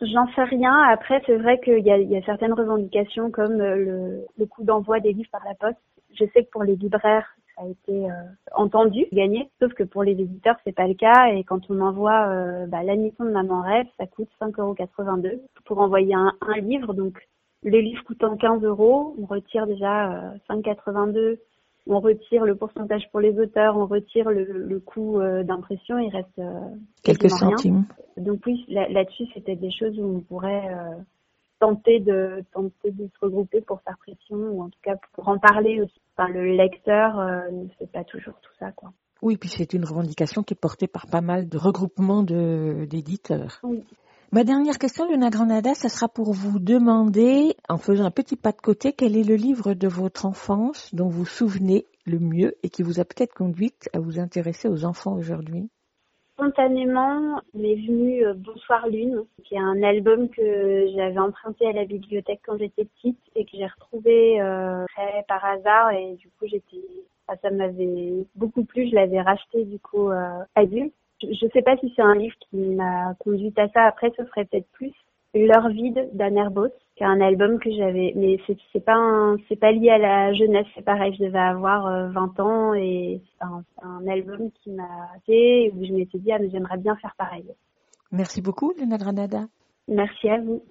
J'en 0.00 0.26
sais 0.34 0.42
rien. 0.42 0.76
Après, 0.90 1.22
c'est 1.24 1.36
vrai 1.36 1.60
qu'il 1.60 1.78
y 1.86 2.16
a, 2.16 2.22
certaines 2.26 2.52
revendications 2.52 3.30
comme 3.30 3.60
euh, 3.60 3.76
le, 3.76 4.26
le 4.36 4.46
coût 4.46 4.64
d'envoi 4.64 4.98
des 4.98 5.12
livres 5.12 5.30
par 5.30 5.44
la 5.44 5.54
poste. 5.54 5.78
Je 6.18 6.24
sais 6.34 6.42
que 6.42 6.50
pour 6.50 6.64
les 6.64 6.74
libraires, 6.74 7.28
ça 7.54 7.62
a 7.62 7.68
été 7.68 8.10
euh, 8.10 8.14
entendu, 8.56 9.06
gagné, 9.12 9.52
sauf 9.60 9.72
que 9.74 9.84
pour 9.84 10.02
les 10.02 10.20
éditeurs, 10.20 10.56
c'est 10.64 10.74
pas 10.74 10.88
le 10.88 10.94
cas. 10.94 11.28
Et 11.32 11.44
quand 11.44 11.70
on 11.70 11.80
envoie 11.80 12.26
euh, 12.26 12.66
bah, 12.66 12.82
l'admission 12.82 13.24
de 13.24 13.30
Maman 13.30 13.62
Rêve, 13.62 13.86
ça 14.00 14.08
coûte 14.08 14.30
5,82€ 14.40 15.38
pour 15.64 15.78
envoyer 15.78 16.16
un, 16.16 16.32
livre. 16.60 16.92
Donc, 16.92 17.20
le 17.62 17.78
livre 17.78 18.02
coûtant 18.02 18.36
15 18.36 18.64
euros, 18.64 19.14
on 19.16 19.26
retire 19.26 19.68
déjà 19.68 20.12
euh, 20.12 20.30
5,82 20.50 21.38
on 21.88 22.00
retire 22.00 22.44
le 22.44 22.54
pourcentage 22.54 23.02
pour 23.10 23.20
les 23.20 23.38
auteurs, 23.38 23.76
on 23.76 23.86
retire 23.86 24.30
le, 24.30 24.44
le 24.44 24.80
coût 24.80 25.20
euh, 25.20 25.42
d'impression, 25.42 25.98
il 25.98 26.10
reste 26.10 26.38
euh, 26.38 26.60
Quelques 27.02 27.22
rien. 27.22 27.36
centimes. 27.36 27.84
Donc 28.16 28.40
oui, 28.46 28.64
là- 28.68 28.88
là-dessus, 28.88 29.24
c'était 29.34 29.56
des 29.56 29.70
choses 29.70 29.98
où 29.98 30.04
on 30.04 30.20
pourrait 30.20 30.68
euh, 30.72 30.94
tenter 31.58 32.00
de 32.00 32.42
tenter 32.52 32.90
de 32.90 33.06
se 33.06 33.18
regrouper 33.24 33.60
pour 33.60 33.80
faire 33.82 33.96
pression 33.98 34.36
ou 34.36 34.62
en 34.62 34.68
tout 34.68 34.78
cas 34.82 34.96
pour 35.12 35.28
en 35.28 35.38
parler 35.38 35.80
aussi. 35.80 36.00
Enfin, 36.16 36.30
le 36.32 36.44
lecteur 36.56 37.16
ne 37.52 37.66
fait 37.78 37.86
pas 37.90 38.04
toujours 38.04 38.34
tout 38.42 38.52
ça, 38.58 38.70
quoi. 38.72 38.92
Oui, 39.22 39.36
puis 39.36 39.48
c'est 39.48 39.72
une 39.72 39.84
revendication 39.84 40.42
qui 40.42 40.54
est 40.54 40.60
portée 40.60 40.88
par 40.88 41.06
pas 41.06 41.20
mal 41.20 41.48
de 41.48 41.56
regroupements 41.56 42.22
de- 42.24 42.86
d'éditeurs. 42.90 43.60
Oui. 43.62 43.84
Ma 44.34 44.44
dernière 44.44 44.78
question, 44.78 45.06
Luna 45.06 45.28
Granada, 45.28 45.74
ça 45.74 45.90
sera 45.90 46.08
pour 46.08 46.32
vous 46.32 46.58
demander, 46.58 47.54
en 47.68 47.76
faisant 47.76 48.06
un 48.06 48.10
petit 48.10 48.36
pas 48.36 48.52
de 48.52 48.62
côté, 48.62 48.94
quel 48.94 49.14
est 49.14 49.28
le 49.28 49.34
livre 49.34 49.74
de 49.74 49.86
votre 49.86 50.24
enfance 50.24 50.94
dont 50.94 51.04
vous 51.04 51.18
vous 51.18 51.26
souvenez 51.26 51.84
le 52.06 52.18
mieux 52.18 52.54
et 52.62 52.70
qui 52.70 52.82
vous 52.82 52.98
a 52.98 53.04
peut-être 53.04 53.34
conduite 53.34 53.90
à 53.92 54.00
vous 54.00 54.18
intéresser 54.18 54.68
aux 54.68 54.86
enfants 54.86 55.12
aujourd'hui? 55.12 55.68
Spontanément, 56.32 57.42
m'est 57.52 57.74
venu 57.74 58.24
euh, 58.24 58.32
Bonsoir 58.34 58.88
Lune, 58.88 59.22
qui 59.44 59.54
est 59.54 59.58
un 59.58 59.82
album 59.82 60.30
que 60.30 60.86
j'avais 60.96 61.18
emprunté 61.18 61.66
à 61.66 61.72
la 61.72 61.84
bibliothèque 61.84 62.40
quand 62.46 62.56
j'étais 62.56 62.86
petite 62.86 63.20
et 63.36 63.44
que 63.44 63.50
j'ai 63.52 63.66
retrouvé 63.66 64.40
euh, 64.40 64.86
très 64.94 65.26
par 65.28 65.44
hasard 65.44 65.90
et 65.90 66.14
du 66.14 66.28
coup 66.38 66.46
j'étais, 66.46 66.80
ah, 67.28 67.34
ça 67.42 67.50
m'avait 67.50 68.24
beaucoup 68.34 68.64
plu. 68.64 68.88
Je 68.88 68.94
l'avais 68.94 69.20
racheté 69.20 69.66
du 69.66 69.78
coup 69.78 70.08
euh, 70.08 70.42
adulte. 70.54 70.94
Je, 71.22 71.28
je 71.32 71.46
sais 71.52 71.62
pas 71.62 71.76
si 71.78 71.92
c'est 71.94 72.02
un 72.02 72.14
livre 72.14 72.34
qui 72.50 72.56
m'a 72.56 73.14
conduite 73.20 73.58
à 73.58 73.68
ça. 73.68 73.84
Après, 73.84 74.12
ce 74.16 74.24
serait 74.26 74.44
peut-être 74.44 74.70
plus 74.72 74.92
L'heure 75.34 75.68
vide 75.68 76.10
d'Anne 76.12 76.36
Erbos, 76.36 76.68
qui 76.94 77.04
est 77.04 77.06
un 77.06 77.22
album 77.22 77.58
que 77.58 77.70
j'avais, 77.70 78.12
mais 78.14 78.38
c'est 78.46 78.56
c'est 78.70 78.84
pas 78.84 78.96
un- 78.96 79.38
c'est 79.48 79.56
pas 79.56 79.72
lié 79.72 79.88
à 79.88 79.96
la 79.96 80.34
jeunesse, 80.34 80.66
c'est 80.74 80.84
pareil, 80.84 81.14
je 81.18 81.24
devais 81.24 81.38
avoir 81.38 81.86
euh, 81.86 82.08
20 82.10 82.38
ans 82.40 82.74
et 82.74 83.22
c'est 83.24 83.46
un, 83.46 84.06
album 84.08 84.50
qui 84.62 84.70
m'a 84.70 85.08
fait 85.24 85.72
où 85.74 85.86
je 85.86 85.92
m'étais 85.92 86.18
dit 86.18 86.30
ah 86.32 86.38
mais 86.38 86.50
j'aimerais 86.50 86.76
bien 86.76 86.94
faire 86.96 87.14
pareil. 87.16 87.46
Merci 88.10 88.42
beaucoup, 88.42 88.74
Luna 88.78 88.98
Granada. 88.98 89.46
Merci 89.88 90.28
à 90.28 90.38
vous. 90.38 90.62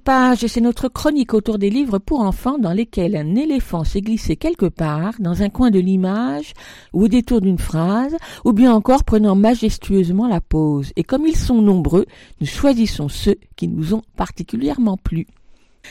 C'est 0.05 0.61
notre 0.61 0.89
chronique 0.89 1.33
autour 1.33 1.57
des 1.57 1.69
livres 1.69 1.97
pour 1.97 2.21
enfants 2.21 2.57
dans 2.57 2.73
lesquels 2.73 3.15
un 3.15 3.35
éléphant 3.35 3.83
s'est 3.83 4.01
glissé 4.01 4.35
quelque 4.35 4.65
part, 4.65 5.13
dans 5.19 5.43
un 5.43 5.49
coin 5.49 5.71
de 5.71 5.79
l'image, 5.79 6.53
ou 6.91 7.03
au 7.03 7.07
détour 7.07 7.39
d'une 7.39 7.57
phrase, 7.57 8.15
ou 8.43 8.51
bien 8.51 8.73
encore 8.73 9.05
prenant 9.05 9.35
majestueusement 9.35 10.27
la 10.27 10.41
pause. 10.41 10.91
Et 10.95 11.03
comme 11.03 11.25
ils 11.25 11.37
sont 11.37 11.61
nombreux, 11.61 12.05
nous 12.41 12.47
choisissons 12.47 13.07
ceux 13.07 13.37
qui 13.55 13.67
nous 13.67 13.93
ont 13.93 14.01
particulièrement 14.17 14.97
plu. 14.97 15.27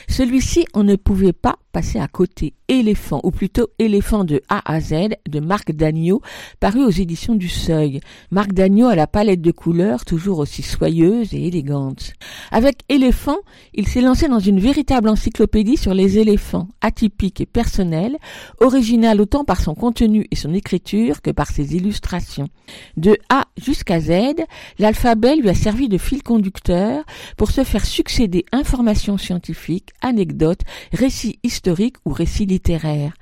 Celui-ci, 0.08 0.66
on 0.74 0.84
ne 0.84 0.96
pouvait 0.96 1.32
pas 1.32 1.56
passer 1.72 1.98
à 1.98 2.06
côté. 2.06 2.54
Éléphant, 2.68 3.20
ou 3.24 3.30
plutôt 3.30 3.68
Éléphant 3.78 4.24
de 4.24 4.40
A 4.48 4.72
à 4.72 4.80
Z, 4.80 4.94
de 5.28 5.40
Marc 5.40 5.72
Dagneau, 5.72 6.20
paru 6.60 6.84
aux 6.84 6.90
éditions 6.90 7.34
du 7.34 7.48
Seuil. 7.48 8.00
Marc 8.30 8.52
Dagneau 8.52 8.86
a 8.86 8.94
la 8.94 9.06
palette 9.06 9.40
de 9.40 9.50
couleurs 9.50 10.04
toujours 10.04 10.38
aussi 10.38 10.62
soyeuse 10.62 11.34
et 11.34 11.48
élégante. 11.48 12.12
Avec 12.50 12.82
Éléphant, 12.88 13.38
il 13.74 13.88
s'est 13.88 14.00
lancé 14.00 14.28
dans 14.28 14.38
une 14.38 14.60
véritable 14.60 15.08
encyclopédie 15.08 15.76
sur 15.76 15.94
les 15.94 16.18
éléphants, 16.18 16.68
atypique 16.80 17.40
et 17.40 17.46
personnel, 17.46 18.16
original 18.60 19.20
autant 19.20 19.44
par 19.44 19.60
son 19.60 19.74
contenu 19.74 20.26
et 20.30 20.36
son 20.36 20.54
écriture 20.54 21.22
que 21.22 21.30
par 21.30 21.50
ses 21.50 21.74
illustrations. 21.74 22.48
De 22.96 23.16
A 23.28 23.46
jusqu'à 23.56 24.00
Z, 24.00 24.44
l'alphabet 24.78 25.36
lui 25.36 25.48
a 25.48 25.54
servi 25.54 25.88
de 25.88 25.98
fil 25.98 26.22
conducteur 26.22 27.04
pour 27.36 27.50
se 27.50 27.64
faire 27.64 27.84
succéder 27.84 28.44
informations 28.52 29.18
scientifiques, 29.18 29.90
anecdotes, 30.02 30.62
récits 30.92 31.38
historiques 31.42 31.61
ou 32.04 32.12
récits 32.12 32.46
littéraires. 32.46 33.14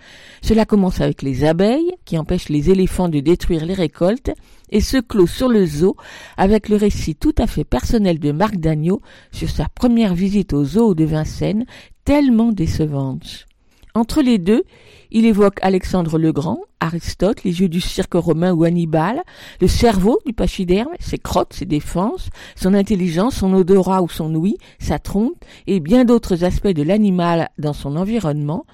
Cela 0.43 0.65
commence 0.65 1.01
avec 1.01 1.23
les 1.23 1.45
abeilles, 1.45 1.93
qui 2.05 2.19
empêchent 2.19 2.49
les 2.49 2.71
éléphants 2.71 3.09
de 3.09 3.21
détruire 3.21 3.65
les 3.65 3.75
récoltes, 3.75 4.31
et 4.71 4.81
se 4.81 4.99
clôt 4.99 5.27
sur 5.27 5.49
le 5.49 5.67
zoo 5.67 5.97
avec 6.37 6.69
le 6.69 6.77
récit 6.77 7.17
tout 7.17 7.35
à 7.39 7.47
fait 7.47 7.65
personnel 7.65 8.19
de 8.19 8.33
Marc 8.33 8.57
Dagneau 8.57 9.01
sur 9.33 9.51
sa 9.51 9.69
première 9.69 10.15
visite 10.15 10.53
au 10.53 10.65
zoo 10.65 10.95
de 10.95 11.05
Vincennes, 11.05 11.67
tellement 12.05 12.53
décevante. 12.53 13.47
Entre 13.95 14.23
les 14.23 14.39
deux, 14.39 14.63
il 15.11 15.27
évoque 15.27 15.59
Alexandre 15.63 16.19
le 16.19 16.33
Grand, 16.33 16.61
Aristote, 16.79 17.43
les 17.43 17.53
jeux 17.53 17.69
du 17.69 17.81
cirque 17.81 18.15
romain 18.15 18.53
ou 18.53 18.63
Hannibal, 18.63 19.23
le 19.61 19.67
cerveau 19.67 20.21
du 20.25 20.33
pachyderme, 20.33 20.93
ses 21.01 21.19
crottes, 21.19 21.53
ses 21.53 21.67
défenses, 21.67 22.29
son 22.55 22.75
intelligence, 22.75 23.37
son 23.37 23.53
odorat 23.53 24.03
ou 24.03 24.09
son 24.09 24.33
ouïe, 24.35 24.57
sa 24.79 24.99
trompe, 25.01 25.45
et 25.67 25.81
bien 25.81 26.05
d'autres 26.05 26.45
aspects 26.45 26.69
de 26.69 26.83
l'animal 26.83 27.51
dans 27.59 27.73
son 27.73 27.97
environnement, 27.97 28.65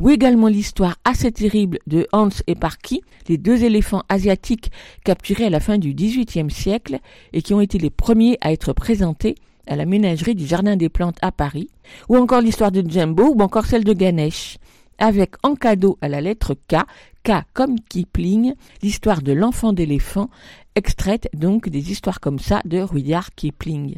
ou 0.00 0.10
également 0.10 0.48
l'histoire 0.48 0.96
assez 1.04 1.30
terrible 1.30 1.78
de 1.86 2.08
Hans 2.12 2.28
et 2.48 2.56
Parky, 2.56 3.02
les 3.28 3.38
deux 3.38 3.62
éléphants 3.62 4.02
asiatiques 4.08 4.72
capturés 5.04 5.46
à 5.46 5.50
la 5.50 5.60
fin 5.60 5.78
du 5.78 5.94
XVIIIe 5.94 6.50
siècle 6.50 6.98
et 7.32 7.42
qui 7.42 7.54
ont 7.54 7.60
été 7.60 7.78
les 7.78 7.90
premiers 7.90 8.38
à 8.40 8.52
être 8.52 8.72
présentés 8.72 9.36
à 9.66 9.76
la 9.76 9.86
ménagerie 9.86 10.34
du 10.34 10.46
Jardin 10.46 10.76
des 10.76 10.88
Plantes 10.88 11.18
à 11.22 11.32
Paris, 11.32 11.68
ou 12.08 12.16
encore 12.16 12.40
l'histoire 12.40 12.72
de 12.72 12.88
Jumbo, 12.88 13.34
ou 13.34 13.40
encore 13.40 13.66
celle 13.66 13.84
de 13.84 13.92
Ganesh 13.92 14.58
avec 14.98 15.34
en 15.42 15.54
cadeau 15.54 15.98
à 16.00 16.08
la 16.08 16.20
lettre 16.20 16.54
K, 16.54 16.76
K 17.24 17.32
comme 17.52 17.80
Kipling, 17.80 18.54
l'histoire 18.82 19.22
de 19.22 19.32
l'enfant 19.32 19.72
d'éléphant, 19.72 20.30
extraite 20.74 21.28
donc 21.34 21.68
des 21.68 21.90
histoires 21.90 22.20
comme 22.20 22.38
ça 22.38 22.60
de 22.64 22.78
Rudyard 22.78 23.34
Kipling. 23.34 23.96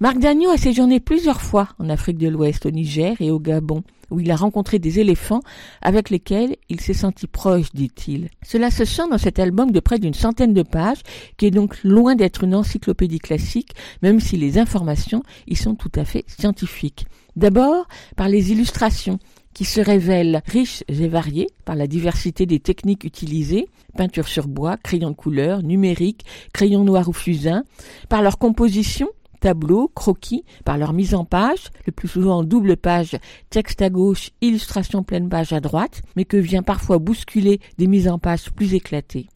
Marc 0.00 0.18
Dagneau 0.18 0.50
a 0.50 0.56
séjourné 0.56 1.00
plusieurs 1.00 1.40
fois 1.40 1.68
en 1.78 1.88
Afrique 1.88 2.18
de 2.18 2.28
l'Ouest, 2.28 2.66
au 2.66 2.70
Niger 2.70 3.16
et 3.20 3.30
au 3.30 3.38
Gabon, 3.38 3.82
où 4.10 4.20
il 4.20 4.30
a 4.30 4.36
rencontré 4.36 4.78
des 4.78 5.00
éléphants 5.00 5.40
avec 5.82 6.10
lesquels 6.10 6.56
il 6.68 6.80
s'est 6.80 6.94
senti 6.94 7.26
proche, 7.26 7.72
dit-il. 7.74 8.28
Cela 8.44 8.70
se 8.70 8.84
sent 8.84 9.08
dans 9.10 9.18
cet 9.18 9.38
album 9.38 9.70
de 9.70 9.80
près 9.80 9.98
d'une 9.98 10.14
centaine 10.14 10.52
de 10.52 10.62
pages, 10.62 11.02
qui 11.36 11.46
est 11.46 11.50
donc 11.50 11.82
loin 11.84 12.14
d'être 12.14 12.44
une 12.44 12.54
encyclopédie 12.54 13.18
classique, 13.20 13.72
même 14.02 14.20
si 14.20 14.36
les 14.36 14.58
informations 14.58 15.22
y 15.46 15.56
sont 15.56 15.74
tout 15.74 15.92
à 15.94 16.04
fait 16.04 16.24
scientifiques. 16.26 17.06
D'abord, 17.36 17.86
par 18.16 18.28
les 18.28 18.52
illustrations, 18.52 19.18
qui 19.54 19.64
se 19.64 19.80
révèlent 19.80 20.42
riches 20.46 20.82
et 20.88 21.08
variés 21.08 21.48
par 21.64 21.76
la 21.76 21.86
diversité 21.86 22.44
des 22.44 22.58
techniques 22.58 23.04
utilisées, 23.04 23.68
peinture 23.96 24.26
sur 24.26 24.48
bois, 24.48 24.76
crayon 24.76 25.10
de 25.10 25.14
couleur, 25.14 25.62
numérique, 25.62 26.24
crayon 26.52 26.82
noir 26.82 27.08
ou 27.08 27.12
fusain, 27.12 27.62
par 28.08 28.20
leur 28.20 28.38
composition, 28.38 29.08
tableaux, 29.44 29.90
croquis, 29.94 30.42
par 30.64 30.78
leur 30.78 30.94
mise 30.94 31.14
en 31.14 31.26
page, 31.26 31.68
le 31.84 31.92
plus 31.92 32.08
souvent 32.08 32.38
en 32.38 32.44
double 32.44 32.78
page, 32.78 33.18
texte 33.50 33.82
à 33.82 33.90
gauche, 33.90 34.30
illustration 34.40 35.02
pleine 35.02 35.28
page 35.28 35.52
à 35.52 35.60
droite, 35.60 36.00
mais 36.16 36.24
que 36.24 36.38
vient 36.38 36.62
parfois 36.62 36.96
bousculer 36.96 37.60
des 37.76 37.86
mises 37.86 38.08
en 38.08 38.18
page 38.18 38.50
plus 38.52 38.72
éclatées. 38.72 39.26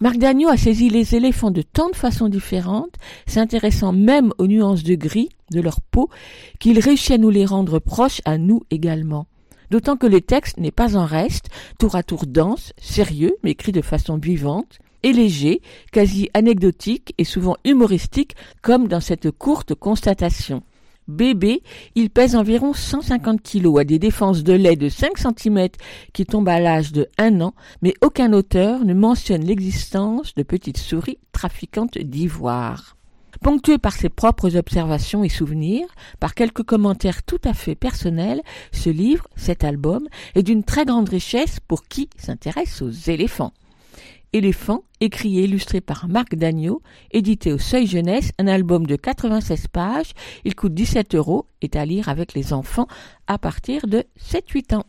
Marc 0.00 0.18
Dagneau 0.18 0.50
a 0.50 0.58
saisi 0.58 0.90
les 0.90 1.14
éléphants 1.14 1.50
de 1.50 1.62
tant 1.62 1.88
de 1.88 1.96
façons 1.96 2.28
différentes, 2.28 2.96
s'intéressant 3.26 3.94
même 3.94 4.34
aux 4.36 4.46
nuances 4.46 4.82
de 4.82 4.96
gris 4.96 5.30
de 5.50 5.62
leur 5.62 5.80
peau, 5.80 6.10
qu'il 6.60 6.78
réussit 6.78 7.12
à 7.12 7.18
nous 7.18 7.30
les 7.30 7.46
rendre 7.46 7.78
proches 7.78 8.20
à 8.26 8.36
nous 8.36 8.64
également 8.70 9.26
d'autant 9.70 9.96
que 9.96 10.06
le 10.06 10.20
texte 10.20 10.58
n'est 10.58 10.70
pas 10.70 10.96
en 10.96 11.04
reste, 11.04 11.48
tour 11.80 11.96
à 11.96 12.04
tour 12.04 12.26
dense, 12.26 12.72
sérieux, 12.76 13.34
mais 13.42 13.52
écrit 13.52 13.72
de 13.72 13.80
façon 13.80 14.18
vivante, 14.18 14.78
et 15.04 15.12
léger, 15.12 15.60
quasi 15.92 16.28
anecdotique 16.34 17.14
et 17.18 17.24
souvent 17.24 17.56
humoristique, 17.64 18.34
comme 18.62 18.88
dans 18.88 19.00
cette 19.00 19.30
courte 19.30 19.74
constatation. 19.74 20.64
Bébé, 21.06 21.62
il 21.94 22.08
pèse 22.08 22.34
environ 22.34 22.72
150 22.72 23.42
kilos, 23.42 23.78
a 23.78 23.84
des 23.84 23.98
défenses 23.98 24.42
de 24.42 24.54
lait 24.54 24.76
de 24.76 24.88
5 24.88 25.18
cm 25.18 25.68
qui 26.14 26.24
tombent 26.24 26.48
à 26.48 26.58
l'âge 26.58 26.92
de 26.92 27.08
1 27.18 27.42
an, 27.42 27.54
mais 27.82 27.92
aucun 28.02 28.32
auteur 28.32 28.86
ne 28.86 28.94
mentionne 28.94 29.44
l'existence 29.44 30.34
de 30.34 30.42
petites 30.42 30.78
souris 30.78 31.18
trafiquantes 31.32 31.98
d'ivoire. 31.98 32.96
Ponctué 33.42 33.76
par 33.76 33.92
ses 33.92 34.08
propres 34.08 34.56
observations 34.56 35.24
et 35.24 35.28
souvenirs, 35.28 35.88
par 36.20 36.34
quelques 36.34 36.62
commentaires 36.62 37.22
tout 37.22 37.40
à 37.44 37.52
fait 37.52 37.74
personnels, 37.74 38.40
ce 38.72 38.88
livre, 38.88 39.28
cet 39.36 39.64
album, 39.64 40.08
est 40.34 40.42
d'une 40.42 40.64
très 40.64 40.86
grande 40.86 41.10
richesse 41.10 41.60
pour 41.60 41.84
qui 41.84 42.08
s'intéresse 42.16 42.80
aux 42.80 42.90
éléphants. 42.90 43.52
Éléphant, 44.34 44.82
écrit 45.00 45.38
et 45.38 45.44
illustré 45.44 45.80
par 45.80 46.08
Marc 46.08 46.34
Dagneau, 46.34 46.82
édité 47.12 47.52
au 47.52 47.58
Seuil 47.58 47.86
Jeunesse, 47.86 48.32
un 48.40 48.48
album 48.48 48.84
de 48.84 48.96
96 48.96 49.68
pages, 49.68 50.10
il 50.44 50.56
coûte 50.56 50.74
17 50.74 51.14
euros, 51.14 51.46
est 51.62 51.76
à 51.76 51.84
lire 51.84 52.08
avec 52.08 52.34
les 52.34 52.52
enfants 52.52 52.88
à 53.28 53.38
partir 53.38 53.86
de 53.86 54.02
7-8 54.20 54.74
ans. 54.74 54.86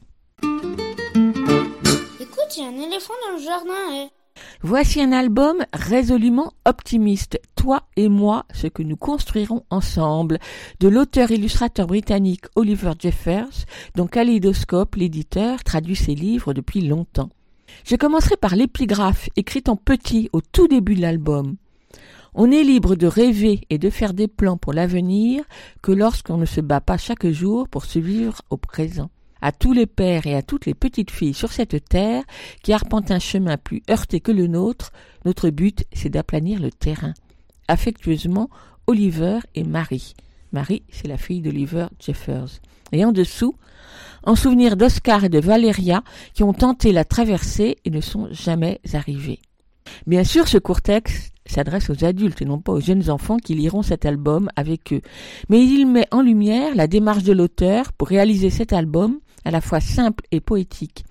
Écoute, 2.20 2.58
il 2.58 2.64
y 2.64 2.66
a 2.66 2.70
un 2.70 2.88
éléphant 2.88 3.14
dans 3.24 3.38
le 3.38 3.44
jardin, 3.44 3.94
eh. 3.94 4.08
Voici 4.64 5.00
un 5.00 5.12
album 5.12 5.64
résolument 5.74 6.52
optimiste, 6.66 7.40
Toi 7.56 7.84
et 7.98 8.10
moi, 8.10 8.46
ce 8.52 8.66
que 8.66 8.82
nous 8.82 8.98
construirons 8.98 9.64
ensemble, 9.70 10.40
de 10.80 10.88
l'auteur-illustrateur 10.88 11.86
britannique 11.86 12.46
Oliver 12.56 12.94
Jeffers, 12.98 13.66
dont 13.94 14.08
Kaleidoscope, 14.08 14.96
l'éditeur, 14.96 15.64
traduit 15.64 15.96
ses 15.96 16.16
livres 16.16 16.56
depuis 16.56 16.82
longtemps. 16.82 17.30
Je 17.86 17.96
commencerai 17.96 18.38
par 18.38 18.56
l'épigraphe, 18.56 19.30
écrite 19.36 19.70
en 19.70 19.76
petit 19.76 20.30
au 20.34 20.42
tout 20.42 20.68
début 20.68 20.96
de 20.96 21.02
l'album. 21.02 21.56
On 22.34 22.52
est 22.52 22.64
libre 22.64 22.96
de 22.96 23.08
rêver 23.08 23.62
et 23.70 23.78
de 23.78 23.90
faire 23.90 24.14
des 24.14 24.28
plans 24.28 24.58
pour 24.58 24.74
l'avenir 24.74 25.44
que 25.82 25.92
lorsqu'on 25.92 26.38
ne 26.38 26.46
se 26.46 26.62
bat 26.62 26.82
pas 26.82 26.98
chaque 26.98 27.28
jour 27.28 27.70
pour 27.70 27.86
se 27.86 28.00
vivre 28.00 28.42
au 28.50 28.58
présent 28.58 29.10
à 29.46 29.52
tous 29.52 29.74
les 29.74 29.86
pères 29.86 30.26
et 30.26 30.34
à 30.34 30.42
toutes 30.42 30.66
les 30.66 30.74
petites 30.74 31.12
filles 31.12 31.36
sur 31.36 31.52
cette 31.52 31.88
terre 31.88 32.24
qui 32.64 32.74
arpentent 32.74 33.12
un 33.12 33.20
chemin 33.20 33.58
plus 33.58 33.84
heurté 33.92 34.20
que 34.20 34.32
le 34.32 34.48
nôtre, 34.48 34.92
notre 35.24 35.52
but 35.52 35.86
c'est 35.94 36.10
d'aplanir 36.10 36.60
le 36.60 36.72
terrain. 36.72 37.14
Affectueusement, 37.68 38.50
Oliver 38.88 39.38
et 39.54 39.64
Marie. 39.64 40.16
Marie, 40.56 40.84
c'est 40.90 41.10
la 41.10 41.18
fille 41.18 41.42
d'Oliver 41.42 41.88
Jeffers. 42.00 42.62
Et 42.94 43.04
en 43.04 43.12
dessous, 43.12 43.56
en 44.24 44.36
souvenir 44.36 44.78
d'Oscar 44.78 45.26
et 45.26 45.30
de 45.30 45.42
Valéria 45.42 46.02
qui 46.34 46.44
ont 46.44 46.54
tenté 46.54 46.94
la 46.94 47.04
traversée 47.04 47.76
et 47.84 47.90
ne 47.90 48.00
sont 48.00 48.30
jamais 48.32 48.80
arrivés. 48.94 49.40
Bien 50.08 50.24
sûr, 50.24 50.48
ce 50.48 50.58
court 50.58 50.82
texte 50.82 51.34
s'adresse 51.46 51.90
aux 51.90 52.06
adultes 52.06 52.42
et 52.42 52.46
non 52.46 52.60
pas 52.60 52.72
aux 52.72 52.80
jeunes 52.80 53.10
enfants 53.10 53.36
qui 53.36 53.54
liront 53.54 53.82
cet 53.82 54.06
album 54.06 54.48
avec 54.56 54.94
eux. 54.94 55.02
Mais 55.50 55.62
il 55.62 55.88
met 55.88 56.08
en 56.12 56.22
lumière 56.22 56.74
la 56.74 56.88
démarche 56.88 57.24
de 57.24 57.34
l'auteur 57.34 57.92
pour 57.92 58.08
réaliser 58.08 58.50
cet 58.50 58.72
album 58.72 59.20
à 59.44 59.52
la 59.52 59.60
fois 59.60 59.82
simple 59.82 60.24
et 60.32 60.40
poétique. 60.40 61.04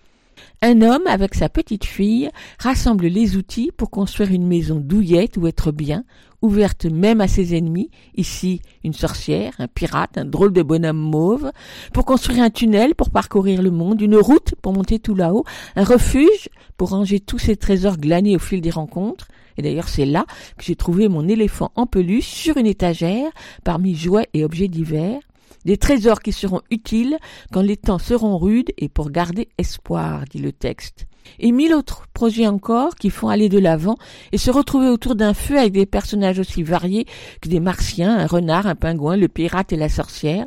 Un 0.67 0.81
homme, 0.81 1.07
avec 1.07 1.35
sa 1.35 1.51
petite 1.51 1.85
fille, 1.85 2.31
rassemble 2.59 3.07
les 3.07 3.37
outils 3.37 3.71
pour 3.77 3.91
construire 3.91 4.33
une 4.33 4.47
maison 4.47 4.77
douillette 4.77 5.37
où 5.37 5.47
être 5.47 5.73
bien, 5.73 6.05
ouverte 6.41 6.87
même 6.87 7.21
à 7.21 7.29
ses 7.29 7.55
ennemis, 7.55 7.91
ici 8.17 8.62
une 8.83 8.95
sorcière, 8.95 9.53
un 9.59 9.69
pirate, 9.69 10.17
un 10.17 10.25
drôle 10.25 10.55
de 10.55 10.62
bonhomme 10.62 10.97
mauve, 10.97 11.53
pour 11.93 12.07
construire 12.07 12.43
un 12.43 12.49
tunnel 12.49 12.95
pour 12.95 13.11
parcourir 13.11 13.61
le 13.61 13.71
monde, 13.71 14.01
une 14.01 14.17
route 14.17 14.55
pour 14.62 14.73
monter 14.73 14.99
tout 14.99 15.15
là-haut, 15.15 15.45
un 15.77 15.85
refuge 15.85 16.49
pour 16.79 16.89
ranger 16.89 17.21
tous 17.21 17.39
ces 17.39 17.57
trésors 17.57 17.99
glanés 17.99 18.35
au 18.35 18.39
fil 18.39 18.62
des 18.62 18.71
rencontres. 18.71 19.29
Et 19.59 19.62
d'ailleurs 19.62 19.89
c'est 19.89 20.07
là 20.07 20.25
que 20.57 20.65
j'ai 20.65 20.77
trouvé 20.77 21.09
mon 21.09 21.29
éléphant 21.29 21.73
en 21.75 21.85
peluche 21.85 22.25
sur 22.25 22.57
une 22.57 22.67
étagère 22.67 23.31
parmi 23.65 23.95
jouets 23.95 24.31
et 24.33 24.47
objets 24.47 24.69
divers. 24.69 25.21
Des 25.65 25.77
trésors 25.77 26.21
qui 26.21 26.33
seront 26.33 26.61
utiles 26.71 27.19
quand 27.53 27.63
les 27.63 27.77
temps 27.77 27.99
seront 27.99 28.39
rudes 28.39 28.73
et 28.79 28.89
pour 28.89 29.11
garder 29.11 29.49
espoir, 29.59 30.25
dit 30.31 30.39
le 30.39 30.53
texte. 30.53 31.07
Et 31.39 31.53
mille 31.53 31.75
autres 31.75 32.07
projets 32.13 32.47
encore 32.47 32.95
qui 32.97 33.11
font 33.11 33.29
aller 33.29 33.49
de 33.49 33.59
l'avant 33.59 33.97
et 34.33 34.39
se 34.39 34.51
retrouver 34.51 34.89
autour 34.89 35.15
d'un 35.15 35.35
feu 35.35 35.59
avec 35.59 35.73
des 35.73 35.87
personnages 35.87 36.39
aussi 36.39 36.63
variés 36.63 37.07
que 37.41 37.49
des 37.49 37.61
martiens, 37.61 38.19
un 38.19 38.27
renard, 38.27 38.67
un 38.67 38.75
pingouin, 38.75 39.17
le 39.17 39.29
pirate 39.29 39.73
et 39.73 39.77
la 39.77 39.89
sorcière, 39.89 40.47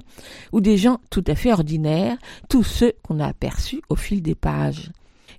ou 0.52 0.62
des 0.62 0.78
gens 0.78 1.00
tout 1.10 1.24
à 1.28 1.36
fait 1.36 1.52
ordinaires, 1.52 2.18
tous 2.50 2.64
ceux 2.64 2.94
qu'on 3.04 3.20
a 3.20 3.28
aperçus 3.28 3.82
au 3.90 3.96
fil 3.96 4.22
des 4.22 4.36
pages. 4.36 4.92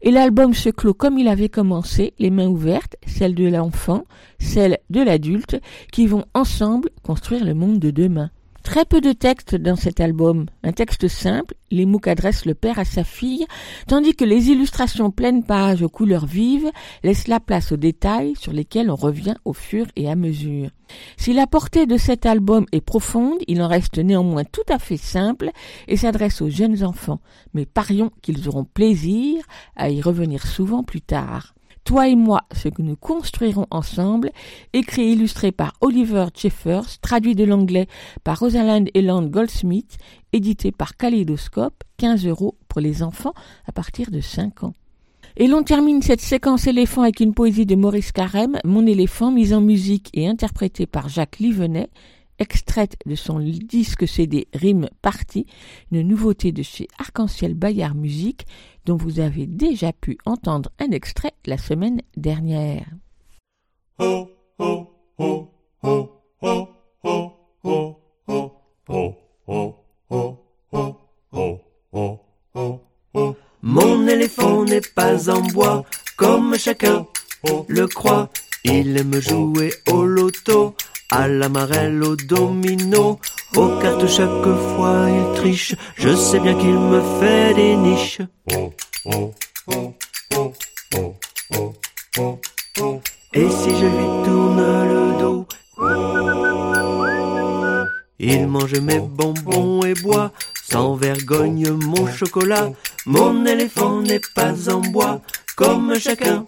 Et 0.03 0.11
l'album 0.11 0.55
se 0.55 0.69
clôt 0.69 0.95
comme 0.95 1.19
il 1.19 1.27
avait 1.27 1.49
commencé, 1.49 2.15
les 2.19 2.31
mains 2.31 2.47
ouvertes, 2.47 2.97
celles 3.07 3.35
de 3.35 3.49
l'enfant, 3.49 4.05
celles 4.39 4.79
de 4.91 5.03
l'adulte, 5.03 5.61
qui 5.93 6.07
vont 6.07 6.25
ensemble 6.35 6.91
construire 7.03 7.45
le 7.45 7.55
monde 7.55 7.81
de 7.81 7.91
demain. 7.91 8.31
Très 8.69 8.85
peu 8.85 9.01
de 9.01 9.13
texte 9.13 9.55
dans 9.55 9.77
cet 9.77 9.99
album, 9.99 10.45
un 10.63 10.73
texte 10.73 11.09
simple, 11.09 11.55
les 11.71 11.87
mots 11.87 11.99
qu'adresse 11.99 12.45
le 12.45 12.53
père 12.53 12.79
à 12.79 12.85
sa 12.85 13.03
fille, 13.03 13.47
tandis 13.87 14.15
que 14.15 14.27
les 14.27 14.51
illustrations 14.51 15.11
pleines 15.11 15.43
pages 15.43 15.81
aux 15.81 15.89
couleurs 15.89 16.27
vives 16.27 16.71
laissent 17.03 17.29
la 17.29 17.41
place 17.41 17.73
aux 17.73 17.79
détails 17.79 18.35
sur 18.37 18.53
lesquels 18.53 18.91
on 18.91 18.95
revient 18.95 19.37
au 19.47 19.55
fur 19.55 19.87
et 19.97 20.11
à 20.11 20.17
mesure. 20.17 20.69
Si 21.17 21.33
la 21.33 21.47
portée 21.47 21.87
de 21.87 21.97
cet 21.97 22.27
album 22.27 22.67
est 22.73 22.83
profonde, 22.83 23.39
il 23.49 23.63
en 23.63 23.69
reste 23.69 23.97
néanmoins 23.97 24.45
tout 24.45 24.61
à 24.69 24.79
fait 24.79 24.99
simple 24.99 25.49
et 25.89 25.97
s'adresse 25.97 26.43
aux 26.43 26.51
jeunes 26.51 26.85
enfants, 26.85 27.21
mais 27.55 27.65
parions 27.65 28.11
qu'ils 28.21 28.51
auront 28.51 28.65
plaisir 28.65 29.43
à 29.77 29.89
y 29.89 30.03
revenir 30.03 30.47
souvent 30.47 30.83
plus 30.83 31.01
tard. 31.01 31.55
Toi 31.89 32.09
et 32.09 32.17
moi, 32.17 32.43
ce 32.53 32.69
que 32.69 32.83
nous 32.83 32.97
construirons 32.97 33.65
ensemble, 33.71 34.31
écrit 34.75 35.05
et 35.05 35.13
illustré 35.13 35.53
par 35.53 35.73
Oliver 35.81 36.27
Jeffers, 36.35 37.01
traduit 37.01 37.35
de 37.35 37.45
l'anglais 37.45 37.87
par 38.25 38.41
Rosalind 38.41 38.91
Eland 38.93 39.23
Goldsmith, 39.23 39.97
édité 40.35 40.71
par 40.71 40.99
Kaleidoscope, 40.99 41.83
15 41.97 42.27
euros 42.27 42.59
pour 42.69 42.83
les 42.83 43.03
enfants 43.03 43.33
à 43.67 43.73
partir 43.73 44.11
de 44.11 44.21
5 44.21 44.65
ans. 44.65 44.75
Et 45.39 45.47
l'on 45.47 45.63
termine 45.63 46.03
cette 46.03 46.21
séquence 46.21 46.67
éléphant 46.67 47.01
avec 47.01 47.21
une 47.21 47.33
poésie 47.33 47.65
de 47.65 47.75
Maurice 47.75 48.13
Carême, 48.13 48.59
Mon 48.67 48.85
éléphant, 48.85 49.31
mise 49.31 49.55
en 49.55 49.63
musique 49.63 50.11
et 50.13 50.29
interprétée 50.29 50.85
par 50.85 51.09
Jacques 51.09 51.39
Livenet, 51.39 51.89
extraite 52.39 52.97
de 53.07 53.15
son 53.15 53.41
disque 53.41 54.07
CD 54.07 54.47
Rime 54.55 54.89
Party, 55.03 55.47
une 55.91 56.07
nouveauté 56.07 56.53
de 56.53 56.63
chez 56.63 56.89
Arc-en-Ciel 56.99 57.55
Bayard 57.55 57.97
Musique, 57.97 58.47
dont 58.89 58.97
vous 58.97 59.21
avez 59.21 59.47
déjà 59.47 59.93
pu 59.93 60.17
entendre 60.25 60.71
un 60.79 60.91
extrait 60.93 61.35
la 61.45 61.59
semaine 61.59 62.01
dernière. 62.17 62.87
Mon 73.61 74.07
éléphant 74.09 74.65
n'est 74.65 74.81
pas 74.81 75.29
en 75.29 75.43
bois, 75.43 75.85
comme 76.17 76.57
chacun 76.57 77.07
le 77.69 77.87
croit. 77.87 78.31
Il 78.65 78.97
aime 78.97 79.21
jouer 79.21 79.71
au 79.93 80.03
loto, 80.03 80.75
à 81.11 81.29
la 81.29 81.49
marelle, 81.49 82.03
au 82.03 82.17
domino. 82.17 83.19
Aux 83.57 83.79
cartes 83.81 84.07
chaque 84.07 84.29
fois 84.75 85.07
il 85.09 85.41
triche, 85.41 85.75
je 85.97 86.15
sais 86.15 86.39
bien 86.39 86.55
qu'il 86.55 86.79
me 86.79 87.01
fait 87.19 87.55
des 87.55 87.77
niches. 87.77 88.21
Et 93.33 93.49
si 93.51 93.71
je 93.71 93.87
lui 93.87 94.25
tourne 94.25 94.63
le 94.93 95.19
dos, 95.21 95.47
il 98.19 98.47
mange 98.47 98.79
mes 98.81 99.01
bonbons 99.01 99.83
et 99.85 99.95
boit 99.95 100.33
sans 100.71 100.95
vergogne 100.97 101.71
mon 101.71 102.07
chocolat. 102.07 102.71
Mon 103.07 103.47
éléphant 103.47 104.03
n'est 104.03 104.21
pas 104.35 104.71
en 104.71 104.81
bois, 104.81 105.23
comme 105.57 105.99
chacun 105.99 106.45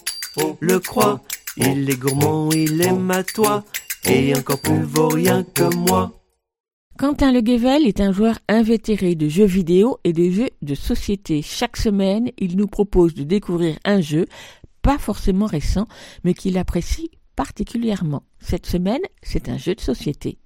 le 0.60 0.78
croit. 0.78 1.20
Il 1.56 1.88
est 1.90 1.96
gourmand, 1.96 2.50
il 2.52 2.80
aime 2.82 3.10
à 3.10 3.22
et 4.06 4.34
encore 4.36 4.60
plus 4.60 4.82
que 4.82 5.74
moi. 5.76 6.12
Quentin 6.98 7.32
Le 7.32 7.40
Guével 7.40 7.86
est 7.86 8.00
un 8.00 8.12
joueur 8.12 8.38
invétéré 8.48 9.14
de 9.14 9.28
jeux 9.28 9.46
vidéo 9.46 9.98
et 10.04 10.12
de 10.12 10.30
jeux 10.30 10.50
de 10.60 10.74
société. 10.74 11.40
Chaque 11.42 11.76
semaine, 11.76 12.30
il 12.38 12.56
nous 12.56 12.66
propose 12.66 13.14
de 13.14 13.24
découvrir 13.24 13.78
un 13.84 14.00
jeu, 14.00 14.26
pas 14.82 14.98
forcément 14.98 15.46
récent, 15.46 15.86
mais 16.24 16.34
qu'il 16.34 16.58
apprécie 16.58 17.10
particulièrement. 17.36 18.22
Cette 18.38 18.66
semaine, 18.66 19.00
c'est 19.22 19.48
un 19.48 19.56
jeu 19.56 19.74
de 19.74 19.80
société. 19.80 20.38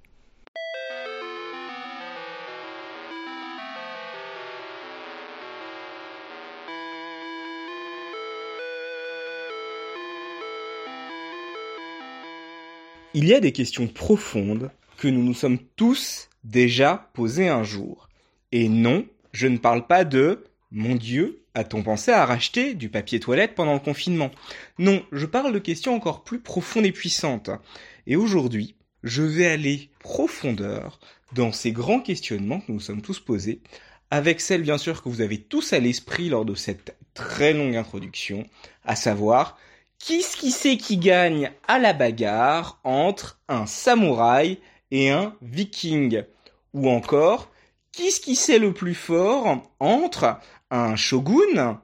Il 13.16 13.28
y 13.28 13.34
a 13.34 13.38
des 13.38 13.52
questions 13.52 13.86
profondes 13.86 14.72
que 14.96 15.06
nous 15.06 15.22
nous 15.22 15.34
sommes 15.34 15.60
tous 15.76 16.28
déjà 16.42 17.10
posées 17.14 17.46
un 17.48 17.62
jour. 17.62 18.08
Et 18.50 18.68
non, 18.68 19.06
je 19.32 19.46
ne 19.46 19.56
parle 19.56 19.86
pas 19.86 20.04
de 20.04 20.42
mon 20.72 20.96
Dieu, 20.96 21.44
a-t-on 21.54 21.84
pensé 21.84 22.10
à 22.10 22.26
racheter 22.26 22.74
du 22.74 22.88
papier 22.88 23.20
toilette 23.20 23.54
pendant 23.54 23.74
le 23.74 23.78
confinement? 23.78 24.32
Non, 24.80 25.04
je 25.12 25.26
parle 25.26 25.52
de 25.52 25.60
questions 25.60 25.94
encore 25.94 26.24
plus 26.24 26.40
profondes 26.40 26.86
et 26.86 26.90
puissantes. 26.90 27.50
Et 28.08 28.16
aujourd'hui, 28.16 28.74
je 29.04 29.22
vais 29.22 29.46
aller 29.46 29.90
profondeur 30.00 30.98
dans 31.32 31.52
ces 31.52 31.70
grands 31.70 32.00
questionnements 32.00 32.58
que 32.58 32.66
nous 32.66 32.74
nous 32.74 32.80
sommes 32.80 33.02
tous 33.02 33.20
posés, 33.20 33.60
avec 34.10 34.40
celle 34.40 34.62
bien 34.62 34.78
sûr 34.78 35.04
que 35.04 35.08
vous 35.08 35.20
avez 35.20 35.38
tous 35.38 35.72
à 35.72 35.78
l'esprit 35.78 36.30
lors 36.30 36.44
de 36.44 36.56
cette 36.56 36.96
très 37.14 37.52
longue 37.52 37.76
introduction, 37.76 38.44
à 38.84 38.96
savoir 38.96 39.56
Qu'est-ce 39.99 40.36
qui 40.36 40.51
c'est 40.51 40.76
qui 40.76 40.99
gagne 40.99 41.51
à 41.66 41.78
la 41.78 41.92
bagarre 41.92 42.78
entre 42.84 43.38
un 43.49 43.66
samouraï 43.66 44.59
et 44.90 45.11
un 45.11 45.34
viking? 45.40 46.24
Ou 46.74 46.90
encore, 46.90 47.51
qu'est-ce 47.92 48.20
qui 48.20 48.36
c'est 48.36 48.59
le 48.59 48.74
plus 48.74 48.95
fort 48.95 49.62
entre 49.80 50.38
un 50.70 50.97
shogun 50.97 51.80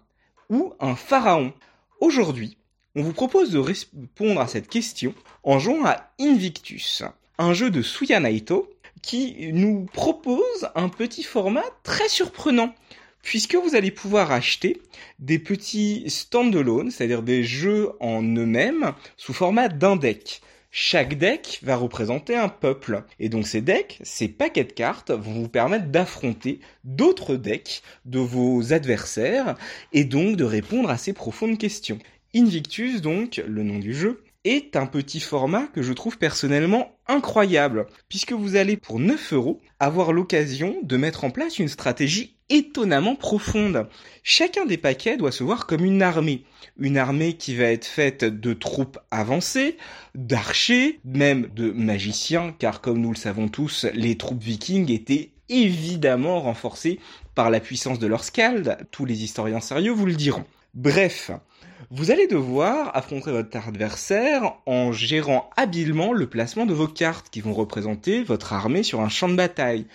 ou 0.51 0.75
un 0.81 0.97
pharaon? 0.97 1.53
Aujourd'hui, 2.01 2.59
on 2.95 3.03
vous 3.03 3.13
propose 3.13 3.51
de 3.51 3.59
répondre 3.59 4.41
à 4.41 4.49
cette 4.49 4.69
question 4.69 5.15
en 5.43 5.59
jouant 5.59 5.85
à 5.87 6.11
Invictus, 6.21 7.03
un 7.39 7.55
jeu 7.55 7.71
de 7.71 7.83
Suya 7.83 8.21
Naito 8.21 8.69
qui 9.01 9.51
nous 9.53 9.87
propose 9.93 10.69
un 10.75 10.89
petit 10.89 11.23
format 11.23 11.65
très 11.85 12.09
surprenant 12.09 12.75
puisque 13.23 13.55
vous 13.55 13.75
allez 13.75 13.91
pouvoir 13.91 14.33
acheter 14.33 14.81
des 15.19 15.39
petits 15.39 16.05
stand-alone, 16.09 16.91
c'est-à-dire 16.91 17.23
des 17.23 17.45
jeux 17.45 17.91
en 18.01 18.23
eux-mêmes 18.23 18.93
sous 19.17 19.33
format 19.33 19.69
d'un 19.69 19.97
deck. 19.97 20.41
Chaque 20.73 21.19
deck 21.19 21.59
va 21.63 21.75
représenter 21.75 22.37
un 22.37 22.49
peuple. 22.49 23.03
Et 23.19 23.29
donc 23.29 23.47
ces 23.47 23.61
decks, 23.61 23.99
ces 24.03 24.29
paquets 24.29 24.65
de 24.65 24.73
cartes 24.73 25.11
vont 25.11 25.33
vous 25.33 25.49
permettre 25.49 25.87
d'affronter 25.87 26.61
d'autres 26.85 27.35
decks 27.35 27.83
de 28.05 28.21
vos 28.21 28.73
adversaires 28.73 29.57
et 29.93 30.05
donc 30.05 30.37
de 30.37 30.45
répondre 30.45 30.89
à 30.89 30.97
ces 30.97 31.13
profondes 31.13 31.59
questions. 31.59 31.99
Invictus, 32.35 33.01
donc, 33.01 33.43
le 33.45 33.65
nom 33.65 33.81
du 33.81 33.93
jeu, 33.93 34.23
est 34.45 34.77
un 34.77 34.87
petit 34.87 35.21
format 35.21 35.67
que 35.67 35.83
je 35.83 35.93
trouve 35.93 36.19
personnellement 36.19 36.97
incroyable, 37.07 37.87
puisque 38.09 38.33
vous 38.33 38.57
allez 38.57 38.77
pour 38.77 38.99
9 38.99 39.33
euros 39.35 39.61
avoir 39.79 40.13
l'occasion 40.13 40.77
de 40.83 40.97
mettre 40.97 41.25
en 41.25 41.31
place 41.31 41.59
une 41.59 41.69
stratégie 41.69 42.37
étonnamment 42.49 43.15
profonde. 43.15 43.89
Chacun 44.23 44.67
des 44.67 44.77
paquets 44.77 45.17
doit 45.17 45.33
se 45.33 45.45
voir 45.45 45.67
comme 45.67 45.85
une 45.85 46.03
armée. 46.03 46.45
Une 46.79 46.99
armée 46.99 47.35
qui 47.35 47.55
va 47.55 47.65
être 47.65 47.85
faite 47.85 48.25
de 48.25 48.53
troupes 48.53 48.99
avancées, 49.11 49.77
d'archers, 50.15 51.01
même 51.05 51.49
de 51.55 51.71
magiciens, 51.71 52.55
car 52.59 52.81
comme 52.81 53.01
nous 53.01 53.13
le 53.13 53.17
savons 53.17 53.49
tous, 53.49 53.87
les 53.95 54.17
troupes 54.17 54.43
vikings 54.43 54.91
étaient 54.91 55.31
évidemment 55.49 56.41
renforcées 56.41 56.99
par 57.35 57.51
la 57.51 57.61
puissance 57.61 57.99
de 57.99 58.07
leurs 58.07 58.25
scalds. 58.25 58.77
Tous 58.91 59.05
les 59.05 59.23
historiens 59.23 59.61
sérieux 59.61 59.93
vous 59.93 60.07
le 60.07 60.15
diront. 60.15 60.45
Bref, 60.75 61.31
vous 61.93 62.13
allez 62.13 62.29
devoir 62.29 62.97
affronter 62.97 63.33
votre 63.33 63.67
adversaire 63.67 64.55
en 64.65 64.93
gérant 64.93 65.51
habilement 65.57 66.13
le 66.13 66.29
placement 66.29 66.65
de 66.65 66.73
vos 66.73 66.87
cartes 66.87 67.31
qui 67.31 67.41
vont 67.41 67.53
représenter 67.53 68.23
votre 68.23 68.53
armée 68.53 68.85
sur 68.85 69.01
un 69.01 69.09
champ 69.09 69.29
de 69.29 69.35
bataille. 69.35 69.87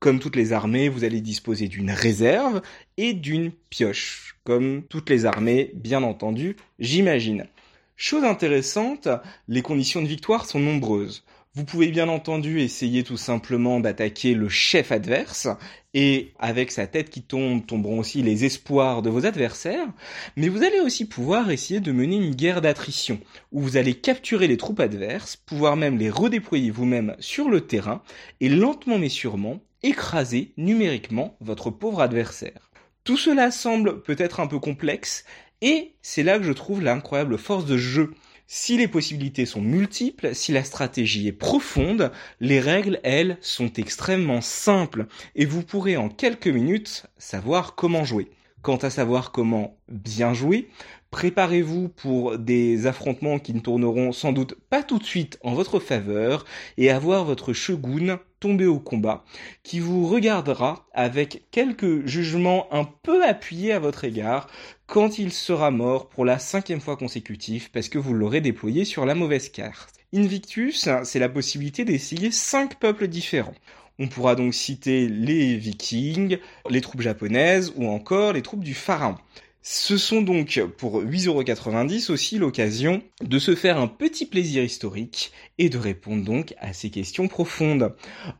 Comme 0.00 0.18
toutes 0.18 0.34
les 0.34 0.52
armées, 0.52 0.88
vous 0.88 1.04
allez 1.04 1.20
disposer 1.20 1.68
d'une 1.68 1.92
réserve 1.92 2.60
et 2.96 3.12
d'une 3.14 3.52
pioche. 3.70 4.36
Comme 4.42 4.82
toutes 4.88 5.08
les 5.10 5.26
armées, 5.26 5.70
bien 5.74 6.02
entendu, 6.02 6.56
j'imagine. 6.80 7.46
Chose 7.94 8.24
intéressante, 8.24 9.06
les 9.46 9.62
conditions 9.62 10.02
de 10.02 10.08
victoire 10.08 10.46
sont 10.46 10.58
nombreuses. 10.58 11.24
Vous 11.56 11.64
pouvez 11.64 11.92
bien 11.92 12.08
entendu 12.08 12.58
essayer 12.58 13.04
tout 13.04 13.16
simplement 13.16 13.78
d'attaquer 13.78 14.34
le 14.34 14.48
chef 14.48 14.90
adverse, 14.90 15.46
et 15.94 16.32
avec 16.40 16.72
sa 16.72 16.88
tête 16.88 17.10
qui 17.10 17.22
tombe, 17.22 17.64
tomberont 17.64 18.00
aussi 18.00 18.22
les 18.22 18.44
espoirs 18.44 19.02
de 19.02 19.10
vos 19.10 19.24
adversaires, 19.24 19.86
mais 20.34 20.48
vous 20.48 20.64
allez 20.64 20.80
aussi 20.80 21.04
pouvoir 21.04 21.52
essayer 21.52 21.78
de 21.78 21.92
mener 21.92 22.16
une 22.16 22.34
guerre 22.34 22.60
d'attrition, 22.60 23.20
où 23.52 23.60
vous 23.60 23.76
allez 23.76 23.94
capturer 23.94 24.48
les 24.48 24.56
troupes 24.56 24.80
adverses, 24.80 25.36
pouvoir 25.36 25.76
même 25.76 25.96
les 25.96 26.10
redéployer 26.10 26.72
vous-même 26.72 27.14
sur 27.20 27.48
le 27.48 27.60
terrain, 27.60 28.02
et 28.40 28.48
lentement 28.48 28.98
mais 28.98 29.08
sûrement 29.08 29.60
écraser 29.84 30.54
numériquement 30.56 31.36
votre 31.40 31.70
pauvre 31.70 32.00
adversaire. 32.00 32.72
Tout 33.04 33.16
cela 33.16 33.52
semble 33.52 34.02
peut-être 34.02 34.40
un 34.40 34.48
peu 34.48 34.58
complexe, 34.58 35.24
et 35.60 35.94
c'est 36.02 36.24
là 36.24 36.36
que 36.38 36.44
je 36.44 36.52
trouve 36.52 36.82
l'incroyable 36.82 37.38
force 37.38 37.64
de 37.64 37.78
jeu 37.78 38.12
si 38.46 38.76
les 38.76 38.88
possibilités 38.88 39.46
sont 39.46 39.60
multiples, 39.60 40.34
si 40.34 40.52
la 40.52 40.64
stratégie 40.64 41.28
est 41.28 41.32
profonde, 41.32 42.12
les 42.40 42.60
règles, 42.60 43.00
elles, 43.02 43.38
sont 43.40 43.72
extrêmement 43.72 44.40
simples 44.40 45.06
et 45.34 45.46
vous 45.46 45.62
pourrez 45.62 45.96
en 45.96 46.08
quelques 46.08 46.48
minutes 46.48 47.06
savoir 47.18 47.74
comment 47.74 48.04
jouer. 48.04 48.30
Quant 48.64 48.76
à 48.76 48.88
savoir 48.88 49.30
comment 49.30 49.76
bien 49.90 50.32
jouer, 50.32 50.70
préparez-vous 51.10 51.90
pour 51.90 52.38
des 52.38 52.86
affrontements 52.86 53.38
qui 53.38 53.52
ne 53.52 53.60
tourneront 53.60 54.10
sans 54.10 54.32
doute 54.32 54.54
pas 54.70 54.82
tout 54.82 54.98
de 54.98 55.04
suite 55.04 55.38
en 55.44 55.52
votre 55.52 55.80
faveur 55.80 56.46
et 56.78 56.90
avoir 56.90 57.26
votre 57.26 57.52
shogun 57.52 58.18
tomber 58.40 58.64
au 58.64 58.78
combat 58.78 59.22
qui 59.64 59.80
vous 59.80 60.06
regardera 60.06 60.86
avec 60.94 61.44
quelques 61.50 62.06
jugements 62.06 62.66
un 62.72 62.84
peu 62.84 63.22
appuyés 63.22 63.74
à 63.74 63.80
votre 63.80 64.04
égard 64.04 64.48
quand 64.86 65.18
il 65.18 65.30
sera 65.30 65.70
mort 65.70 66.08
pour 66.08 66.24
la 66.24 66.38
cinquième 66.38 66.80
fois 66.80 66.96
consécutive 66.96 67.70
parce 67.70 67.90
que 67.90 67.98
vous 67.98 68.14
l'aurez 68.14 68.40
déployé 68.40 68.86
sur 68.86 69.04
la 69.04 69.14
mauvaise 69.14 69.50
carte. 69.50 69.96
Invictus, 70.14 70.88
c'est 71.02 71.18
la 71.18 71.28
possibilité 71.28 71.84
d'essayer 71.84 72.30
cinq 72.30 72.78
peuples 72.78 73.08
différents. 73.08 73.54
On 73.98 74.08
pourra 74.08 74.34
donc 74.34 74.54
citer 74.54 75.08
les 75.08 75.56
vikings, 75.56 76.38
les 76.68 76.80
troupes 76.80 77.00
japonaises 77.00 77.72
ou 77.76 77.86
encore 77.86 78.32
les 78.32 78.42
troupes 78.42 78.64
du 78.64 78.74
pharaon. 78.74 79.16
Ce 79.62 79.96
sont 79.96 80.20
donc 80.20 80.60
pour 80.76 81.02
8,90€ 81.02 82.12
aussi 82.12 82.36
l'occasion 82.36 83.02
de 83.22 83.38
se 83.38 83.54
faire 83.54 83.78
un 83.78 83.86
petit 83.86 84.26
plaisir 84.26 84.62
historique 84.62 85.32
et 85.56 85.70
de 85.70 85.78
répondre 85.78 86.22
donc 86.22 86.54
à 86.58 86.74
ces 86.74 86.90
questions 86.90 87.28
profondes. 87.28 87.94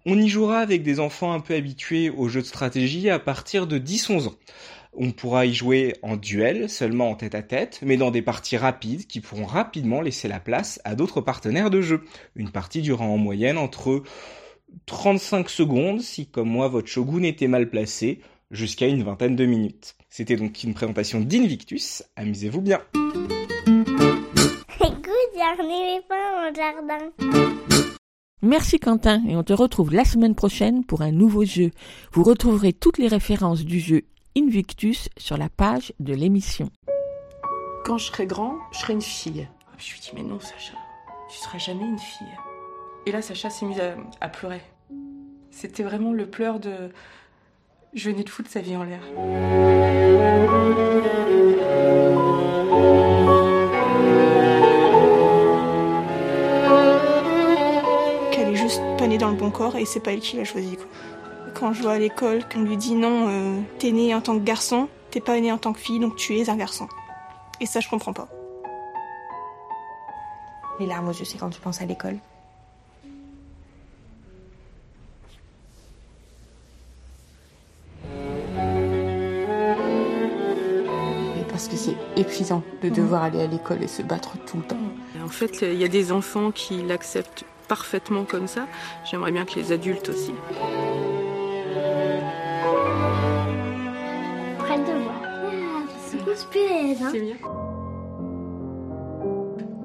On 0.05 0.19
y 0.19 0.29
jouera 0.29 0.59
avec 0.59 0.83
des 0.83 1.01
enfants 1.01 1.33
un 1.33 1.41
peu 1.41 1.55
habitués 1.55 2.11
aux 2.11 2.29
jeux 2.29 2.43
de 2.43 2.47
stratégie 2.47 3.09
à 3.09 3.19
partir 3.19 3.67
de 3.67 3.79
10-11 3.79 4.29
ans. 4.29 4.35
On 4.93 5.13
pourra 5.13 5.47
y 5.47 5.55
jouer 5.55 5.95
en 6.03 6.17
duel, 6.17 6.69
seulement 6.69 7.11
en 7.11 7.15
tête 7.15 7.35
à 7.35 7.43
tête, 7.43 7.81
mais 7.83 7.97
dans 7.97 8.11
des 8.11 8.23
parties 8.23 8.57
rapides 8.57 9.07
qui 9.07 9.21
pourront 9.21 9.47
rapidement 9.47 10.03
laisser 10.03 10.29
la 10.29 10.41
place 10.41 10.81
à 10.85 10.95
d'autres 10.95 11.21
partenaires 11.21 11.71
de 11.71 11.81
jeu. 11.81 12.05
Une 12.37 12.51
partie 12.51 12.83
durant 12.83 13.09
en 13.09 13.19
moyenne 13.19 13.57
entre 13.57 14.03
35 14.87 15.49
secondes 15.49 16.01
si 16.01 16.27
comme 16.27 16.49
moi 16.49 16.69
votre 16.69 16.89
shogun 16.89 17.23
était 17.23 17.49
mal 17.49 17.71
placé, 17.71 18.21
jusqu'à 18.51 18.87
une 18.87 19.03
vingtaine 19.03 19.37
de 19.37 19.47
minutes. 19.47 19.97
C'était 20.09 20.37
donc 20.37 20.63
une 20.63 20.75
présentation 20.75 21.21
d'Invictus, 21.21 22.05
amusez-vous 22.17 22.61
bien. 22.61 22.81
Écoute, 24.81 25.13
pas 26.09 26.53
jardin. 26.55 27.11
Merci 28.43 28.79
Quentin 28.79 29.23
et 29.27 29.37
on 29.37 29.43
te 29.43 29.53
retrouve 29.53 29.93
la 29.95 30.05
semaine 30.05 30.35
prochaine 30.35 30.85
pour 30.85 31.03
un 31.03 31.13
nouveau 31.13 31.45
jeu. 31.45 31.71
Vous 32.13 32.23
retrouverez 32.23 32.73
toutes 32.73 32.99
les 32.99 33.09
références 33.09 33.65
du 33.65 33.81
jeu 33.81 34.03
Invictus 34.37 35.09
sur 35.17 35.37
la 35.37 35.49
page 35.49 35.93
de 36.01 36.13
l'émission. 36.13 36.69
Quand 37.85 37.99
je 37.99 38.07
serai 38.07 38.27
grand, 38.27 38.57
je 38.73 38.79
serai 38.79 38.93
une 38.95 39.03
fille. 39.03 39.49
Je 39.79 39.93
lui 39.93 40.01
dis, 40.01 40.11
mais 40.15 40.23
non, 40.23 40.41
Sacha, 40.41 40.75
tu 41.31 41.39
seras 41.39 41.59
jamais 41.59 41.85
une 41.85 41.99
fille. 41.99 42.54
Et 43.07 43.13
là, 43.13 43.21
Sacha 43.21 43.51
s'est 43.51 43.67
mise 43.67 43.81
à, 43.81 43.95
à 44.21 44.29
pleurer. 44.29 44.63
C'était 45.51 45.83
vraiment 45.83 46.13
le 46.13 46.27
pleur 46.27 46.59
de. 46.59 46.91
Je 47.93 48.11
venais 48.11 48.25
de 48.25 48.31
foutre 48.31 48.51
sa 48.51 48.61
vie 48.61 48.77
en 48.77 48.83
l'air. 48.83 49.01
qu'elle 58.33 58.49
est 58.49 58.57
juste 58.57 58.83
pas 58.99 59.07
née 59.07 59.19
dans 59.19 59.31
le 59.31 59.37
bon 59.37 59.51
corps 59.51 59.77
et 59.77 59.85
c'est 59.85 60.01
pas 60.01 60.13
elle 60.13 60.21
qui 60.21 60.37
l'a 60.37 60.45
choisi. 60.45 60.77
Quoi. 60.77 60.87
Quand 61.55 61.73
je 61.73 61.83
vois 61.83 61.93
à 61.93 61.99
l'école 61.99 62.49
qu'on 62.49 62.63
lui 62.63 62.77
dit 62.77 62.95
non, 62.95 63.29
euh, 63.29 63.61
t'es 63.79 63.93
né 63.93 64.13
en 64.15 64.21
tant 64.21 64.37
que 64.37 64.43
garçon, 64.43 64.89
t'es 65.13 65.21
pas 65.21 65.39
né 65.39 65.53
en 65.53 65.59
tant 65.59 65.73
que 65.73 65.79
fille, 65.79 66.01
donc 66.01 66.17
tu 66.17 66.37
es 66.37 66.51
un 66.51 66.57
garçon. 66.57 66.89
Et 67.61 67.67
ça, 67.67 67.79
je 67.79 67.89
comprends 67.89 68.13
pas. 68.13 68.29
Les 70.81 70.87
larmes 70.87 71.09
aux 71.09 71.13
yeux, 71.13 71.25
c'est 71.25 71.39
quand 71.39 71.51
tu 71.51 71.61
penses 71.61 71.81
à 71.81 71.87
l'école. 71.87 72.19
Que 81.75 81.81
c'est 81.81 81.97
épuisant 82.17 82.63
de 82.83 82.89
devoir 82.89 83.25
aller 83.25 83.43
à 83.43 83.47
l'école 83.47 83.83
et 83.83 83.89
se 83.89 84.03
battre 84.03 84.37
tout 84.47 84.59
le 84.59 84.63
temps. 84.63 84.79
En 85.25 85.29
fait, 85.29 85.63
il 85.63 85.75
y 85.75 85.85
a 85.85 85.89
des 85.89 86.13
enfants 86.13 86.51
qui 86.53 86.83
l'acceptent 86.83 87.45
parfaitement 87.69 88.25
comme 88.25 88.47
ça. 88.47 88.67
J'aimerais 89.05 89.33
bien 89.33 89.45
que 89.45 89.57
les 89.57 89.73
adultes 89.73 90.09
aussi. 90.09 90.33
Prête 94.59 94.87
de 94.87 95.03
voir. 95.03 95.21
Ah, 95.25 95.83
c'est 96.07 96.25
conspiré, 96.25 96.93
hein. 97.03 97.09
C'est 97.11 97.21
bien. 97.21 97.37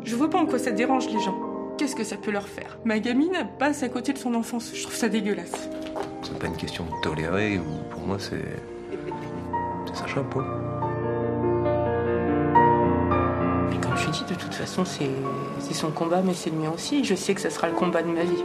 Je 0.03 0.15
vois 0.15 0.29
pas 0.29 0.39
en 0.39 0.45
quoi 0.45 0.59
ça 0.59 0.71
dérange 0.71 1.07
les 1.09 1.19
gens. 1.19 1.37
Qu'est-ce 1.77 1.95
que 1.95 2.03
ça 2.03 2.17
peut 2.17 2.31
leur 2.31 2.47
faire? 2.47 2.77
Ma 2.85 2.99
gamine 2.99 3.47
passe 3.57 3.83
à 3.83 3.89
côté 3.89 4.13
de 4.13 4.17
son 4.17 4.35
enfance. 4.35 4.71
Je 4.75 4.83
trouve 4.83 4.95
ça 4.95 5.09
dégueulasse. 5.09 5.69
C'est 6.21 6.37
pas 6.37 6.47
une 6.47 6.57
question 6.57 6.85
de 6.85 7.01
tolérer 7.01 7.57
ou 7.57 7.89
pour 7.89 8.01
moi 8.01 8.17
c'est. 8.19 8.45
C'est 9.87 9.95
sa 9.95 10.07
chapeau. 10.07 10.41
De 14.09 14.33
toute 14.33 14.55
façon, 14.55 14.85
c'est 14.85 15.11
c'est 15.59 15.75
son 15.75 15.91
combat, 15.91 16.23
mais 16.23 16.33
c'est 16.33 16.49
le 16.49 16.57
mien 16.57 16.71
aussi. 16.73 17.03
Je 17.03 17.13
sais 17.13 17.35
que 17.35 17.41
ça 17.41 17.51
sera 17.51 17.67
le 17.69 17.75
combat 17.75 18.01
de 18.01 18.07
ma 18.07 18.23
vie. 18.23 18.43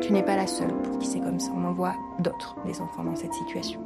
Tu 0.00 0.12
n'es 0.12 0.24
pas 0.24 0.34
la 0.34 0.48
seule 0.48 0.72
pour 0.82 0.98
qui 0.98 1.06
c'est 1.06 1.20
comme 1.20 1.38
ça. 1.38 1.52
On 1.56 1.64
en 1.64 1.72
voit 1.72 1.94
d'autres, 2.18 2.56
des 2.66 2.80
enfants 2.80 3.04
dans 3.04 3.14
cette 3.14 3.32
situation. 3.32 3.80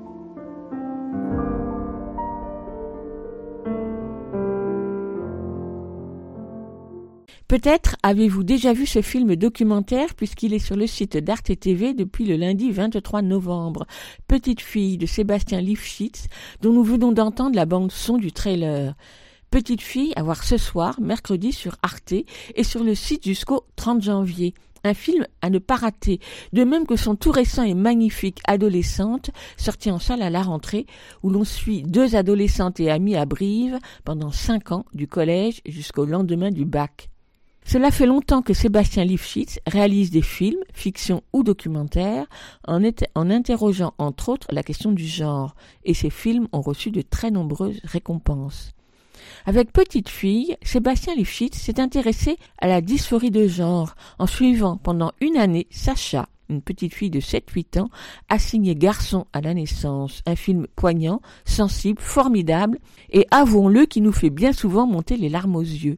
Peut-être 7.49 7.97
avez-vous 8.03 8.43
déjà 8.43 8.73
vu 8.73 8.87
ce 8.87 9.03
film 9.03 9.37
documentaire 9.37 10.15
puisqu'il 10.15 10.55
est 10.55 10.59
sur 10.59 10.75
le 10.75 10.87
site 10.87 11.19
d'Arte 11.19 11.59
TV 11.61 11.93
depuis 11.93 12.25
le 12.25 12.37
lundi 12.37 12.71
23 12.71 13.21
novembre. 13.21 13.87
Petite 14.27 14.63
fille 14.63 14.97
de 14.97 15.05
Sébastien 15.05 15.61
Lifshitz 15.61 16.29
dont 16.63 16.73
nous 16.73 16.83
venons 16.83 17.13
d'entendre 17.13 17.57
la 17.57 17.67
bande 17.67 17.93
son 17.93 18.17
du 18.17 18.33
trailer. 18.33 18.95
Petite 19.51 19.81
fille 19.81 20.13
à 20.17 20.23
voir 20.23 20.43
ce 20.43 20.57
soir, 20.57 21.01
mercredi 21.01 21.53
sur 21.53 21.77
Arte 21.83 22.15
et 22.55 22.65
sur 22.65 22.83
le 22.83 22.95
site 22.95 23.25
jusqu'au 23.25 23.65
30 23.77 24.03
janvier. 24.03 24.55
Un 24.83 24.93
film 24.93 25.27
à 25.41 25.51
ne 25.51 25.59
pas 25.59 25.77
rater, 25.77 26.21
de 26.53 26.65
même 26.65 26.87
que 26.87 26.97
son 26.97 27.17
tout 27.17 27.31
récent 27.31 27.63
et 27.63 27.75
magnifique 27.75 28.41
Adolescente, 28.47 29.31
sorti 29.57 29.91
en 29.91 29.99
salle 29.99 30.23
à 30.23 30.31
la 30.31 30.43
rentrée, 30.43 30.87
où 31.23 31.31
l'on 31.31 31.45
suit 31.45 31.83
deux 31.83 32.17
adolescentes 32.17 32.81
et 32.81 32.91
amies 32.91 33.17
à 33.17 33.25
Brive 33.25 33.79
pendant 34.05 34.31
cinq 34.31 34.73
ans, 34.73 34.85
du 34.95 35.09
collège 35.09 35.61
jusqu'au 35.65 36.05
lendemain 36.05 36.51
du 36.51 36.65
bac. 36.65 37.09
Cela 37.65 37.91
fait 37.91 38.07
longtemps 38.07 38.43
que 38.43 38.55
Sébastien 38.55 39.05
Lifshitz 39.05 39.59
réalise 39.67 40.13
des 40.13 40.23
films, 40.23 40.63
fiction 40.73 41.23
ou 41.33 41.43
documentaires, 41.43 42.27
en, 42.69 42.81
interrogeant 43.31 43.95
entre 43.99 44.29
autres 44.29 44.47
la 44.51 44.63
question 44.63 44.93
du 44.93 45.05
genre, 45.05 45.57
et 45.85 45.95
ces 45.95 46.11
films 46.11 46.47
ont 46.53 46.61
reçu 46.61 46.93
de 46.93 47.03
très 47.03 47.33
nombreuses 47.33 47.81
récompenses. 47.83 48.76
Avec 49.45 49.73
Petite 49.73 50.09
Fille, 50.09 50.57
Sébastien 50.63 51.15
Lifshitz 51.15 51.57
s'est 51.57 51.81
intéressé 51.81 52.37
à 52.59 52.67
la 52.67 52.81
dysphorie 52.81 53.31
de 53.31 53.47
genre 53.47 53.95
en 54.19 54.27
suivant 54.27 54.77
pendant 54.77 55.13
une 55.21 55.37
année 55.37 55.67
Sacha, 55.71 56.29
une 56.49 56.63
petite 56.63 56.95
fille 56.95 57.11
de 57.11 57.21
7-8 57.21 57.81
ans, 57.81 57.91
assignée 58.29 58.75
garçon 58.75 59.27
à 59.33 59.41
la 59.41 59.55
naissance. 59.55 60.23
Un 60.27 60.37
film 60.37 60.67
poignant, 60.77 61.21
sensible, 61.45 62.01
formidable 62.01 62.79
et 63.11 63.27
avouons-le 63.31 63.87
qui 63.87 64.01
nous 64.01 64.13
fait 64.13 64.31
bien 64.31 64.53
souvent 64.53 64.87
monter 64.87 65.17
les 65.17 65.29
larmes 65.29 65.57
aux 65.57 65.61
yeux. 65.61 65.97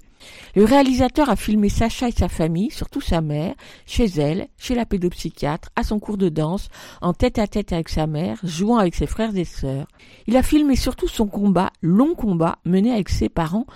Le 0.55 0.65
réalisateur 0.65 1.29
a 1.29 1.37
filmé 1.37 1.69
Sacha 1.69 2.09
et 2.09 2.13
sa 2.13 2.29
famille, 2.29 2.71
surtout 2.71 3.01
sa 3.01 3.21
mère, 3.21 3.55
chez 3.87 4.07
elle, 4.07 4.49
chez 4.57 4.75
la 4.75 4.87
pédopsychiatre, 4.87 5.71
à 5.77 5.83
son 5.83 5.99
cours 5.99 6.19
de 6.19 6.29
danse, 6.29 6.69
en 7.01 7.13
tête 7.13 7.39
à 7.39 7.47
tête 7.47 7.73
avec 7.73 7.89
sa 7.89 8.07
mère, 8.07 8.39
jouant 8.43 8.79
avec 8.79 8.95
ses 8.95 9.07
frères 9.07 9.37
et 9.37 9.45
sœurs. 9.45 9.87
Il 10.27 10.37
a 10.37 10.43
filmé 10.43 10.77
surtout 10.77 11.09
son 11.09 11.27
combat, 11.27 11.71
long 11.83 12.15
combat, 12.15 12.59
mené 12.65 12.93
avec 12.93 13.09
ses 13.09 13.29
parents, 13.29 13.67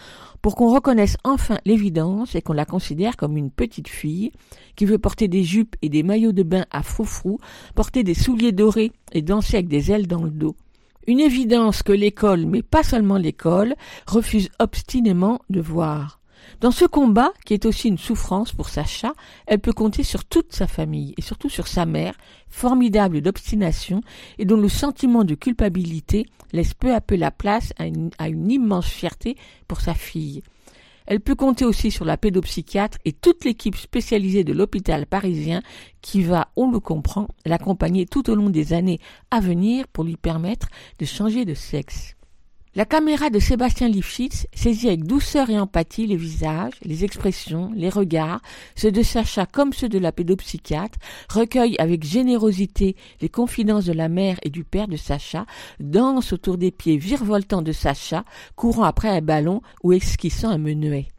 pour 0.40 0.56
qu'on 0.56 0.72
reconnaisse 0.74 1.16
enfin 1.24 1.58
l'évidence 1.64 2.34
et 2.34 2.42
qu'on 2.42 2.52
la 2.52 2.64
considère 2.64 3.16
comme 3.16 3.36
une 3.36 3.50
petite 3.50 3.88
fille 3.88 4.32
qui 4.74 4.84
veut 4.84 4.98
porter 4.98 5.28
des 5.28 5.44
jupes 5.44 5.76
et 5.82 5.88
des 5.88 6.02
maillots 6.02 6.32
de 6.32 6.42
bain 6.42 6.66
à 6.70 6.82
froufrou, 6.82 7.38
porter 7.74 8.02
des 8.02 8.14
souliers 8.14 8.52
dorés 8.52 8.92
et 9.12 9.22
danser 9.22 9.58
avec 9.58 9.68
des 9.68 9.92
ailes 9.92 10.08
dans 10.08 10.24
le 10.24 10.30
dos. 10.30 10.56
Une 11.06 11.20
évidence 11.20 11.82
que 11.82 11.92
l'école, 11.92 12.46
mais 12.46 12.62
pas 12.62 12.82
seulement 12.82 13.16
l'école, 13.16 13.74
refuse 14.06 14.50
obstinément 14.58 15.40
de 15.50 15.60
voir. 15.60 16.21
Dans 16.60 16.70
ce 16.70 16.84
combat, 16.84 17.32
qui 17.44 17.54
est 17.54 17.66
aussi 17.66 17.88
une 17.88 17.98
souffrance 17.98 18.52
pour 18.52 18.68
Sacha, 18.68 19.14
elle 19.46 19.58
peut 19.58 19.72
compter 19.72 20.02
sur 20.02 20.24
toute 20.24 20.52
sa 20.52 20.66
famille 20.66 21.14
et 21.16 21.22
surtout 21.22 21.48
sur 21.48 21.66
sa 21.66 21.86
mère, 21.86 22.14
formidable 22.48 23.20
d'obstination 23.20 24.02
et 24.38 24.44
dont 24.44 24.56
le 24.56 24.68
sentiment 24.68 25.24
de 25.24 25.34
culpabilité 25.34 26.26
laisse 26.52 26.74
peu 26.74 26.94
à 26.94 27.00
peu 27.00 27.16
la 27.16 27.30
place 27.30 27.72
à 27.78 27.86
une, 27.86 28.10
immense 28.50 28.86
fierté 28.86 29.36
pour 29.66 29.80
sa 29.80 29.94
fille. 29.94 30.42
Elle 31.06 31.20
peut 31.20 31.34
compter 31.34 31.64
aussi 31.64 31.90
sur 31.90 32.04
la 32.04 32.16
pédopsychiatre 32.16 32.98
et 33.04 33.12
toute 33.12 33.44
l'équipe 33.44 33.76
spécialisée 33.76 34.44
de 34.44 34.52
l'hôpital 34.52 35.06
parisien 35.06 35.62
qui 36.00 36.22
va, 36.22 36.48
on 36.54 36.70
le 36.70 36.78
comprend, 36.78 37.26
l'accompagner 37.44 38.06
tout 38.06 38.30
au 38.30 38.36
long 38.36 38.50
des 38.50 38.72
années 38.72 39.00
à 39.30 39.40
venir 39.40 39.88
pour 39.88 40.04
lui 40.04 40.16
permettre 40.16 40.68
de 41.00 41.04
changer 41.04 41.44
de 41.44 41.54
sexe. 41.54 42.14
La 42.74 42.86
caméra 42.86 43.28
de 43.28 43.38
Sébastien 43.38 43.86
Lifshitz 43.86 44.46
saisit 44.54 44.88
avec 44.88 45.04
douceur 45.04 45.50
et 45.50 45.60
empathie 45.60 46.06
les 46.06 46.16
visages, 46.16 46.72
les 46.82 47.04
expressions, 47.04 47.70
les 47.76 47.90
regards, 47.90 48.40
ceux 48.76 48.90
de 48.90 49.02
Sacha 49.02 49.44
comme 49.44 49.74
ceux 49.74 49.90
de 49.90 49.98
la 49.98 50.10
pédopsychiatre, 50.10 50.98
recueille 51.28 51.76
avec 51.78 52.02
générosité 52.02 52.96
les 53.20 53.28
confidences 53.28 53.84
de 53.84 53.92
la 53.92 54.08
mère 54.08 54.38
et 54.42 54.48
du 54.48 54.64
père 54.64 54.88
de 54.88 54.96
Sacha, 54.96 55.44
danse 55.80 56.32
autour 56.32 56.56
des 56.56 56.70
pieds 56.70 56.96
virevoltants 56.96 57.60
de 57.60 57.72
Sacha, 57.72 58.24
courant 58.56 58.84
après 58.84 59.10
un 59.10 59.20
ballon 59.20 59.60
ou 59.82 59.92
esquissant 59.92 60.48
un 60.48 60.56
menuet. 60.56 61.11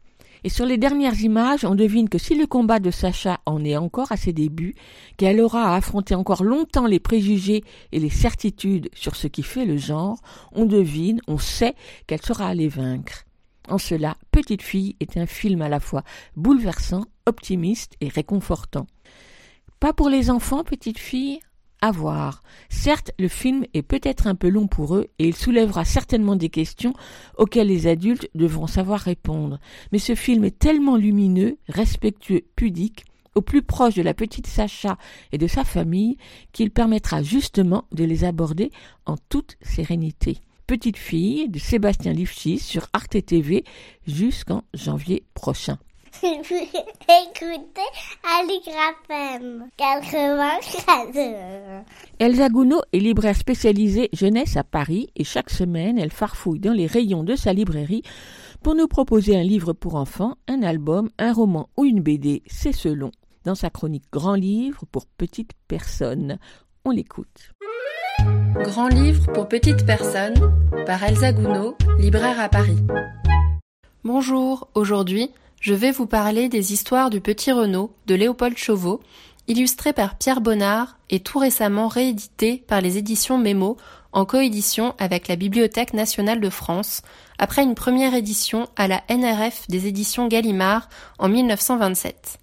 Et 0.46 0.50
sur 0.50 0.66
les 0.66 0.76
dernières 0.76 1.22
images, 1.22 1.64
on 1.64 1.74
devine 1.74 2.10
que 2.10 2.18
si 2.18 2.34
le 2.34 2.46
combat 2.46 2.78
de 2.78 2.90
Sacha 2.90 3.40
en 3.46 3.64
est 3.64 3.78
encore 3.78 4.12
à 4.12 4.18
ses 4.18 4.34
débuts, 4.34 4.74
qu'elle 5.16 5.40
aura 5.40 5.72
à 5.72 5.76
affronter 5.76 6.14
encore 6.14 6.44
longtemps 6.44 6.86
les 6.86 7.00
préjugés 7.00 7.64
et 7.92 7.98
les 7.98 8.10
certitudes 8.10 8.90
sur 8.92 9.16
ce 9.16 9.26
qui 9.26 9.42
fait 9.42 9.64
le 9.64 9.78
genre, 9.78 10.20
on 10.52 10.66
devine, 10.66 11.22
on 11.28 11.38
sait 11.38 11.74
qu'elle 12.06 12.20
sera 12.20 12.46
allée 12.46 12.68
vaincre. 12.68 13.24
En 13.68 13.78
cela, 13.78 14.18
Petite 14.32 14.60
fille 14.60 14.96
est 15.00 15.16
un 15.16 15.24
film 15.24 15.62
à 15.62 15.70
la 15.70 15.80
fois 15.80 16.04
bouleversant, 16.36 17.06
optimiste 17.24 17.94
et 18.02 18.08
réconfortant. 18.08 18.86
Pas 19.80 19.94
pour 19.94 20.10
les 20.10 20.30
enfants, 20.30 20.62
Petite 20.62 20.98
fille? 20.98 21.40
Certes, 22.70 23.12
le 23.18 23.28
film 23.28 23.64
est 23.74 23.82
peut-être 23.82 24.26
un 24.26 24.34
peu 24.34 24.48
long 24.48 24.66
pour 24.66 24.96
eux 24.96 25.08
et 25.18 25.28
il 25.28 25.34
soulèvera 25.34 25.84
certainement 25.84 26.36
des 26.36 26.48
questions 26.48 26.94
auxquelles 27.36 27.66
les 27.66 27.86
adultes 27.86 28.30
devront 28.34 28.66
savoir 28.66 29.00
répondre. 29.00 29.58
Mais 29.92 29.98
ce 29.98 30.14
film 30.14 30.44
est 30.44 30.58
tellement 30.58 30.96
lumineux, 30.96 31.58
respectueux, 31.68 32.42
pudique, 32.56 33.04
au 33.34 33.42
plus 33.42 33.62
proche 33.62 33.94
de 33.94 34.02
la 34.02 34.14
petite 34.14 34.46
Sacha 34.46 34.96
et 35.32 35.38
de 35.38 35.46
sa 35.46 35.64
famille, 35.64 36.16
qu'il 36.52 36.70
permettra 36.70 37.22
justement 37.22 37.84
de 37.92 38.04
les 38.04 38.24
aborder 38.24 38.70
en 39.06 39.16
toute 39.28 39.56
sérénité. 39.60 40.38
Petite 40.66 40.96
fille 40.96 41.48
de 41.50 41.58
Sébastien 41.58 42.12
Lifshitz 42.12 42.64
sur 42.64 42.86
Arte 42.94 43.26
TV 43.26 43.64
jusqu'en 44.06 44.62
janvier 44.72 45.24
prochain. 45.34 45.78
Écoutez 46.22 47.90
Aligraphem 48.38 49.68
94. 49.76 51.84
Elsa 52.18 52.48
Gounod 52.48 52.82
est 52.92 52.98
libraire 52.98 53.36
spécialisée 53.36 54.10
jeunesse 54.12 54.56
à 54.56 54.64
Paris 54.64 55.10
et 55.16 55.24
chaque 55.24 55.50
semaine 55.50 55.98
elle 55.98 56.12
farfouille 56.12 56.60
dans 56.60 56.72
les 56.72 56.86
rayons 56.86 57.24
de 57.24 57.34
sa 57.34 57.52
librairie 57.52 58.02
pour 58.62 58.74
nous 58.74 58.86
proposer 58.86 59.36
un 59.36 59.42
livre 59.42 59.72
pour 59.72 59.96
enfants, 59.96 60.36
un 60.46 60.62
album, 60.62 61.10
un 61.18 61.32
roman 61.32 61.68
ou 61.76 61.84
une 61.84 62.00
BD, 62.00 62.42
c'est 62.46 62.72
selon, 62.72 63.10
dans 63.44 63.56
sa 63.56 63.70
chronique 63.70 64.04
Grand 64.12 64.34
livre 64.34 64.84
pour 64.90 65.06
petites 65.06 65.52
personnes. 65.66 66.38
On 66.84 66.90
l'écoute. 66.90 67.52
Grand 68.62 68.88
livre 68.88 69.32
pour 69.32 69.48
petites 69.48 69.84
personnes 69.84 70.34
par 70.86 71.02
Elsa 71.02 71.32
Gounod, 71.32 71.74
libraire 71.98 72.40
à 72.40 72.48
Paris. 72.48 72.78
Bonjour, 74.04 74.68
aujourd'hui 74.74 75.30
je 75.64 75.72
vais 75.72 75.92
vous 75.92 76.04
parler 76.04 76.50
des 76.50 76.74
histoires 76.74 77.08
du 77.08 77.22
petit 77.22 77.50
Renaud 77.50 77.90
de 78.04 78.14
Léopold 78.14 78.58
Chauveau, 78.58 79.00
illustré 79.48 79.94
par 79.94 80.18
Pierre 80.18 80.42
Bonnard 80.42 80.98
et 81.08 81.20
tout 81.20 81.38
récemment 81.38 81.88
réédité 81.88 82.62
par 82.68 82.82
les 82.82 82.98
éditions 82.98 83.38
Mémo 83.38 83.78
en 84.12 84.26
coédition 84.26 84.94
avec 84.98 85.26
la 85.26 85.36
Bibliothèque 85.36 85.94
nationale 85.94 86.40
de 86.42 86.50
France, 86.50 87.00
après 87.38 87.62
une 87.62 87.74
première 87.74 88.12
édition 88.12 88.68
à 88.76 88.88
la 88.88 89.02
NRF 89.08 89.66
des 89.70 89.86
éditions 89.86 90.28
Gallimard 90.28 90.90
en 91.18 91.30
1927. 91.30 92.38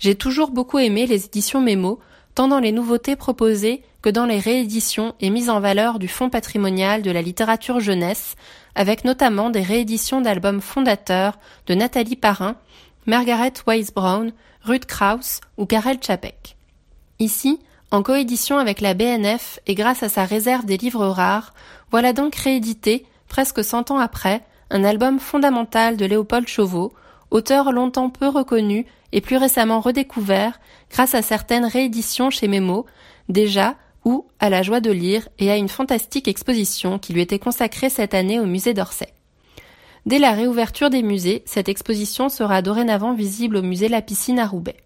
J'ai 0.00 0.16
toujours 0.16 0.50
beaucoup 0.50 0.80
aimé 0.80 1.06
les 1.06 1.24
éditions 1.24 1.60
Mémo, 1.60 2.00
tant 2.34 2.48
dans 2.48 2.58
les 2.58 2.72
nouveautés 2.72 3.14
proposées 3.14 3.84
que 4.02 4.10
dans 4.10 4.26
les 4.26 4.40
rééditions 4.40 5.14
et 5.20 5.30
mises 5.30 5.50
en 5.50 5.60
valeur 5.60 6.00
du 6.00 6.08
fonds 6.08 6.30
patrimonial 6.30 7.02
de 7.02 7.12
la 7.12 7.22
littérature 7.22 7.78
jeunesse, 7.78 8.34
avec 8.76 9.04
notamment 9.04 9.50
des 9.50 9.62
rééditions 9.62 10.20
d'albums 10.20 10.60
fondateurs 10.60 11.38
de 11.66 11.74
Nathalie 11.74 12.14
Parrain, 12.14 12.54
Margaret 13.06 13.54
Wise 13.66 13.92
Brown, 13.92 14.32
Ruth 14.62 14.84
Krauss 14.84 15.40
ou 15.56 15.66
Karel 15.66 15.98
Čapek. 16.00 16.56
Ici, 17.18 17.58
en 17.90 18.02
coédition 18.02 18.58
avec 18.58 18.80
la 18.80 18.94
BNF 18.94 19.58
et 19.66 19.74
grâce 19.74 20.02
à 20.02 20.08
sa 20.08 20.24
réserve 20.24 20.66
des 20.66 20.76
livres 20.76 21.06
rares, 21.06 21.54
voilà 21.90 22.12
donc 22.12 22.34
réédité, 22.34 23.06
presque 23.28 23.64
cent 23.64 23.90
ans 23.90 23.98
après, 23.98 24.42
un 24.70 24.84
album 24.84 25.18
fondamental 25.18 25.96
de 25.96 26.04
Léopold 26.04 26.46
Chauveau, 26.46 26.92
auteur 27.30 27.72
longtemps 27.72 28.10
peu 28.10 28.28
reconnu 28.28 28.86
et 29.12 29.20
plus 29.20 29.36
récemment 29.36 29.80
redécouvert 29.80 30.60
grâce 30.90 31.14
à 31.14 31.22
certaines 31.22 31.64
rééditions 31.64 32.30
chez 32.30 32.48
Mémo, 32.48 32.84
déjà 33.28 33.76
ou 34.06 34.24
à 34.38 34.50
la 34.50 34.62
joie 34.62 34.78
de 34.80 34.92
lire 34.92 35.28
et 35.40 35.50
à 35.50 35.56
une 35.56 35.68
fantastique 35.68 36.28
exposition 36.28 37.00
qui 37.00 37.12
lui 37.12 37.20
était 37.20 37.40
consacrée 37.40 37.90
cette 37.90 38.14
année 38.14 38.38
au 38.38 38.46
musée 38.46 38.72
d'Orsay. 38.72 39.12
Dès 40.06 40.20
la 40.20 40.30
réouverture 40.30 40.90
des 40.90 41.02
musées, 41.02 41.42
cette 41.44 41.68
exposition 41.68 42.28
sera 42.28 42.62
dorénavant 42.62 43.14
visible 43.14 43.56
au 43.56 43.62
musée 43.62 43.88
La 43.88 44.02
Piscine 44.02 44.38
à 44.38 44.46
Roubaix. 44.46 44.76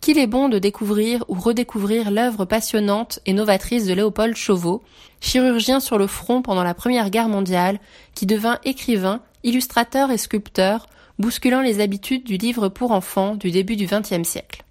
Qu'il 0.00 0.18
est 0.18 0.26
bon 0.26 0.48
de 0.48 0.58
découvrir 0.58 1.24
ou 1.28 1.34
redécouvrir 1.34 2.10
l'œuvre 2.10 2.46
passionnante 2.46 3.20
et 3.26 3.32
novatrice 3.32 3.86
de 3.86 3.94
Léopold 3.94 4.34
Chauveau, 4.34 4.82
chirurgien 5.20 5.78
sur 5.78 5.96
le 5.96 6.08
front 6.08 6.42
pendant 6.42 6.64
la 6.64 6.74
Première 6.74 7.10
Guerre 7.10 7.28
mondiale, 7.28 7.78
qui 8.16 8.26
devint 8.26 8.58
écrivain, 8.64 9.22
illustrateur 9.44 10.10
et 10.10 10.18
sculpteur, 10.18 10.88
bousculant 11.20 11.60
les 11.60 11.78
habitudes 11.78 12.24
du 12.24 12.38
livre 12.38 12.68
pour 12.68 12.90
enfants 12.90 13.36
du 13.36 13.52
début 13.52 13.76
du 13.76 13.86
XXe 13.86 14.28
siècle. 14.28 14.64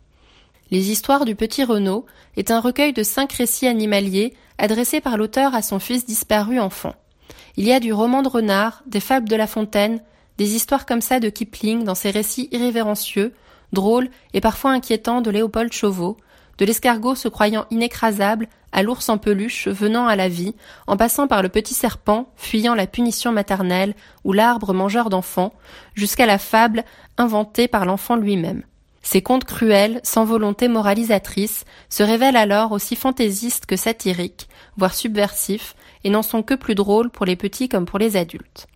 Les 0.71 0.89
histoires 0.89 1.25
du 1.25 1.35
petit 1.35 1.63
Renaud 1.63 2.05
est 2.37 2.51
un 2.51 2.59
recueil 2.59 2.93
de 2.93 3.03
cinq 3.03 3.33
récits 3.33 3.67
animaliers 3.67 4.33
adressés 4.57 5.01
par 5.01 5.17
l'auteur 5.17 5.53
à 5.53 5.61
son 5.61 5.79
fils 5.79 6.05
disparu 6.05 6.59
enfant. 6.59 6.95
Il 7.57 7.65
y 7.65 7.73
a 7.73 7.79
du 7.79 7.93
roman 7.93 8.21
de 8.21 8.29
renard, 8.29 8.83
des 8.87 8.99
fables 8.99 9.29
de 9.29 9.35
La 9.35 9.47
Fontaine, 9.47 10.01
des 10.37 10.55
histoires 10.55 10.85
comme 10.85 11.01
ça 11.01 11.19
de 11.19 11.29
Kipling 11.29 11.83
dans 11.83 11.95
ses 11.95 12.09
récits 12.09 12.49
irrévérencieux, 12.51 13.33
drôles 13.71 14.09
et 14.33 14.41
parfois 14.41 14.71
inquiétants 14.71 15.21
de 15.21 15.29
Léopold 15.29 15.71
Chauveau, 15.71 16.17
de 16.57 16.65
l'escargot 16.65 17.15
se 17.15 17.27
croyant 17.27 17.65
inécrasable 17.71 18.47
à 18.71 18.83
l'ours 18.83 19.09
en 19.09 19.17
peluche 19.17 19.67
venant 19.67 20.07
à 20.07 20.15
la 20.15 20.29
vie, 20.29 20.55
en 20.87 20.97
passant 20.97 21.27
par 21.27 21.43
le 21.43 21.49
petit 21.49 21.73
serpent 21.73 22.31
fuyant 22.35 22.73
la 22.73 22.87
punition 22.87 23.31
maternelle 23.31 23.95
ou 24.23 24.33
l'arbre 24.33 24.73
mangeur 24.73 25.09
d'enfants, 25.09 25.53
jusqu'à 25.93 26.25
la 26.25 26.39
fable 26.39 26.83
inventée 27.17 27.67
par 27.67 27.85
l'enfant 27.85 28.15
lui-même. 28.15 28.63
Ces 29.03 29.21
contes 29.21 29.43
cruels, 29.43 29.99
sans 30.03 30.23
volonté 30.23 30.69
moralisatrice, 30.69 31.65
se 31.89 32.03
révèlent 32.03 32.37
alors 32.37 32.71
aussi 32.71 32.95
fantaisistes 32.95 33.65
que 33.65 33.75
satiriques, 33.75 34.47
voire 34.77 34.95
subversifs, 34.95 35.75
et 36.05 36.09
n'en 36.09 36.23
sont 36.23 36.41
que 36.41 36.53
plus 36.53 36.73
drôles 36.73 37.09
pour 37.09 37.25
les 37.25 37.35
petits 37.35 37.69
comme 37.69 37.85
pour 37.85 37.99
les 37.99 38.17
adultes. 38.17 38.67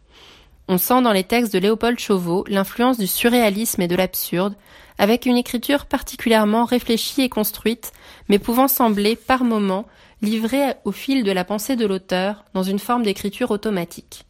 On 0.67 0.77
sent 0.77 1.01
dans 1.01 1.13
les 1.13 1.23
textes 1.23 1.53
de 1.53 1.59
Léopold 1.59 1.97
Chauveau 1.97 2.43
l'influence 2.49 2.97
du 2.97 3.07
surréalisme 3.07 3.81
et 3.81 3.87
de 3.87 3.95
l'absurde, 3.95 4.55
avec 4.97 5.25
une 5.25 5.37
écriture 5.37 5.85
particulièrement 5.85 6.65
réfléchie 6.65 7.21
et 7.21 7.29
construite, 7.29 7.93
mais 8.27 8.37
pouvant 8.37 8.67
sembler, 8.67 9.15
par 9.15 9.45
moments, 9.45 9.85
livrée 10.21 10.73
au 10.83 10.91
fil 10.91 11.23
de 11.23 11.31
la 11.31 11.45
pensée 11.45 11.77
de 11.77 11.85
l'auteur 11.85 12.43
dans 12.53 12.63
une 12.63 12.79
forme 12.79 13.03
d'écriture 13.03 13.51
automatique. 13.51 14.26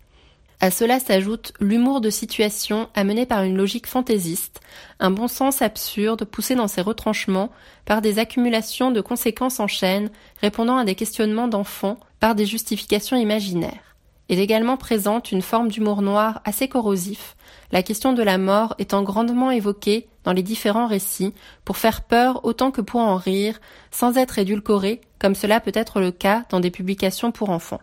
À 0.59 0.71
cela 0.71 0.99
s'ajoute 0.99 1.53
l'humour 1.59 2.01
de 2.01 2.09
situation 2.09 2.89
amené 2.95 3.27
par 3.27 3.43
une 3.43 3.57
logique 3.57 3.85
fantaisiste, 3.85 4.59
un 4.99 5.11
bon 5.11 5.27
sens 5.27 5.61
absurde 5.61 6.25
poussé 6.25 6.55
dans 6.55 6.67
ses 6.67 6.81
retranchements 6.81 7.51
par 7.85 8.01
des 8.01 8.17
accumulations 8.17 8.89
de 8.89 9.01
conséquences 9.01 9.59
en 9.59 9.67
chaîne 9.67 10.09
répondant 10.41 10.77
à 10.77 10.83
des 10.83 10.95
questionnements 10.95 11.47
d'enfants 11.47 11.99
par 12.19 12.33
des 12.33 12.47
justifications 12.47 13.17
imaginaires. 13.17 13.95
Est 14.29 14.39
également 14.39 14.77
présente 14.77 15.31
une 15.31 15.43
forme 15.43 15.69
d'humour 15.69 16.01
noir 16.01 16.41
assez 16.43 16.67
corrosif, 16.67 17.35
la 17.71 17.83
question 17.83 18.13
de 18.13 18.23
la 18.23 18.39
mort 18.39 18.73
étant 18.79 19.03
grandement 19.03 19.51
évoquée 19.51 20.07
dans 20.23 20.33
les 20.33 20.43
différents 20.43 20.87
récits 20.87 21.35
pour 21.65 21.77
faire 21.77 22.01
peur 22.01 22.43
autant 22.43 22.71
que 22.71 22.81
pour 22.81 22.99
en 22.99 23.15
rire, 23.15 23.59
sans 23.91 24.17
être 24.17 24.39
édulcorée 24.39 25.01
comme 25.19 25.35
cela 25.35 25.59
peut 25.59 25.71
être 25.75 25.99
le 25.99 26.11
cas 26.11 26.45
dans 26.49 26.59
des 26.59 26.71
publications 26.71 27.31
pour 27.31 27.51
enfants. 27.51 27.79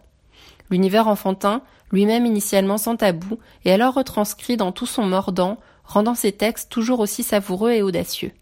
L'univers 0.71 1.09
enfantin, 1.09 1.63
lui-même 1.95 2.27
initialement 2.27 2.77
sans 2.77 2.97
tabou, 2.97 3.39
est 3.65 3.73
alors 3.73 3.95
retranscrit 3.95 4.57
dans 4.57 4.73
tout 4.73 4.87
son 4.87 5.07
mordant, 5.07 5.59
rendant 5.85 6.15
ses 6.15 6.33
textes 6.33 6.71
toujours 6.71 7.01
aussi 7.01 7.23
savoureux 7.23 7.73
et 7.73 7.83
audacieux. 7.83 8.33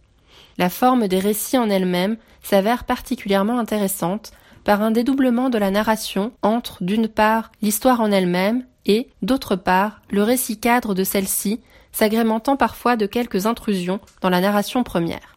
La 0.58 0.68
forme 0.68 1.08
des 1.08 1.18
récits 1.18 1.58
en 1.58 1.70
elle-même 1.70 2.16
s'avère 2.42 2.84
particulièrement 2.84 3.58
intéressante 3.58 4.32
par 4.64 4.82
un 4.82 4.90
dédoublement 4.90 5.50
de 5.50 5.58
la 5.58 5.70
narration 5.70 6.32
entre, 6.42 6.82
d'une 6.82 7.08
part, 7.08 7.52
l'histoire 7.62 8.00
en 8.00 8.10
elle-même 8.10 8.64
et, 8.86 9.08
d'autre 9.22 9.56
part, 9.56 10.00
le 10.10 10.22
récit 10.22 10.58
cadre 10.58 10.94
de 10.94 11.04
celle-ci, 11.04 11.60
s'agrémentant 11.92 12.56
parfois 12.56 12.96
de 12.96 13.06
quelques 13.06 13.46
intrusions 13.46 14.00
dans 14.20 14.30
la 14.30 14.40
narration 14.40 14.82
première. 14.82 15.36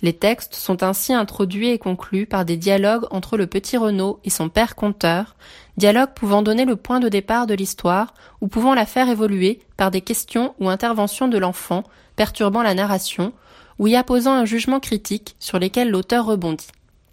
Les 0.00 0.12
textes 0.12 0.56
sont 0.56 0.82
ainsi 0.82 1.12
introduits 1.12 1.68
et 1.68 1.78
conclus 1.78 2.26
par 2.26 2.44
des 2.44 2.56
dialogues 2.56 3.06
entre 3.10 3.36
le 3.36 3.46
petit 3.46 3.76
Renaud 3.76 4.18
et 4.24 4.30
son 4.30 4.48
père 4.48 4.74
conteur, 4.74 5.36
dialogues 5.76 6.14
pouvant 6.14 6.42
donner 6.42 6.64
le 6.64 6.76
point 6.76 7.00
de 7.00 7.08
départ 7.08 7.46
de 7.46 7.54
l'histoire 7.54 8.14
ou 8.40 8.48
pouvant 8.48 8.74
la 8.74 8.86
faire 8.86 9.08
évoluer 9.08 9.60
par 9.76 9.90
des 9.90 10.00
questions 10.00 10.54
ou 10.60 10.68
interventions 10.68 11.28
de 11.28 11.38
l'enfant 11.38 11.84
perturbant 12.16 12.62
la 12.62 12.74
narration 12.74 13.32
ou 13.78 13.86
y 13.86 13.96
apposant 13.96 14.32
un 14.32 14.44
jugement 14.44 14.80
critique 14.80 15.34
sur 15.38 15.58
lesquels 15.58 15.90
l'auteur 15.90 16.26
rebondit. 16.26 16.68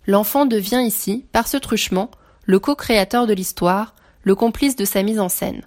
L'enfant 0.08 0.46
devient 0.46 0.84
ici, 0.86 1.26
par 1.32 1.48
ce 1.48 1.58
truchement, 1.58 2.12
le 2.46 2.60
co-créateur 2.60 3.28
de 3.28 3.34
l'histoire, 3.34 3.96
le 4.24 4.36
complice 4.36 4.76
de 4.76 4.86
sa 4.86 5.04
mise 5.04 5.20
en 5.20 5.30
scène. 5.30 5.64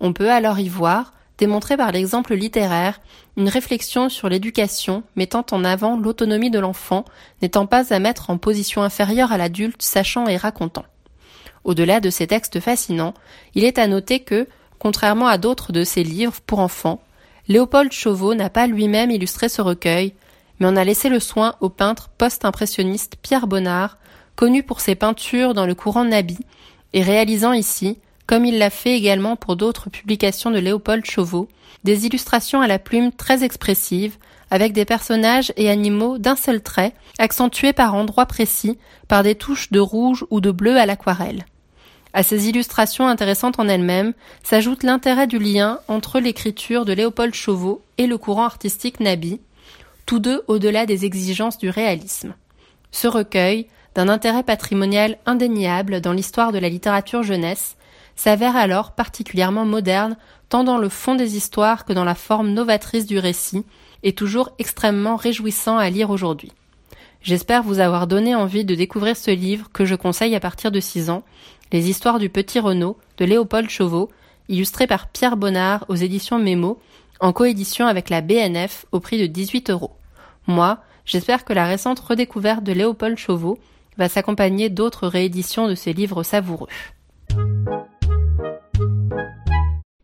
On 0.00 0.12
peut 0.12 0.30
alors 0.30 0.58
y 0.58 0.68
voir, 0.68 1.12
démontré 1.38 1.76
par 1.76 1.92
l'exemple 1.92 2.34
littéraire, 2.34 3.00
une 3.36 3.48
réflexion 3.48 4.08
sur 4.08 4.28
l'éducation 4.28 5.02
mettant 5.14 5.46
en 5.52 5.64
avant 5.64 5.96
l'autonomie 5.96 6.50
de 6.50 6.58
l'enfant 6.58 7.04
n'étant 7.42 7.66
pas 7.66 7.92
à 7.94 7.98
mettre 7.98 8.30
en 8.30 8.38
position 8.38 8.82
inférieure 8.82 9.32
à 9.32 9.38
l'adulte 9.38 9.82
sachant 9.82 10.26
et 10.26 10.36
racontant. 10.36 10.84
Au-delà 11.66 11.98
de 11.98 12.10
ces 12.10 12.28
textes 12.28 12.60
fascinants, 12.60 13.12
il 13.56 13.64
est 13.64 13.78
à 13.78 13.88
noter 13.88 14.20
que, 14.20 14.46
contrairement 14.78 15.26
à 15.26 15.36
d'autres 15.36 15.72
de 15.72 15.82
ses 15.82 16.04
livres 16.04 16.40
pour 16.46 16.60
enfants, 16.60 17.02
Léopold 17.48 17.90
Chauveau 17.90 18.34
n'a 18.34 18.50
pas 18.50 18.68
lui-même 18.68 19.10
illustré 19.10 19.48
ce 19.48 19.62
recueil, 19.62 20.14
mais 20.60 20.68
en 20.68 20.76
a 20.76 20.84
laissé 20.84 21.08
le 21.08 21.18
soin 21.18 21.56
au 21.60 21.68
peintre 21.68 22.08
post-impressionniste 22.16 23.16
Pierre 23.20 23.48
Bonnard, 23.48 23.98
connu 24.36 24.62
pour 24.62 24.80
ses 24.80 24.94
peintures 24.94 25.54
dans 25.54 25.66
le 25.66 25.74
courant 25.74 26.04
Nabi, 26.04 26.38
et 26.92 27.02
réalisant 27.02 27.52
ici, 27.52 27.98
comme 28.28 28.44
il 28.44 28.58
l'a 28.58 28.70
fait 28.70 28.96
également 28.96 29.34
pour 29.34 29.56
d'autres 29.56 29.90
publications 29.90 30.52
de 30.52 30.60
Léopold 30.60 31.04
Chauveau, 31.04 31.48
des 31.82 32.06
illustrations 32.06 32.60
à 32.60 32.68
la 32.68 32.78
plume 32.78 33.10
très 33.10 33.42
expressives, 33.42 34.18
avec 34.52 34.72
des 34.72 34.84
personnages 34.84 35.52
et 35.56 35.68
animaux 35.68 36.18
d'un 36.18 36.36
seul 36.36 36.62
trait, 36.62 36.94
accentués 37.18 37.72
par 37.72 37.96
endroits 37.96 38.26
précis 38.26 38.78
par 39.08 39.24
des 39.24 39.34
touches 39.34 39.72
de 39.72 39.80
rouge 39.80 40.24
ou 40.30 40.40
de 40.40 40.52
bleu 40.52 40.76
à 40.76 40.86
l'aquarelle. 40.86 41.44
À 42.16 42.22
ces 42.22 42.48
illustrations 42.48 43.06
intéressantes 43.06 43.60
en 43.60 43.68
elles-mêmes 43.68 44.14
s'ajoute 44.42 44.84
l'intérêt 44.84 45.26
du 45.26 45.38
lien 45.38 45.80
entre 45.86 46.18
l'écriture 46.18 46.86
de 46.86 46.94
Léopold 46.94 47.34
Chauveau 47.34 47.82
et 47.98 48.06
le 48.06 48.16
courant 48.16 48.46
artistique 48.46 49.00
Nabi, 49.00 49.38
tous 50.06 50.18
deux 50.18 50.42
au-delà 50.48 50.86
des 50.86 51.04
exigences 51.04 51.58
du 51.58 51.68
réalisme. 51.68 52.34
Ce 52.90 53.06
recueil, 53.06 53.66
d'un 53.94 54.08
intérêt 54.08 54.44
patrimonial 54.44 55.18
indéniable 55.26 56.00
dans 56.00 56.14
l'histoire 56.14 56.52
de 56.52 56.58
la 56.58 56.70
littérature 56.70 57.22
jeunesse, 57.22 57.76
s'avère 58.14 58.56
alors 58.56 58.92
particulièrement 58.92 59.66
moderne 59.66 60.16
tant 60.48 60.64
dans 60.64 60.78
le 60.78 60.88
fond 60.88 61.16
des 61.16 61.36
histoires 61.36 61.84
que 61.84 61.92
dans 61.92 62.04
la 62.04 62.14
forme 62.14 62.48
novatrice 62.48 63.04
du 63.04 63.18
récit, 63.18 63.66
et 64.02 64.14
toujours 64.14 64.52
extrêmement 64.58 65.16
réjouissant 65.16 65.76
à 65.76 65.90
lire 65.90 66.08
aujourd'hui. 66.08 66.52
J'espère 67.26 67.64
vous 67.64 67.80
avoir 67.80 68.06
donné 68.06 68.36
envie 68.36 68.64
de 68.64 68.76
découvrir 68.76 69.16
ce 69.16 69.32
livre 69.32 69.68
que 69.72 69.84
je 69.84 69.96
conseille 69.96 70.36
à 70.36 70.40
partir 70.40 70.70
de 70.70 70.78
6 70.78 71.10
ans, 71.10 71.24
Les 71.72 71.90
histoires 71.90 72.20
du 72.20 72.28
petit 72.28 72.60
Renaud 72.60 72.96
de 73.18 73.24
Léopold 73.24 73.68
Chauveau, 73.68 74.08
illustré 74.48 74.86
par 74.86 75.08
Pierre 75.08 75.36
Bonnard 75.36 75.84
aux 75.88 75.96
éditions 75.96 76.38
Mémo, 76.38 76.78
en 77.18 77.32
coédition 77.32 77.86
avec 77.86 78.08
la 78.08 78.20
BNF 78.20 78.86
au 78.92 79.00
prix 79.00 79.18
de 79.18 79.26
18 79.26 79.70
euros. 79.70 79.96
Moi, 80.46 80.78
j'espère 81.04 81.44
que 81.44 81.52
la 81.52 81.66
récente 81.66 81.98
redécouverte 81.98 82.62
de 82.62 82.72
Léopold 82.72 83.18
Chauveau 83.18 83.58
va 83.98 84.08
s'accompagner 84.08 84.68
d'autres 84.68 85.08
rééditions 85.08 85.68
de 85.68 85.74
ces 85.74 85.92
livres 85.92 86.22
savoureux. 86.22 86.68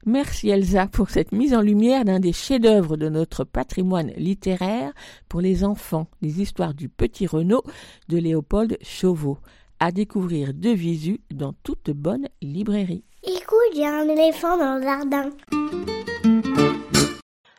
Merci 0.05 0.49
Elsa 0.49 0.89
pour 0.89 1.11
cette 1.11 1.31
mise 1.31 1.55
en 1.55 1.61
lumière 1.61 2.05
d'un 2.05 2.19
des 2.19 2.33
chefs-d'œuvre 2.33 2.97
de 2.97 3.09
notre 3.09 3.45
patrimoine 3.45 4.11
littéraire 4.17 4.93
pour 5.29 5.41
les 5.41 5.63
enfants, 5.63 6.09
les 6.23 6.41
histoires 6.41 6.75
du 6.75 6.89
petit 6.89 7.29
Renaud 7.29 7.63
de 8.09 8.19
Léopold 8.19 8.79
Chauveau, 8.83 9.39
à 9.83 9.91
découvrir 9.91 10.55
de 10.55 10.71
visu 10.71 11.19
dans 11.33 11.55
toute 11.65 11.91
bonne 11.91 12.29
librairie. 12.41 13.03
Écoute, 13.25 13.59
il 13.73 13.81
y 13.81 13.85
a 13.85 13.99
un 13.99 14.09
éléphant 14.09 14.57
dans 14.57 14.77
le 14.77 14.83
jardin. 14.83 15.31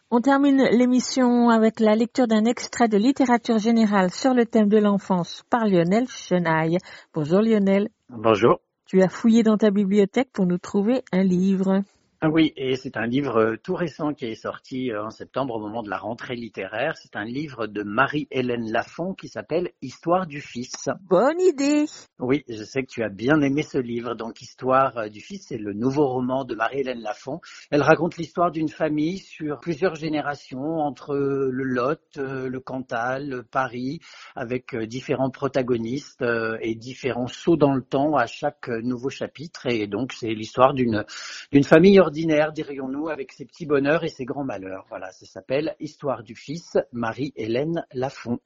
On 0.09 0.21
termine 0.21 0.63
l'émission 0.71 1.49
avec 1.49 1.81
la 1.81 1.97
lecture 1.97 2.27
d'un 2.27 2.45
extrait 2.45 2.87
de 2.87 2.95
littérature 2.95 3.57
générale 3.57 4.09
sur 4.09 4.33
le 4.33 4.45
thème 4.45 4.69
de 4.69 4.77
l'enfance 4.77 5.43
par 5.49 5.67
Lionel 5.67 6.07
Chenaille. 6.07 6.77
Bonjour 7.13 7.41
Lionel. 7.41 7.89
Bonjour. 8.07 8.61
Tu 8.85 9.01
as 9.01 9.09
fouillé 9.09 9.43
dans 9.43 9.57
ta 9.57 9.69
bibliothèque 9.69 10.31
pour 10.31 10.45
nous 10.45 10.59
trouver 10.59 11.03
un 11.11 11.23
livre. 11.23 11.81
Ah 12.25 12.29
oui, 12.29 12.53
et 12.55 12.77
c'est 12.77 12.95
un 12.95 13.05
livre 13.05 13.35
euh, 13.35 13.55
tout 13.61 13.75
récent 13.75 14.13
qui 14.13 14.27
est 14.27 14.35
sorti 14.35 14.93
euh, 14.93 15.03
en 15.03 15.09
septembre 15.09 15.55
au 15.55 15.59
moment 15.59 15.83
de 15.83 15.89
la 15.89 15.97
rentrée 15.97 16.35
littéraire. 16.37 16.95
C'est 16.95 17.17
un 17.17 17.25
livre 17.25 17.67
de 17.67 17.83
Marie-Hélène 17.83 18.71
Lafont 18.71 19.13
qui 19.13 19.27
s'appelle 19.27 19.71
Histoire 19.81 20.25
du 20.25 20.39
fils. 20.39 20.87
Bonne 21.01 21.41
idée. 21.41 21.83
Oui, 22.19 22.45
je 22.47 22.63
sais 22.63 22.83
que 22.83 22.89
tu 22.89 23.03
as 23.03 23.09
bien 23.09 23.41
aimé 23.41 23.61
ce 23.61 23.77
livre. 23.77 24.15
Donc 24.15 24.41
Histoire 24.41 24.97
euh, 24.97 25.09
du 25.09 25.19
fils, 25.19 25.47
c'est 25.49 25.57
le 25.57 25.73
nouveau 25.73 26.07
roman 26.07 26.45
de 26.45 26.55
Marie-Hélène 26.55 27.01
Lafont. 27.01 27.41
Elle 27.71 27.81
raconte 27.81 28.15
l'histoire 28.15 28.51
d'une 28.51 28.69
famille 28.69 29.17
sur 29.17 29.59
plusieurs 29.59 29.95
générations 29.95 30.77
entre 30.79 31.15
le 31.15 31.63
Lot, 31.65 32.15
le 32.15 32.59
Cantal, 32.61 33.43
Paris, 33.51 33.99
avec 34.37 34.73
différents 34.77 35.29
protagonistes 35.29 36.23
et 36.61 36.75
différents 36.75 37.27
sauts 37.27 37.57
dans 37.57 37.73
le 37.73 37.81
temps 37.81 38.15
à 38.15 38.27
chaque 38.27 38.69
nouveau 38.69 39.09
chapitre. 39.09 39.65
Et 39.67 39.87
donc 39.87 40.13
c'est 40.13 40.33
l'histoire 40.33 40.73
d'une 40.73 41.03
d'une 41.51 41.63
famille 41.65 41.99
ordinaire, 41.99 42.12
dirions-nous, 42.13 43.09
avec 43.09 43.31
ses 43.31 43.45
petits 43.45 43.65
bonheurs 43.65 44.03
et 44.03 44.09
ses 44.09 44.25
grands 44.25 44.43
malheurs. 44.43 44.85
Voilà, 44.89 45.11
ça 45.11 45.25
s'appelle 45.25 45.75
Histoire 45.79 46.23
du 46.23 46.35
fils, 46.35 46.77
Marie-Hélène 46.91 47.85
Lafont. 47.93 48.39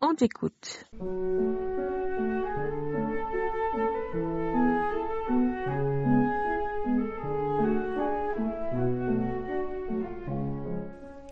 On 0.00 0.14
t'écoute. 0.14 0.86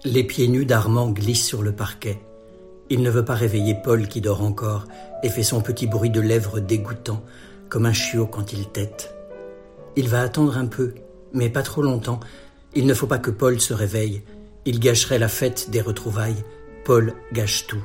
Les 0.04 0.24
pieds 0.24 0.48
nus 0.48 0.64
d'Armand 0.64 1.10
glissent 1.10 1.46
sur 1.46 1.62
le 1.62 1.72
parquet. 1.72 2.18
Il 2.90 3.02
ne 3.02 3.10
veut 3.10 3.24
pas 3.24 3.34
réveiller 3.34 3.74
Paul 3.74 4.08
qui 4.08 4.20
dort 4.20 4.42
encore 4.42 4.86
et 5.22 5.28
fait 5.28 5.42
son 5.42 5.60
petit 5.60 5.86
bruit 5.86 6.10
de 6.10 6.20
lèvres 6.20 6.60
dégoûtant, 6.60 7.22
comme 7.68 7.84
un 7.84 7.92
chiot 7.92 8.26
quand 8.26 8.52
il 8.52 8.68
tète. 8.68 9.14
Il 9.96 10.08
va 10.08 10.22
attendre 10.22 10.56
un 10.56 10.66
peu, 10.66 10.94
mais 11.32 11.48
pas 11.48 11.62
trop 11.62 11.82
longtemps. 11.82 12.20
Il 12.74 12.86
ne 12.86 12.94
faut 12.94 13.06
pas 13.06 13.18
que 13.18 13.30
Paul 13.30 13.60
se 13.60 13.74
réveille. 13.74 14.22
Il 14.64 14.80
gâcherait 14.80 15.18
la 15.18 15.28
fête 15.28 15.70
des 15.70 15.80
retrouvailles. 15.80 16.44
Paul 16.84 17.14
gâche 17.32 17.66
tout. 17.66 17.82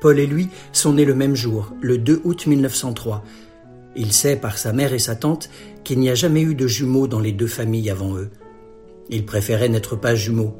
Paul 0.00 0.18
et 0.18 0.26
lui 0.26 0.48
sont 0.72 0.92
nés 0.92 1.04
le 1.04 1.14
même 1.14 1.34
jour, 1.34 1.72
le 1.80 1.98
2 1.98 2.20
août 2.24 2.46
1903. 2.46 3.24
Il 3.96 4.12
sait 4.12 4.36
par 4.36 4.58
sa 4.58 4.72
mère 4.72 4.92
et 4.92 4.98
sa 4.98 5.16
tante 5.16 5.48
qu'il 5.82 5.98
n'y 5.98 6.10
a 6.10 6.14
jamais 6.14 6.42
eu 6.42 6.54
de 6.54 6.66
jumeaux 6.66 7.06
dans 7.06 7.20
les 7.20 7.32
deux 7.32 7.46
familles 7.46 7.90
avant 7.90 8.14
eux. 8.16 8.30
Il 9.08 9.24
préférait 9.24 9.68
n'être 9.68 9.96
pas 9.96 10.14
jumeau, 10.14 10.54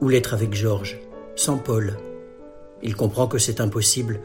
ou 0.00 0.08
l'être 0.08 0.32
avec 0.32 0.54
Georges, 0.54 0.98
sans 1.36 1.58
Paul. 1.58 1.96
Il 2.82 2.94
comprend 2.94 3.26
que 3.26 3.38
c'est 3.38 3.60
impossible, 3.60 4.20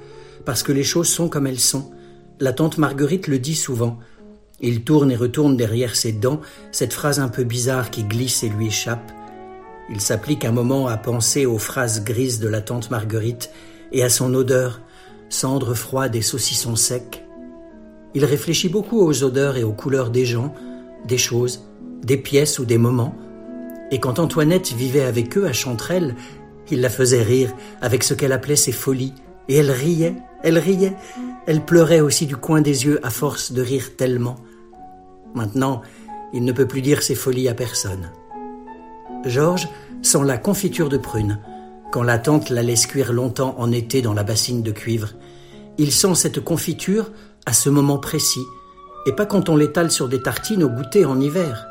parce 0.46 0.64
que 0.64 0.72
les 0.72 0.84
choses 0.84 1.10
sont 1.10 1.28
comme 1.28 1.48
elles 1.48 1.60
sont. 1.60 1.92
La 2.40 2.54
tante 2.54 2.78
Marguerite 2.78 3.28
le 3.28 3.40
dit 3.40 3.56
souvent. 3.56 4.00
Il 4.66 4.84
tourne 4.84 5.12
et 5.12 5.18
retourne 5.18 5.58
derrière 5.58 5.96
ses 5.96 6.14
dents 6.14 6.40
cette 6.72 6.94
phrase 6.94 7.20
un 7.20 7.28
peu 7.28 7.44
bizarre 7.44 7.92
qui 7.92 8.06
glisse 8.06 8.44
et 8.44 8.50
lui 8.50 8.68
échappe. 8.68 9.12
Il 9.90 10.00
s'applique 10.00 10.46
un 10.46 10.54
moment 10.54 10.88
à 10.88 10.96
penser 10.96 11.46
aux 11.46 11.58
phrases 11.58 12.06
grises 12.06 12.40
de 12.40 12.48
la 12.48 12.62
tante 12.62 12.90
Marguerite 12.90 13.52
et 13.92 14.04
à 14.04 14.10
son 14.10 14.34
odeur, 14.34 14.80
cendre 15.28 15.74
froide 15.74 16.16
et 16.16 16.22
saucisson 16.22 16.78
sec. 16.78 17.26
Il 18.16 18.24
réfléchit 18.24 18.70
beaucoup 18.70 19.06
aux 19.06 19.24
odeurs 19.24 19.58
et 19.58 19.66
aux 19.66 19.74
couleurs 19.74 20.10
des 20.10 20.26
gens, 20.26 20.54
des 21.06 21.18
choses, 21.18 21.66
des 22.02 22.18
pièces 22.18 22.58
ou 22.58 22.64
des 22.64 22.78
moments. 22.78 23.16
Et 23.92 24.00
quand 24.00 24.18
Antoinette 24.18 24.72
vivait 24.72 25.04
avec 25.04 25.38
eux 25.38 25.46
à 25.46 25.52
Chanterelle, 25.54 26.16
il 26.72 26.80
la 26.80 26.90
faisait 26.90 27.22
rire 27.22 27.54
avec 27.82 28.04
ce 28.04 28.14
qu'elle 28.14 28.32
appelait 28.32 28.56
ses 28.56 28.72
folies. 28.72 29.14
Et 29.50 29.58
elle 29.58 29.72
riait, 29.72 30.16
elle 30.42 30.58
riait, 30.58 30.96
elle 31.48 31.66
pleurait 31.66 32.00
aussi 32.00 32.26
du 32.28 32.38
coin 32.38 32.62
des 32.62 32.86
yeux 32.86 33.06
à 33.06 33.10
force 33.10 33.52
de 33.52 33.62
rire 33.62 33.98
tellement. 33.98 34.38
Maintenant, 35.34 35.82
il 36.34 36.44
ne 36.44 36.52
peut 36.52 36.68
plus 36.68 36.82
dire 36.82 37.04
ses 37.04 37.16
folies 37.16 37.48
à 37.48 37.54
personne. 37.54 38.12
Georges 39.26 39.68
sent 40.02 40.24
la 40.26 40.38
confiture 40.38 40.90
de 40.90 40.98
prune, 40.98 41.40
quand 41.92 42.04
la 42.04 42.20
tante 42.20 42.50
la 42.50 42.64
laisse 42.64 42.88
cuire 42.88 43.14
longtemps 43.14 43.56
en 43.58 43.72
été 43.72 44.02
dans 44.02 44.14
la 44.14 44.24
bassine 44.24 44.64
de 44.64 44.72
cuivre. 44.72 45.10
Il 45.78 45.92
sent 45.92 46.16
cette 46.16 46.44
confiture 46.44 47.12
à 47.46 47.54
ce 47.54 47.70
moment 47.70 47.98
précis, 47.98 48.46
et 49.06 49.14
pas 49.14 49.26
quand 49.26 49.50
on 49.50 49.56
l'étale 49.56 49.92
sur 49.92 50.10
des 50.10 50.22
tartines 50.22 50.64
au 50.64 50.70
goûter 50.70 51.06
en 51.06 51.20
hiver. 51.20 51.68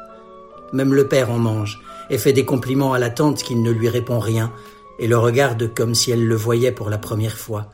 Même 0.72 0.94
le 0.94 1.08
père 1.08 1.30
en 1.30 1.38
mange, 1.38 1.80
et 2.10 2.18
fait 2.18 2.32
des 2.32 2.44
compliments 2.44 2.92
à 2.92 2.98
la 2.98 3.10
tante 3.10 3.42
qui 3.42 3.56
ne 3.56 3.70
lui 3.70 3.88
répond 3.88 4.18
rien, 4.18 4.52
et 4.98 5.06
le 5.08 5.18
regarde 5.18 5.72
comme 5.74 5.94
si 5.94 6.10
elle 6.10 6.26
le 6.26 6.36
voyait 6.36 6.72
pour 6.72 6.90
la 6.90 6.98
première 6.98 7.36
fois. 7.36 7.70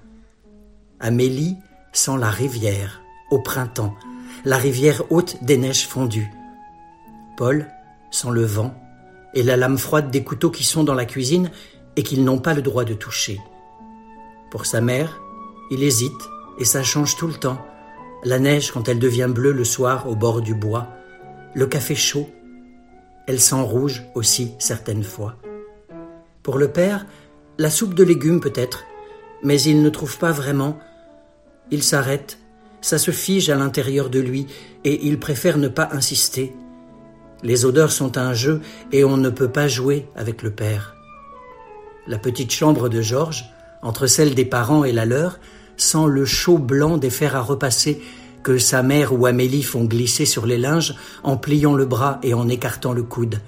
Amélie 1.00 1.56
sent 1.92 2.16
la 2.18 2.30
rivière, 2.30 3.00
au 3.30 3.40
printemps, 3.40 3.94
la 4.44 4.56
rivière 4.56 5.04
haute 5.10 5.42
des 5.42 5.56
neiges 5.56 5.86
fondues. 5.86 6.30
Paul 7.36 7.66
sent 8.10 8.30
le 8.30 8.44
vent 8.44 8.74
et 9.34 9.42
la 9.42 9.56
lame 9.56 9.78
froide 9.78 10.10
des 10.10 10.24
couteaux 10.24 10.50
qui 10.50 10.64
sont 10.64 10.84
dans 10.84 10.94
la 10.94 11.04
cuisine 11.04 11.50
et 11.96 12.02
qu'ils 12.02 12.24
n'ont 12.24 12.38
pas 12.38 12.54
le 12.54 12.62
droit 12.62 12.84
de 12.84 12.94
toucher. 12.94 13.40
Pour 14.50 14.66
sa 14.66 14.80
mère, 14.80 15.20
il 15.70 15.82
hésite 15.82 16.28
et 16.58 16.64
ça 16.64 16.82
change 16.82 17.16
tout 17.16 17.26
le 17.26 17.34
temps. 17.34 17.58
La 18.24 18.38
neige 18.38 18.72
quand 18.72 18.88
elle 18.88 18.98
devient 18.98 19.28
bleue 19.28 19.52
le 19.52 19.64
soir 19.64 20.08
au 20.08 20.16
bord 20.16 20.40
du 20.40 20.54
bois, 20.54 20.88
le 21.54 21.66
café 21.66 21.94
chaud, 21.94 22.28
elle 23.26 23.40
sent 23.40 23.60
rouge 23.60 24.02
aussi 24.14 24.52
certaines 24.58 25.04
fois. 25.04 25.36
Pour 26.42 26.58
le 26.58 26.68
père, 26.68 27.06
la 27.58 27.70
soupe 27.70 27.94
de 27.94 28.04
légumes 28.04 28.40
peut-être, 28.40 28.84
mais 29.42 29.60
il 29.60 29.82
ne 29.82 29.90
trouve 29.90 30.18
pas 30.18 30.32
vraiment. 30.32 30.78
Il 31.70 31.82
s'arrête, 31.82 32.38
ça 32.80 32.98
se 32.98 33.10
fige 33.10 33.50
à 33.50 33.56
l'intérieur 33.56 34.10
de 34.10 34.20
lui 34.20 34.46
et 34.84 35.06
il 35.06 35.18
préfère 35.18 35.58
ne 35.58 35.68
pas 35.68 35.88
insister. 35.92 36.54
Les 37.42 37.64
odeurs 37.64 37.92
sont 37.92 38.18
un 38.18 38.34
jeu 38.34 38.60
et 38.92 39.04
on 39.04 39.16
ne 39.16 39.30
peut 39.30 39.50
pas 39.50 39.68
jouer 39.68 40.08
avec 40.16 40.42
le 40.42 40.50
père. 40.50 40.96
La 42.06 42.18
petite 42.18 42.50
chambre 42.50 42.88
de 42.88 43.00
Georges, 43.00 43.44
entre 43.82 44.06
celle 44.06 44.34
des 44.34 44.44
parents 44.44 44.84
et 44.84 44.92
la 44.92 45.04
leur, 45.04 45.38
sent 45.76 46.06
le 46.08 46.24
chaud 46.24 46.58
blanc 46.58 46.96
des 46.96 47.10
fers 47.10 47.36
à 47.36 47.40
repasser 47.40 48.02
que 48.42 48.58
sa 48.58 48.82
mère 48.82 49.12
ou 49.12 49.26
Amélie 49.26 49.62
font 49.62 49.84
glisser 49.84 50.24
sur 50.24 50.46
les 50.46 50.58
linges 50.58 50.94
en 51.22 51.36
pliant 51.36 51.74
le 51.74 51.84
bras 51.84 52.18
et 52.22 52.34
en 52.34 52.48
écartant 52.48 52.92
le 52.92 53.02
coude. 53.02 53.40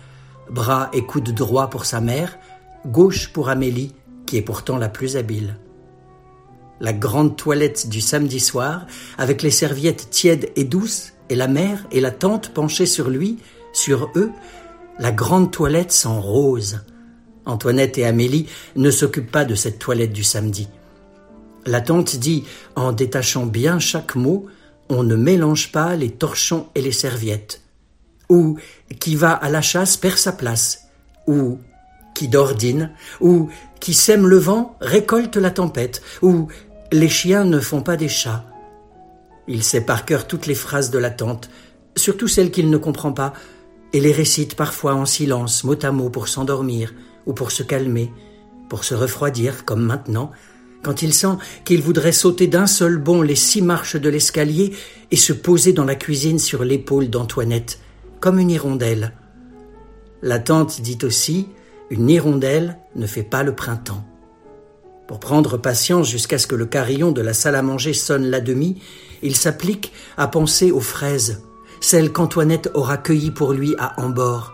Bras 0.50 0.90
et 0.92 1.02
coude 1.02 1.32
droit 1.32 1.70
pour 1.70 1.84
sa 1.84 2.00
mère, 2.00 2.38
gauche 2.86 3.32
pour 3.32 3.48
Amélie, 3.48 3.94
qui 4.26 4.36
est 4.36 4.42
pourtant 4.42 4.76
la 4.76 4.88
plus 4.88 5.16
habile. 5.16 5.56
La 6.80 6.92
grande 6.92 7.36
toilette 7.36 7.88
du 7.88 8.00
samedi 8.00 8.40
soir, 8.40 8.86
avec 9.18 9.42
les 9.42 9.50
serviettes 9.50 10.08
tièdes 10.10 10.50
et 10.56 10.64
douces, 10.64 11.12
et 11.28 11.34
la 11.36 11.46
mère 11.46 11.86
et 11.92 12.00
la 12.00 12.10
tante 12.10 12.50
penchées 12.50 12.86
sur 12.86 13.10
lui, 13.10 13.38
sur 13.72 14.10
eux, 14.16 14.30
la 14.98 15.12
grande 15.12 15.50
toilette 15.50 15.92
sent 15.92 16.08
rose. 16.08 16.80
Antoinette 17.46 17.98
et 17.98 18.04
Amélie 18.04 18.46
ne 18.76 18.90
s'occupent 18.90 19.30
pas 19.30 19.44
de 19.44 19.54
cette 19.54 19.78
toilette 19.78 20.12
du 20.12 20.24
samedi. 20.24 20.68
La 21.66 21.80
tante 21.80 22.16
dit, 22.16 22.44
en 22.76 22.92
détachant 22.92 23.46
bien 23.46 23.78
chaque 23.78 24.14
mot, 24.14 24.46
on 24.88 25.02
ne 25.02 25.14
mélange 25.14 25.72
pas 25.72 25.94
les 25.96 26.10
torchons 26.10 26.66
et 26.74 26.82
les 26.82 26.92
serviettes. 26.92 27.62
Ou 28.28 28.58
qui 28.98 29.16
va 29.16 29.32
à 29.32 29.48
la 29.48 29.62
chasse 29.62 29.96
perd 29.96 30.16
sa 30.16 30.32
place. 30.32 30.88
Ou 31.26 31.58
qui 32.14 32.28
dordine. 32.28 32.90
Ou 33.20 33.50
qui 33.78 33.94
sème 33.94 34.26
le 34.26 34.38
vent 34.38 34.76
récolte 34.80 35.36
la 35.36 35.50
tempête. 35.50 36.02
Ou 36.22 36.48
les 36.92 37.08
chiens 37.08 37.44
ne 37.44 37.60
font 37.60 37.82
pas 37.82 37.96
des 37.96 38.08
chats. 38.08 38.44
Il 39.46 39.62
sait 39.62 39.80
par 39.80 40.04
cœur 40.04 40.26
toutes 40.26 40.46
les 40.46 40.54
phrases 40.54 40.90
de 40.90 40.98
la 40.98 41.10
tante, 41.10 41.48
surtout 41.96 42.28
celles 42.28 42.50
qu'il 42.50 42.68
ne 42.68 42.76
comprend 42.76 43.12
pas, 43.12 43.32
et 43.92 44.00
les 44.00 44.12
récite 44.12 44.56
parfois 44.56 44.94
en 44.94 45.06
silence, 45.06 45.64
mot 45.64 45.76
à 45.84 45.92
mot, 45.92 46.10
pour 46.10 46.28
s'endormir 46.28 46.92
ou 47.26 47.32
pour 47.32 47.52
se 47.52 47.62
calmer, 47.62 48.12
pour 48.68 48.84
se 48.84 48.94
refroidir, 48.94 49.64
comme 49.64 49.82
maintenant, 49.82 50.32
quand 50.82 51.02
il 51.02 51.12
sent 51.12 51.36
qu'il 51.64 51.82
voudrait 51.82 52.12
sauter 52.12 52.46
d'un 52.46 52.66
seul 52.66 52.96
bond 52.98 53.22
les 53.22 53.36
six 53.36 53.62
marches 53.62 53.96
de 53.96 54.08
l'escalier 54.08 54.74
et 55.10 55.16
se 55.16 55.32
poser 55.32 55.72
dans 55.72 55.84
la 55.84 55.94
cuisine 55.94 56.38
sur 56.38 56.64
l'épaule 56.64 57.10
d'Antoinette, 57.10 57.78
comme 58.20 58.38
une 58.38 58.50
hirondelle. 58.50 59.12
La 60.22 60.38
tante 60.38 60.80
dit 60.80 60.98
aussi, 61.02 61.48
une 61.90 62.10
hirondelle 62.10 62.78
ne 62.96 63.06
fait 63.06 63.22
pas 63.22 63.42
le 63.42 63.54
printemps. 63.54 64.04
Pour 65.10 65.18
prendre 65.18 65.56
patience 65.56 66.08
jusqu'à 66.08 66.38
ce 66.38 66.46
que 66.46 66.54
le 66.54 66.66
carillon 66.66 67.10
de 67.10 67.20
la 67.20 67.34
salle 67.34 67.56
à 67.56 67.62
manger 67.62 67.94
sonne 67.94 68.30
la 68.30 68.40
demi, 68.40 68.80
il 69.22 69.34
s'applique 69.34 69.92
à 70.16 70.28
penser 70.28 70.70
aux 70.70 70.78
fraises, 70.78 71.42
celles 71.80 72.12
qu'Antoinette 72.12 72.70
aura 72.74 72.96
cueillies 72.96 73.32
pour 73.32 73.52
lui 73.52 73.74
à 73.80 74.00
Ambord, 74.00 74.52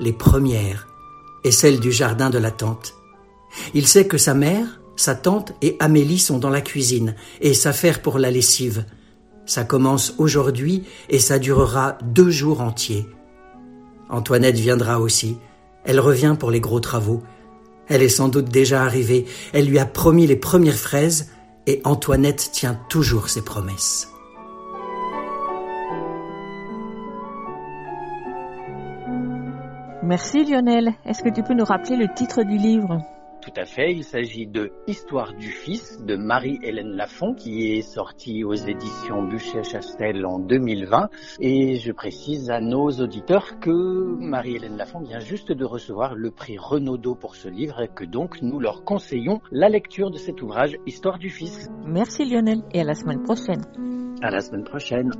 les 0.00 0.12
premières, 0.12 0.88
et 1.44 1.52
celles 1.52 1.78
du 1.78 1.92
jardin 1.92 2.28
de 2.28 2.38
la 2.38 2.50
tante. 2.50 2.96
Il 3.72 3.86
sait 3.86 4.08
que 4.08 4.18
sa 4.18 4.34
mère, 4.34 4.80
sa 4.96 5.14
tante 5.14 5.52
et 5.62 5.76
Amélie 5.78 6.18
sont 6.18 6.38
dans 6.38 6.50
la 6.50 6.60
cuisine 6.60 7.14
et 7.40 7.54
s'affaire 7.54 8.02
pour 8.02 8.18
la 8.18 8.32
lessive. 8.32 8.86
Ça 9.46 9.62
commence 9.62 10.14
aujourd'hui 10.18 10.82
et 11.08 11.20
ça 11.20 11.38
durera 11.38 11.98
deux 12.02 12.30
jours 12.30 12.62
entiers. 12.62 13.06
Antoinette 14.10 14.58
viendra 14.58 14.98
aussi. 14.98 15.36
Elle 15.84 16.00
revient 16.00 16.34
pour 16.36 16.50
les 16.50 16.60
gros 16.60 16.80
travaux. 16.80 17.22
Elle 17.88 18.02
est 18.02 18.08
sans 18.08 18.28
doute 18.28 18.48
déjà 18.48 18.82
arrivée. 18.82 19.26
Elle 19.52 19.66
lui 19.66 19.78
a 19.78 19.86
promis 19.86 20.26
les 20.26 20.36
premières 20.36 20.74
fraises 20.74 21.30
et 21.66 21.80
Antoinette 21.84 22.50
tient 22.52 22.78
toujours 22.88 23.28
ses 23.28 23.42
promesses. 23.42 24.10
Merci 30.02 30.44
Lionel. 30.44 30.92
Est-ce 31.06 31.22
que 31.22 31.30
tu 31.34 31.42
peux 31.42 31.54
nous 31.54 31.64
rappeler 31.64 31.96
le 31.96 32.12
titre 32.14 32.42
du 32.42 32.58
livre? 32.58 32.98
Tout 33.44 33.60
à 33.60 33.66
fait, 33.66 33.92
il 33.92 34.04
s'agit 34.04 34.46
de 34.46 34.72
Histoire 34.86 35.34
du 35.34 35.48
Fils 35.50 36.02
de 36.02 36.16
Marie-Hélène 36.16 36.96
Lafont 36.96 37.34
qui 37.34 37.72
est 37.72 37.82
sortie 37.82 38.42
aux 38.42 38.54
éditions 38.54 39.22
Buchet-Chastel 39.24 40.24
en 40.24 40.38
2020 40.38 41.10
et 41.40 41.76
je 41.76 41.92
précise 41.92 42.48
à 42.48 42.62
nos 42.62 42.88
auditeurs 42.88 43.60
que 43.60 43.70
Marie-Hélène 43.70 44.78
Lafont 44.78 45.00
vient 45.00 45.18
juste 45.18 45.52
de 45.52 45.64
recevoir 45.66 46.14
le 46.14 46.30
prix 46.30 46.56
Renaudot 46.56 47.16
pour 47.16 47.36
ce 47.36 47.48
livre 47.50 47.82
et 47.82 47.88
que 47.88 48.04
donc 48.04 48.40
nous 48.40 48.60
leur 48.60 48.82
conseillons 48.82 49.42
la 49.52 49.68
lecture 49.68 50.10
de 50.10 50.16
cet 50.16 50.40
ouvrage 50.40 50.78
Histoire 50.86 51.18
du 51.18 51.28
Fils. 51.28 51.68
Merci 51.84 52.24
Lionel 52.24 52.62
et 52.72 52.80
à 52.80 52.84
la 52.84 52.94
semaine 52.94 53.22
prochaine. 53.24 53.60
À 54.22 54.30
la 54.30 54.40
semaine 54.40 54.64
prochaine. 54.64 55.10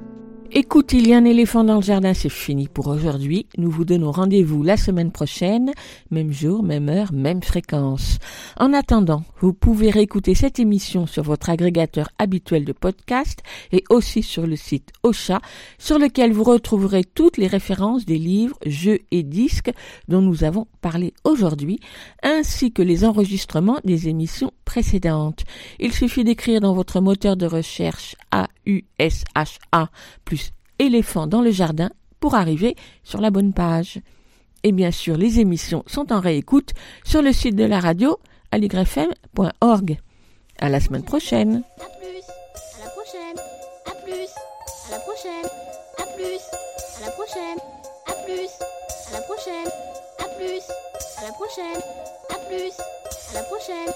Écoute, 0.53 0.93
il 0.93 1.09
y 1.09 1.15
a 1.15 1.17
un 1.17 1.25
éléphant 1.25 1.65
dans 1.65 1.77
le 1.77 1.83
jardin, 1.83 2.15
c'est 2.15 2.29
fini 2.29 2.69
pour 2.69 2.87
aujourd'hui. 2.87 3.47
Nous 3.57 3.71
vous 3.71 3.85
donnons 3.85 4.13
rendez-vous 4.13 4.63
la 4.63 4.77
semaine 4.77 5.11
prochaine, 5.11 5.73
même 6.11 6.33
jour, 6.33 6.63
même 6.63 6.89
heure, 6.89 7.13
même 7.13 7.43
fréquence. 7.43 8.19
En 8.59 8.73
attendant, 8.73 9.25
vous 9.41 9.53
pouvez 9.53 9.91
réécouter 9.91 10.35
cette 10.35 10.61
émission 10.61 11.07
sur 11.07 11.25
votre 11.25 11.51
agrégateur 11.51 12.09
habituel 12.19 12.65
de 12.65 12.73
podcast 12.73 13.43
et 13.73 13.83
aussi 13.91 14.23
sur 14.23 14.47
le 14.47 14.55
site 14.55 14.93
Ocha, 15.03 15.41
sur 15.79 15.99
lequel 15.99 16.33
vous 16.33 16.45
retrouverez 16.45 17.05
toutes 17.05 17.39
les 17.39 17.49
références 17.49 18.05
des 18.05 18.19
livres, 18.19 18.59
jeux 18.65 19.01
et 19.11 19.23
disques 19.23 19.73
dont 20.09 20.23
nous 20.23 20.45
avons 20.45 20.67
parlé 20.83 21.15
aujourd'hui, 21.25 21.81
ainsi 22.23 22.71
que 22.71 22.83
les 22.83 23.05
enregistrements 23.05 23.81
des 23.85 24.09
émissions 24.09 24.53
précédentes. 24.65 25.45
Il 25.81 25.93
suffit 25.93 26.25
d'écrire 26.25 26.61
dans 26.61 26.75
votre 26.75 27.01
moteur 27.01 27.37
de 27.37 27.47
recherche 27.47 28.15
A-U-S-H-A 28.31 29.89
plus 30.25 30.34
éléphant 30.79 31.27
dans 31.27 31.43
le 31.43 31.51
jardin 31.51 31.91
pour 32.21 32.35
arriver 32.35 32.77
sur 33.03 33.21
la 33.21 33.31
bonne 33.31 33.53
page. 33.53 34.01
Et 34.63 34.73
bien 34.73 34.91
sûr, 34.91 35.17
les 35.17 35.41
émissions 35.41 35.85
sont 35.87 36.13
en 36.13 36.21
réécoute 36.21 36.73
sur 37.05 37.23
le 37.23 37.33
site 37.33 37.57
de 37.57 37.65
la 37.65 37.81
radio 37.81 38.19
aligrefm.org. 38.51 39.99
À 40.59 40.69
la 40.69 40.81
semaine. 40.81 41.03
À 41.03 41.05
la 41.05 41.09
prochaine. 41.11 41.63
Prochaine. 53.55 53.91